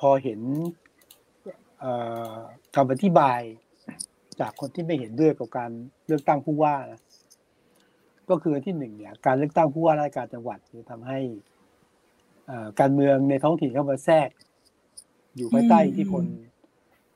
[0.00, 0.40] พอเห็น
[1.80, 1.92] เอ่
[2.32, 2.36] อ
[2.74, 3.40] คำอธิบาย
[4.40, 5.70] จากคนที่ไม่เห็นด้วยกับการ
[6.06, 7.00] เลือกตั้งผู้ว่านะ
[8.30, 11.55] ก็คืออันที่หนึ่งเนี่ย การเลือกตั้งผู้ว่าราชการจังหวัดจะทำให้เอ่อ
[12.80, 14.28] การเมืองในท้องถิ่นเข้ามาแทรก
[15.36, 16.24] อยู่ภายใต้อืมอิทธิพล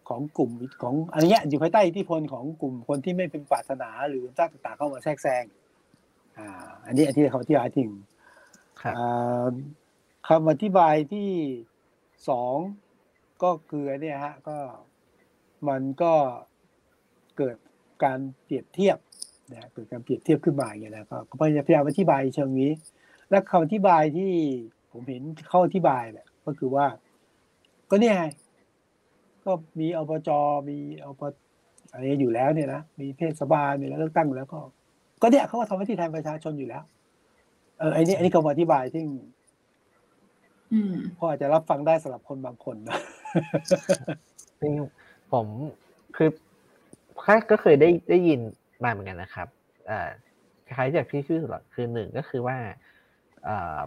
[0.08, 0.50] ของกลุ่ม
[0.82, 5.44] ของอันเนี้ยอยู่ภายใต้อิทธิพลของกลุ่มคนที่ไม่เป็นปรารถนาหรือต่างต่างๆเข้ามาแทรกแซง
[6.38, 6.48] อ่า
[6.86, 7.90] อันนี้อันที่เขาที่อธิบายถึง
[8.82, 9.46] ครับอ่า
[10.28, 11.30] คำอธิบายที่
[12.28, 12.56] สอง
[13.42, 14.58] ก็คืออันเนี่ยฮะก็
[15.68, 16.14] มันก็
[17.36, 17.56] เกิด
[18.04, 18.98] การเปรียบเทียบ
[19.52, 22.70] นะเกิดการเปรียบเทียบขึ้นมาอย่างเงี้ยนะก็ก็พยายามอธิบายเชิงนี้
[23.30, 24.32] และคำอธิบายที่
[24.92, 26.86] ผมเห็นเข้าอธิบายเนี่ยก็คือว่า
[27.90, 28.24] ก็เนี่ยไง
[29.44, 30.28] ก็มีอบจ
[30.68, 31.22] มีอบ
[31.92, 34.60] อะไรอยู่แล้วเนี่ยนะมีเทศบาลมีแล้วเลือกตั้งอยู่แล้วก็
[35.22, 36.82] ก็เนี่ยเขาก็ทำหน้าที่แทนประชาชนอยู่แล้ว
[37.78, 39.02] เออไอ้นี่ไอ้นี่คำอธิบายที่
[40.72, 42.98] อืมพออาจจะรับฟังได้สำหรับคนบางคนนะ
[44.60, 44.72] ซึ่ง
[45.32, 45.46] ผม
[46.16, 46.30] คือ
[47.24, 48.40] ก็ก็เคยได้ได้ยิน
[48.84, 49.48] มาเหมือนกันนะครับ
[49.86, 50.08] เอ่อ
[50.64, 52.56] เทคล้ายๆจากที่ชื่อสุดคือหนึ่งก็คือว่า
[53.44, 53.78] เอ่อ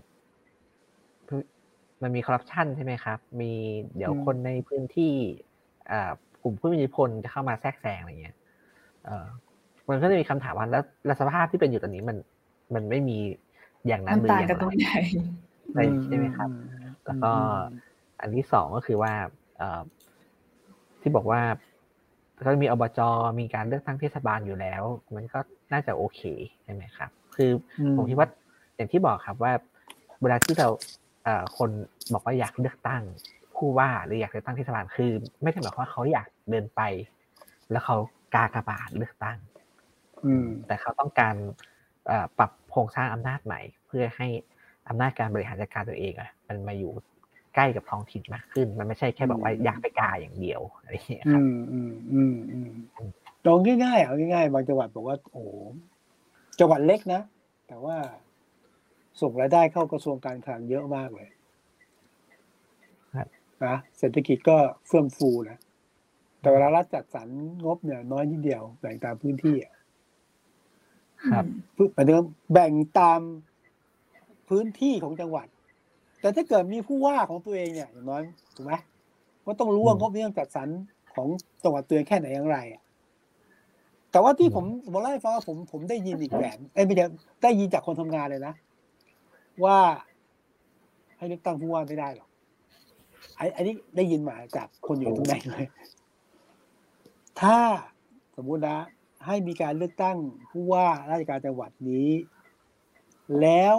[2.04, 3.52] มันมีคอร์รัปชันใช่ไหมครับ มี
[3.96, 5.14] เดี๋ยวคนในพื้นที่
[5.92, 6.12] อ่า
[6.44, 8.36] กลุ่มผู้มีอิทธิพลจะเข้ามาแทรกแซงอะไรเงี้ย
[9.06, 9.26] เออ
[9.90, 12.18] มันก็จะมีคำถามว่าแล้วแล้วสภาพที่เป็นอยู่ตอนนี้มัน
[12.76, 13.18] มันไม่มี
[13.88, 14.92] อย่างนั้นมันหรือต่างอย่างกันตรงไรไหน
[15.74, 16.50] ใช่ใช่ไหมครับ
[17.06, 17.32] แล้วก็
[18.22, 19.14] อันที่สองก็คือว่า
[19.58, 19.82] เอ่อ
[21.02, 21.42] ที่บอกว่า
[22.46, 23.00] ก็มีอบจ
[23.40, 24.84] มีการเลือกตั้งเทศบาลอยู่แล้ว
[25.16, 25.40] มันก็
[25.74, 26.22] น่าจะโอเค
[26.64, 28.28] ใช่ไหมครับ คืออมผมคิดว่า
[28.76, 29.54] อย่างที่บอกครับว่า
[30.22, 31.03] เวลาที่เราเอ่อ
[31.58, 31.70] คน
[32.14, 33.04] บอกว่าอยากเลือกตั้ง
[33.56, 35.12] ผู้ว่าหรืออยากเลือกตั้งเทศบาลคือ
[35.42, 36.82] ไม่ได้หมายความว่าเขาอยากเดินไป
[37.72, 37.98] แล้วเขา
[38.36, 39.38] กากบาทเลือกตั้ง
[40.26, 41.36] อืม แต่เขาต้องการ
[42.08, 44.28] เอ่อปรับโครงสร้างอำนาจใหม่ เพื่อให้
[44.90, 46.92] อำนาจการบริหารจัดการตัวเองอะมันมาอยู่
[47.56, 52.70] ใกล้กับท้องถิ่นมากขึ้น มันไม่ใช่แค่บอกว่าอืมอยากไปกาอย่างเดียวอะไรอย่างเงี้ยคอืรับมอืมอืมอืม
[53.46, 55.50] ลองง่ายๆเอาง่ายๆบางจังหวัดบอกว่าโอ้โห
[56.60, 57.22] จังหวัดเล็กนะ
[57.68, 57.98] แต่ว่า
[59.22, 61.30] ส่งรายได้เข้ากระทรวงการคลังเยอะมากเลย
[63.16, 63.28] ครับ
[63.66, 64.58] นะเศรษฐกิจก็
[64.88, 65.60] เฟื่องฟูนะ
[66.40, 67.28] แต่เวลารัฐจัดสรร
[67.66, 69.74] งบเนี่ยน้อยนิดเดียวแบ่งตามพื้นที่อะ
[71.32, 71.46] ครับ
[71.76, 73.22] พื้นหมายถึงว่าแบ่งตาม
[74.50, 75.48] พื้นที่ของจังหวัด
[76.22, 78.24] แต่ถ้าเกิดมีผู้ว่าของตัวเองเนี่ยอย่างน้อย
[78.56, 78.74] ถูกไหม
[79.46, 80.68] ก็ต้องรู้ว่าอืมงบนี้ต้องจัดสรร
[81.16, 81.28] ของ
[81.64, 82.82] จังหวัดตัวเองแค่ไหนอย่างไรอะ
[84.12, 87.06] แต่ว่าที่ผมผมเล่าให้ฟังว่าผมผมได้ยินอีกแบบเอ้ยไม่ใช่
[87.44, 88.54] ได้ยินจากคนทำงานเลยนะ
[89.66, 89.80] ว่า
[91.18, 92.30] ให้เลือกตั้งผู้ว่าไม่ได้หรอก
[93.38, 95.66] ไอ้ไอ้นี่ได้ยินมาจากคนอยู่ตรงไหนเลย
[97.42, 97.60] ถ้า
[98.36, 98.80] สมมุตินะ
[99.26, 100.18] ให้มีการเลือกตั้ง
[100.52, 102.10] ผู้ว่าราชการจังหวัดนี้
[103.42, 103.76] แล้ว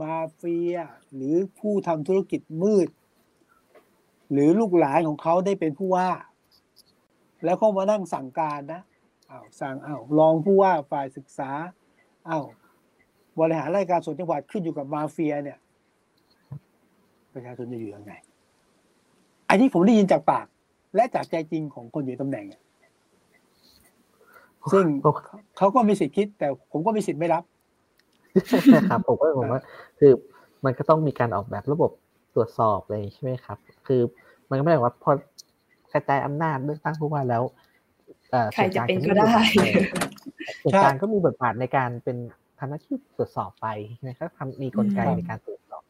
[0.00, 0.76] มาเฟีย
[1.14, 2.88] หรือผู้ทำธุรกิจมืด
[4.32, 6.10] หรือลูกหลานของเขาได้เป็นผู้ว่า
[7.44, 8.82] แล้วเขามานั่งสั่งการนะ
[9.30, 11.50] อ้าวสั่งอ้าวรองผู้ว่าฝ่ายศึกษา
[12.28, 12.46] อ้าว
[13.40, 15.58] บริหารราชการส่วนจังหวัดขึ้นอยู่กับมาเฟียเนี่ย
[17.32, 18.12] ประชาชนจะอยู่ยังไง
[19.48, 20.46] อันนี้ผมได้ยินจากปาก
[20.94, 22.60] และจากใจจริงของคนอยู่ในตำแหน่งอะ
[24.72, 25.10] ซึ่งก็
[25.56, 27.42] เขาก็มีสิทธิ์คิด แต่ผมก็มีสิทธิ์ไม่รับ
[28.90, 29.62] ครับผมก็ผมว่า
[29.98, 30.12] คือ
[30.64, 31.90] มันก็ต้องมีการออกแบบระบบ
[32.34, 34.00] ตรวจสอบเลยใช่ไหมครับ คือ
[34.48, 35.10] มันก็ไม่ได้ว่าพอ
[35.92, 37.42] กระจายอำนาจเลือกตั้งผู้ว่าแล้ว
[38.30, 39.46] เอ่อใครจะเป็นก็ส่วได้กลาง
[40.62, 42.16] ส่วนใช่กลางก็มีบทบาทในการเป็น
[42.58, 43.66] ทำหน้าที่ตรวจสอบไป
[44.08, 45.82] นะครับทำมีกลไกอืมในการตรวจสอบ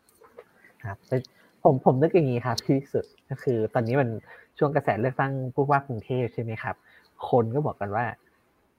[0.89, 1.17] ครับแต่
[1.63, 4.09] ผมผมนึกอย่างนี้ครับที่สุดก็คือ ตอนนี้มัน
[4.59, 6.77] ช่วงกระแสเลือกตั้งผู้ว่ากรุงเทพใช่ไหมครับ
[7.31, 8.07] คนก็บอกกันว่า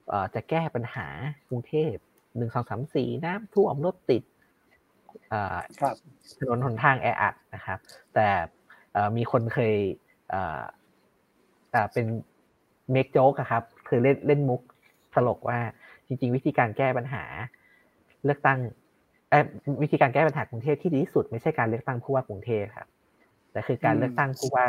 [0.10, 1.08] เอ่อจะแก้ปัญหา
[1.50, 1.94] กรุงเทพ
[2.38, 4.24] หนึ่งสองสามสี่น้ำท่วมรถติด
[5.30, 5.96] เอ่อครับ
[6.40, 7.80] ถนนหนทางแออัดนะครับ
[8.16, 8.28] แต่
[8.94, 9.74] เอ่อมีคนเคย
[10.30, 10.62] เอ่อ
[11.72, 12.06] เอ่อเป็น
[12.92, 14.62] เมกโจ๊กครับ คือเล่นเล่นมุก
[15.16, 15.60] ตลกว่า
[16.08, 17.24] จริง ๆ วิธีการแก้ปัญหา
[18.26, 18.60] เลือกตั้ง
[19.30, 19.46] เอ่อ
[19.82, 22.88] วิธีการแก้ปัญหากรุงเทพที่ดีที่สุดไม่ใช่การเลือกตั้งผู้ว่ากรุงเทพครับ
[23.52, 24.66] แต่คือการอืมเลือกตั้งผู้ว่า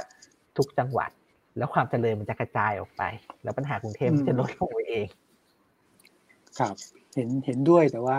[0.57, 1.11] ทุกจังหวัด
[1.57, 3.03] แล้วความเจริญมันจะกระจายออกไป
[3.43, 5.07] แล้วปัญหากรุงเทพมันจะลดลงไปเอง
[6.59, 6.75] ครับ
[7.15, 8.19] เห็นเห็นด้วยแต่ว่า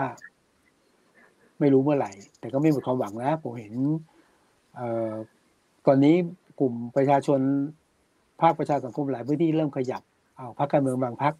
[1.60, 3.74] ไม่รู้เมื่อไหร่ แต่ก็ไม่หมดความหวังนะผมเห็น
[4.76, 5.12] เอ่อ
[5.86, 6.14] ตอนนี้
[6.60, 7.40] กลุ่มประชาชน
[8.40, 10.02] ภาคประชาสังคมหลายพื้นที่เริ่มขยับ
[10.36, 11.34] เอาพรรคการเมืองบางพรรค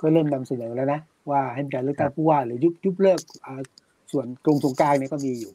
[0.00, 3.60] ก็เริ่มนำเสนอแล้วนะ ว่าให้มีการเลือกตั้งผู้ว่าหรือยุบยุบเลิกอ่า
[4.12, 5.52] ส่วนกรุงสงกลางเนี่ยก็มีอยู่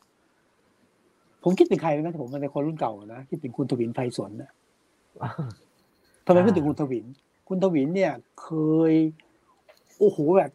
[1.44, 4.52] ผมคิดถึงใครรู้ไหมผมเป็นคนรุ่นเก่านะคิดถึงคุณทวินไพรสนนะ
[6.26, 7.06] ทำไมอ่าพูดถึงคุณทวิน
[7.48, 8.50] คุณทวินเนี่ย เค
[8.92, 8.94] ย
[10.00, 10.52] โอ้โหแบบ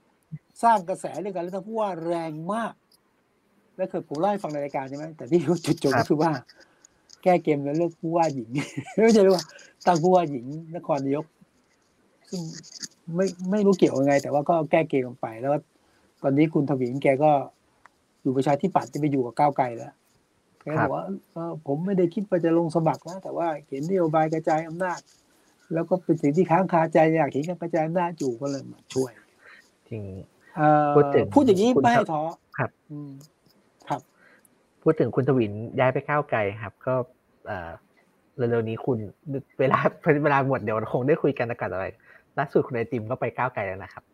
[0.63, 2.73] สร้างกระแสเรื่องการเลือกตั้งผู้ว่าแรงมาก
[3.77, 6.31] และเคยผมเล่าให้ฟังในรายการใช่ไหมแต่ที่จุดจบก็คือว่า
[7.23, 8.49] แก้เกมแล้วเลือกผู้ว่าหญิง
[9.05, 9.45] ไม่ใช่หรือว่า
[9.87, 10.45] ตั้งผู้ว่าหญิง
[10.77, 11.27] นครนายก
[12.29, 12.41] ซึ่ง
[13.15, 15.59] ไม่ไม่รู้เกี่ยวยังไง แต่ว่าก็แก้เกมกันไป แล้วก็
[16.23, 17.31] ตอนนี้คุณทวินแกก็
[18.23, 19.93] อยู่ประชาธิปัตย์จะไปอยู่กับก้าวไกลแล้ว
[20.61, 25.01] แกก็บอกว่าเออผมไม่ได้คิดว่าจะลงสมัครนะแต่ว่าเห็นนโยบายกระจายอำนาจ
[25.75, 29.13] แล้วก็เป็นสิ่งที่ค้างคาใจอยากเห็นการกระจายอำนาจอยู่ก็เลยมาช่วย
[29.89, 30.03] จริง
[30.57, 32.23] เอ่อพูดถึงพูดอย่างนี้คุณไม่ให้ครับท้อ
[32.59, 33.11] ครับอืม
[33.89, 34.01] ครับ
[34.83, 36.95] พูดถึงคุณทวินย้ายไปก้าวไกลครับ ก็
[37.47, 37.71] เอ่อ
[38.37, 38.99] เร็วๆนี้คุณ
[39.59, 39.79] เวลา
[40.25, 41.87] เวลาหมดเดี๋ยวคงได้คุยกันอากาศอะไร
[42.39, 44.05] ล่าสุดคุณไอติมก็ไปก้าวไกลแล้วนะครับ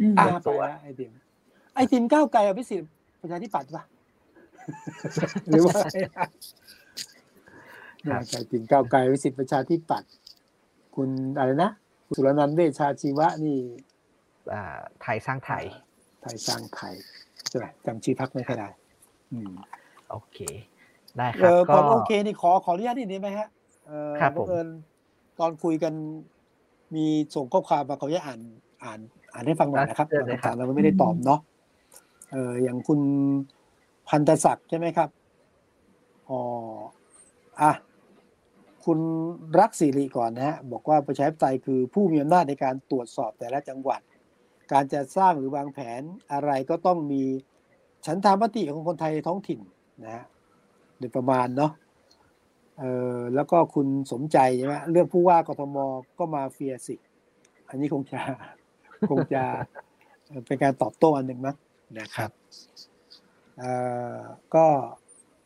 [0.00, 1.12] อืมอ่าตัไปวแล้วไอติม
[1.74, 2.90] ไอติมก้าวไกลอภิสิทธิ์
[3.20, 3.84] ประชาธิปัตย์ปะ
[5.48, 6.10] หรือว่าเนี่ย
[8.32, 10.10] ไอติมก้าวไกลอภิสิทธิ์ประชาธิปัตย์
[10.96, 11.70] คุณอะไรนะ
[12.06, 13.58] คุณสุรนันท์เวชชาชีวะนี่
[14.52, 15.64] อ่าไทยสร้างไทย
[16.22, 16.94] ไทยสร้างไทย
[17.48, 18.68] ใช่ไหมจำชื่อพรรคไม่ค่อยได้
[19.32, 19.52] อืม
[20.10, 20.38] โอเค
[21.18, 23.48] ได้คเอรับอก็ก่อนโอเคนี่ขอขออนุญาตนิดนึงไหมฮะ
[23.86, 24.66] เออครับผมบังเอิญ
[25.40, 25.94] ตอนคุยกัน
[26.94, 28.40] มีส่งข้อความมาขออนุญาตอ่าน
[28.84, 29.00] อ่าน
[29.32, 31.40] อ่านให้ฟังหน่อยนะครับเชิญเลยครับเราไม่ได้ตอบเนาะ
[32.34, 33.00] อออย่างคุณ
[34.08, 35.08] พันธศักดิ์ใช่ไหมครับ
[36.28, 36.40] อ๋อ
[37.60, 37.72] อะ
[38.84, 38.98] คุณ
[39.60, 44.00] รักสิริก่อนนะฮะบอกว่าประชาธิปไตยคือผู้มีอำนาจในการตรวจสอบแต่ละจังหวัด
[44.72, 46.02] การจะสร้างหรือวางแผน
[46.32, 47.22] อะไรก็ต้องมี
[48.06, 49.60] ฉันทามติของคนไทยในท้องถิ่น
[50.04, 50.24] นะฮะ
[50.98, 51.72] โดยประมาณเนาะ
[52.78, 52.84] เอ
[53.16, 55.76] อแล้วก็คุณสมใจใช่ไหมเรื่องผู้ว่ากทม
[56.18, 56.96] ก็มาเฟียสิ
[57.68, 58.20] อันนี้คงจะ
[59.10, 59.42] คงจะ
[60.46, 61.56] เป็นการตอบโต้อันหนึ่งมั้ง
[61.98, 62.30] นะครับ
[63.58, 63.72] เอ่
[64.16, 64.18] อ
[64.54, 64.64] ก็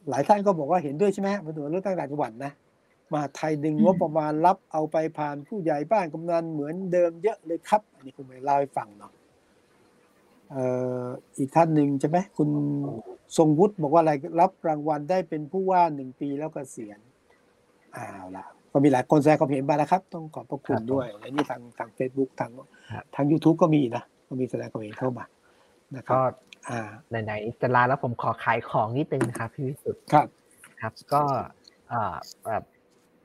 [0.09, 2.53] หลายท่านก็บอกว่าเห็นด้วยใช่ไหมมาดูเรื่องตั้งต่างจังหวัดนะ
[3.13, 9.13] มหาดไทยดึงงบประมาณรับเอาไปผ่านผู้ใหญ่บ้านกำนันเหมือนเดิมเยอะเลยครับ อันนี้คุณไปเล่าให้ฟังเนาะ
[10.51, 10.65] เอ่
[11.03, 11.07] อ
[11.39, 12.49] อีกท่านหนึ่งใช่ไหมคุณ
[13.37, 16.99] ทรงวุฒิบอกว่าอะไรรับรางวัลได้เป็นผู้ว่าหนึ่งปีแล้วก็เสียณ
[17.97, 22.51] อ้าวละก็มีหลายคนแสดงความเห็นมานะครับ ต้องขอบพระคุณด้วยและนี่ทางทางเฟซบุ๊กทาง
[23.15, 25.25] ทาง YouTube ก็มีนะก็มีแสดงความเห็นเข้ามา
[25.97, 26.25] นะครัก็บ
[26.71, 26.91] อ่า
[27.25, 30.27] ไหนๆจะลาแล้วผมขอขายของนิดนึงนะครับพี่วิสุทธ์ครับ
[30.81, 31.23] ครับ ก็
[31.89, 32.65] เอ่อแบบ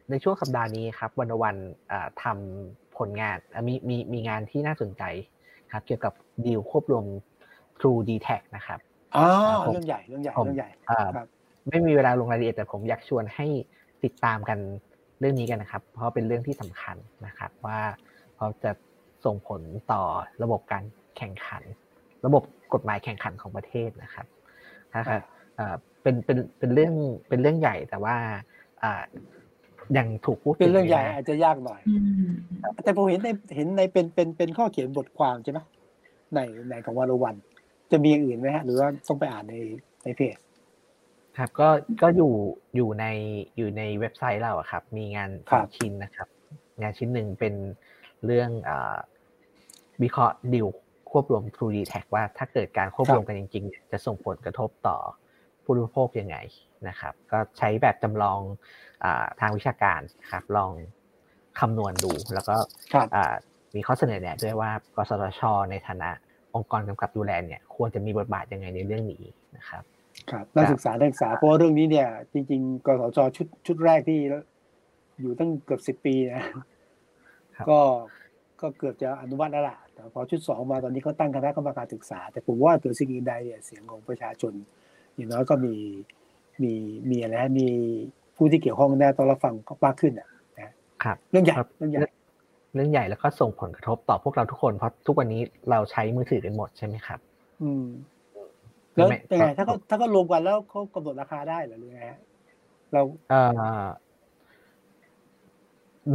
[0.09, 1.55] ในช่วงสัปดาห์นี้ครับ วันวัน
[1.87, 5.03] เอ่อทำผลงานเอ่อมีมีมีงานที่น่าสนใจ
[5.73, 6.13] ครับ เกี่ยวกับ
[6.45, 7.05] ดีลควบรวม
[7.79, 8.79] True d t a c นะครับ
[9.15, 9.25] อ๋อ
[9.65, 11.27] ผมเรื่องใหญ่เรื่องใหญ่ผมเรื่องใหญ่เอ่อครับ
[11.69, 13.47] ไม่มีเวลาลงรายละเอียดแต่ผมอยากชวนให้
[14.05, 14.59] ติดตามกัน
[15.19, 17.79] เรื่องนี้กันนะครับ เพราะเป็นเรื่องที่สำคัญนะครับ ว่า
[18.35, 18.71] เขาจะ
[19.25, 19.61] ส่งผล
[19.91, 20.03] ต่อ
[20.43, 20.83] ระบบการ
[21.17, 21.63] แข่งขัน
[22.25, 24.25] ระบบกฎหมายแข่งขันของประเทศนะครับ
[24.95, 25.21] นะครับ
[25.55, 26.93] เอ่อเป็นเป็นเป็นเรื่อง
[27.29, 28.15] เป็นเรื่องใหญ่แต่ว่า
[28.83, 29.01] อ่า
[29.97, 31.95] ยังถูกพูดถึเป็นเรื่องใหญ่ไม่มากอาจจะยากหน่อยอื
[32.25, 32.31] ม
[32.83, 35.59] แต่ผมเห็นในเห็นในเป็นเป็นเป็นข้อเขียนบทความใช่ไหม
[36.33, 37.35] ในในของวันวัน
[37.91, 39.55] จะมีอย่างอื่นไหมฮะ หรือว่าต้องไปอ่านใน
[40.03, 40.37] ในเพจ
[41.37, 41.69] ครับก็
[42.01, 42.33] ก็อยู่
[42.75, 43.05] อยู่ใน
[43.57, 46.27] อยู่ในเว็บไซต์เราอะครับ มีงานครัสอบงชิ้นนะครับ
[46.81, 47.53] งานชิ้นหนึ่งเป็น
[48.25, 48.97] เรื่องอา
[50.01, 50.67] วิเคราะห์ดิว
[51.11, 54.97] ควบรวม True d t a c ว่าถ้าเกิดการควบรวมกันจริงๆเนี่ยจะส่งผลกระทบต่อ
[55.63, 56.37] ผู้บริโภคยังไง
[56.87, 58.39] นะครับ ก็ใช้แบบจำลอง
[59.03, 60.01] อาทางวิชาการ
[60.31, 60.71] ครับ ลอง
[61.59, 62.55] คำนวณดู แล้วก็
[62.93, 63.33] ครับอ่า
[63.75, 65.41] มีข้อเสนอแนะด้วยว่ากสทช
[65.71, 66.09] ในฐานะ
[66.55, 69.23] องค์กรกำกับดูแลเนี่ย ควรจะมีบทบาทยังไงในเรื่องนี้
[69.57, 69.83] นะครับ
[70.31, 74.19] ครับนักศึกษานักศึกษาเพราะว่าเรื่องนี้เนี่ย จริง ๆกสชชุดชุดแรกที่
[75.19, 76.43] อยู่ตั้งเกือบสิบปีนะ
[77.57, 77.79] ครับก็
[78.61, 84.53] ก็เกือบจะอนุมัติแล้วล่ะแต่พอชุดสองมาตอนนี้เขาตั้งคณะกรรมการศึกษา แต่ผมว่าเกิดสิ่งอื่นใดเนี่ยเสียงของประชาชน
[85.15, 85.75] อย่างน้อยก็มี
[86.63, 86.73] มี
[87.09, 87.67] มีอะไรฮะมี
[88.35, 90.29] ผู้ที่เกี่ยวข้องแน่ต้องรับฟังก็มากขึ้นอะ
[90.59, 90.71] นะ
[91.03, 92.01] ครับเรื่องใหญ่ครับเรื่องใหญ่
[92.73, 97.19] เรื่องใหญ่แล้วก็ส่งผลกระทบต่อพวกเราทุกคนเพราะทุกวันนี้เราใช้มือถือกันหมดใช่ไหมครับ
[97.63, 97.85] อืม
[98.95, 102.19] แล้วไม่ยังไงก็ถ้าเขาถ้าเขารวมกันแล้วเขากำหนดราคาได้เหรือหรือไงฮะ
[102.93, 103.41] เราเอ่
[103.81, 103.83] อ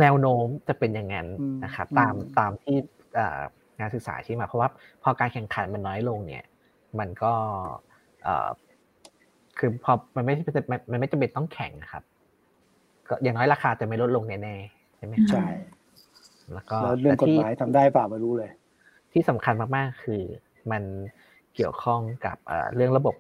[0.01, 2.77] แนวโน้มจะเป็นอย่างนั้นอืมนะครับอืมตามตามที่
[3.15, 3.41] เอ่อ
[3.79, 4.69] งานศึกษาชี้มาเพราะว่า
[5.03, 6.45] พอการแข่งขันมันน้อยลงเนี่ย
[6.99, 7.33] มันก็
[8.23, 8.49] เอ่อ
[9.59, 10.35] คือพอมันไม่
[10.71, 12.03] มันมันไม่จำเป็นต้องแข่งนะครับ
[13.09, 15.47] ก็อย่างน้อยราคาจะไม่ลดลงแน่ๆใช่ไหมครับใช่
[16.53, 18.51] แล้วก็แล้วเรื่องกฎหมายแต่ที่ทำได้เปล่าไม่รู้เลย
[19.13, 20.23] ที่สำคัญมากๆคือ
[20.71, 20.83] มัน
[21.55, 23.17] เกี่ยวข้องกับเอ่อเรื่องระบบ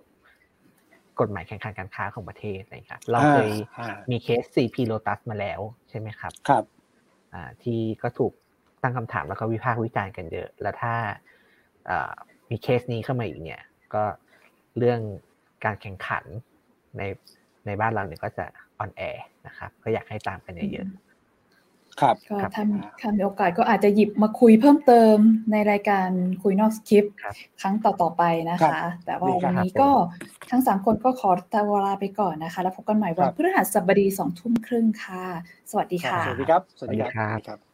[1.21, 6.65] กฎหมายแข่งขันการค้าของประเทศนะครับเราเคยอ่ามีเคส CP Lotus มาแล้วใช่ไหมครับ ครับ
[7.35, 8.33] อ่าที่ก็ถูก
[8.83, 10.95] ตั้งคำถามแล้วก็วิพากษ์วิจารณ์กันเยอะ แล้วถ้า
[11.91, 12.13] อ่า
[12.51, 13.63] มีเคสนี้เข้ามาอีกเนี่ย
[13.95, 14.05] ก็
[14.79, 15.01] เรื่อง
[15.65, 16.25] การแข่งขัน
[16.99, 17.03] ใน
[17.67, 18.47] ในบ้านเราเนี่ยก็จะ
[18.79, 20.89] อ่อนแอนะครับ ก็อยากให้ตามกันเยอะ
[22.01, 22.65] ครับก็ครับถ้า
[23.01, 25.17] ถ้ามีโอกาสก็อาจจะหยิบมาคุยเพิ่มเติม
[25.53, 26.09] ในรายการ
[26.43, 29.91] คุยนอกสคริปต์ครับครั้งต่อๆไปนะครับคะแต่ว่าดีครับวันนี้ก็
[30.51, 35.25] ทั้งสามคนก็ขอตัวลาไปก่อนนะคะ แล้วพบกันใหม่วันครับพฤหัสบดีสองทุ่มครึ่งค่ะ
[35.71, 37.19] สวัสดีค่ะ สวัสดีครับ สวัสดีสวัสดีค
[37.49, 37.70] ครัรับบ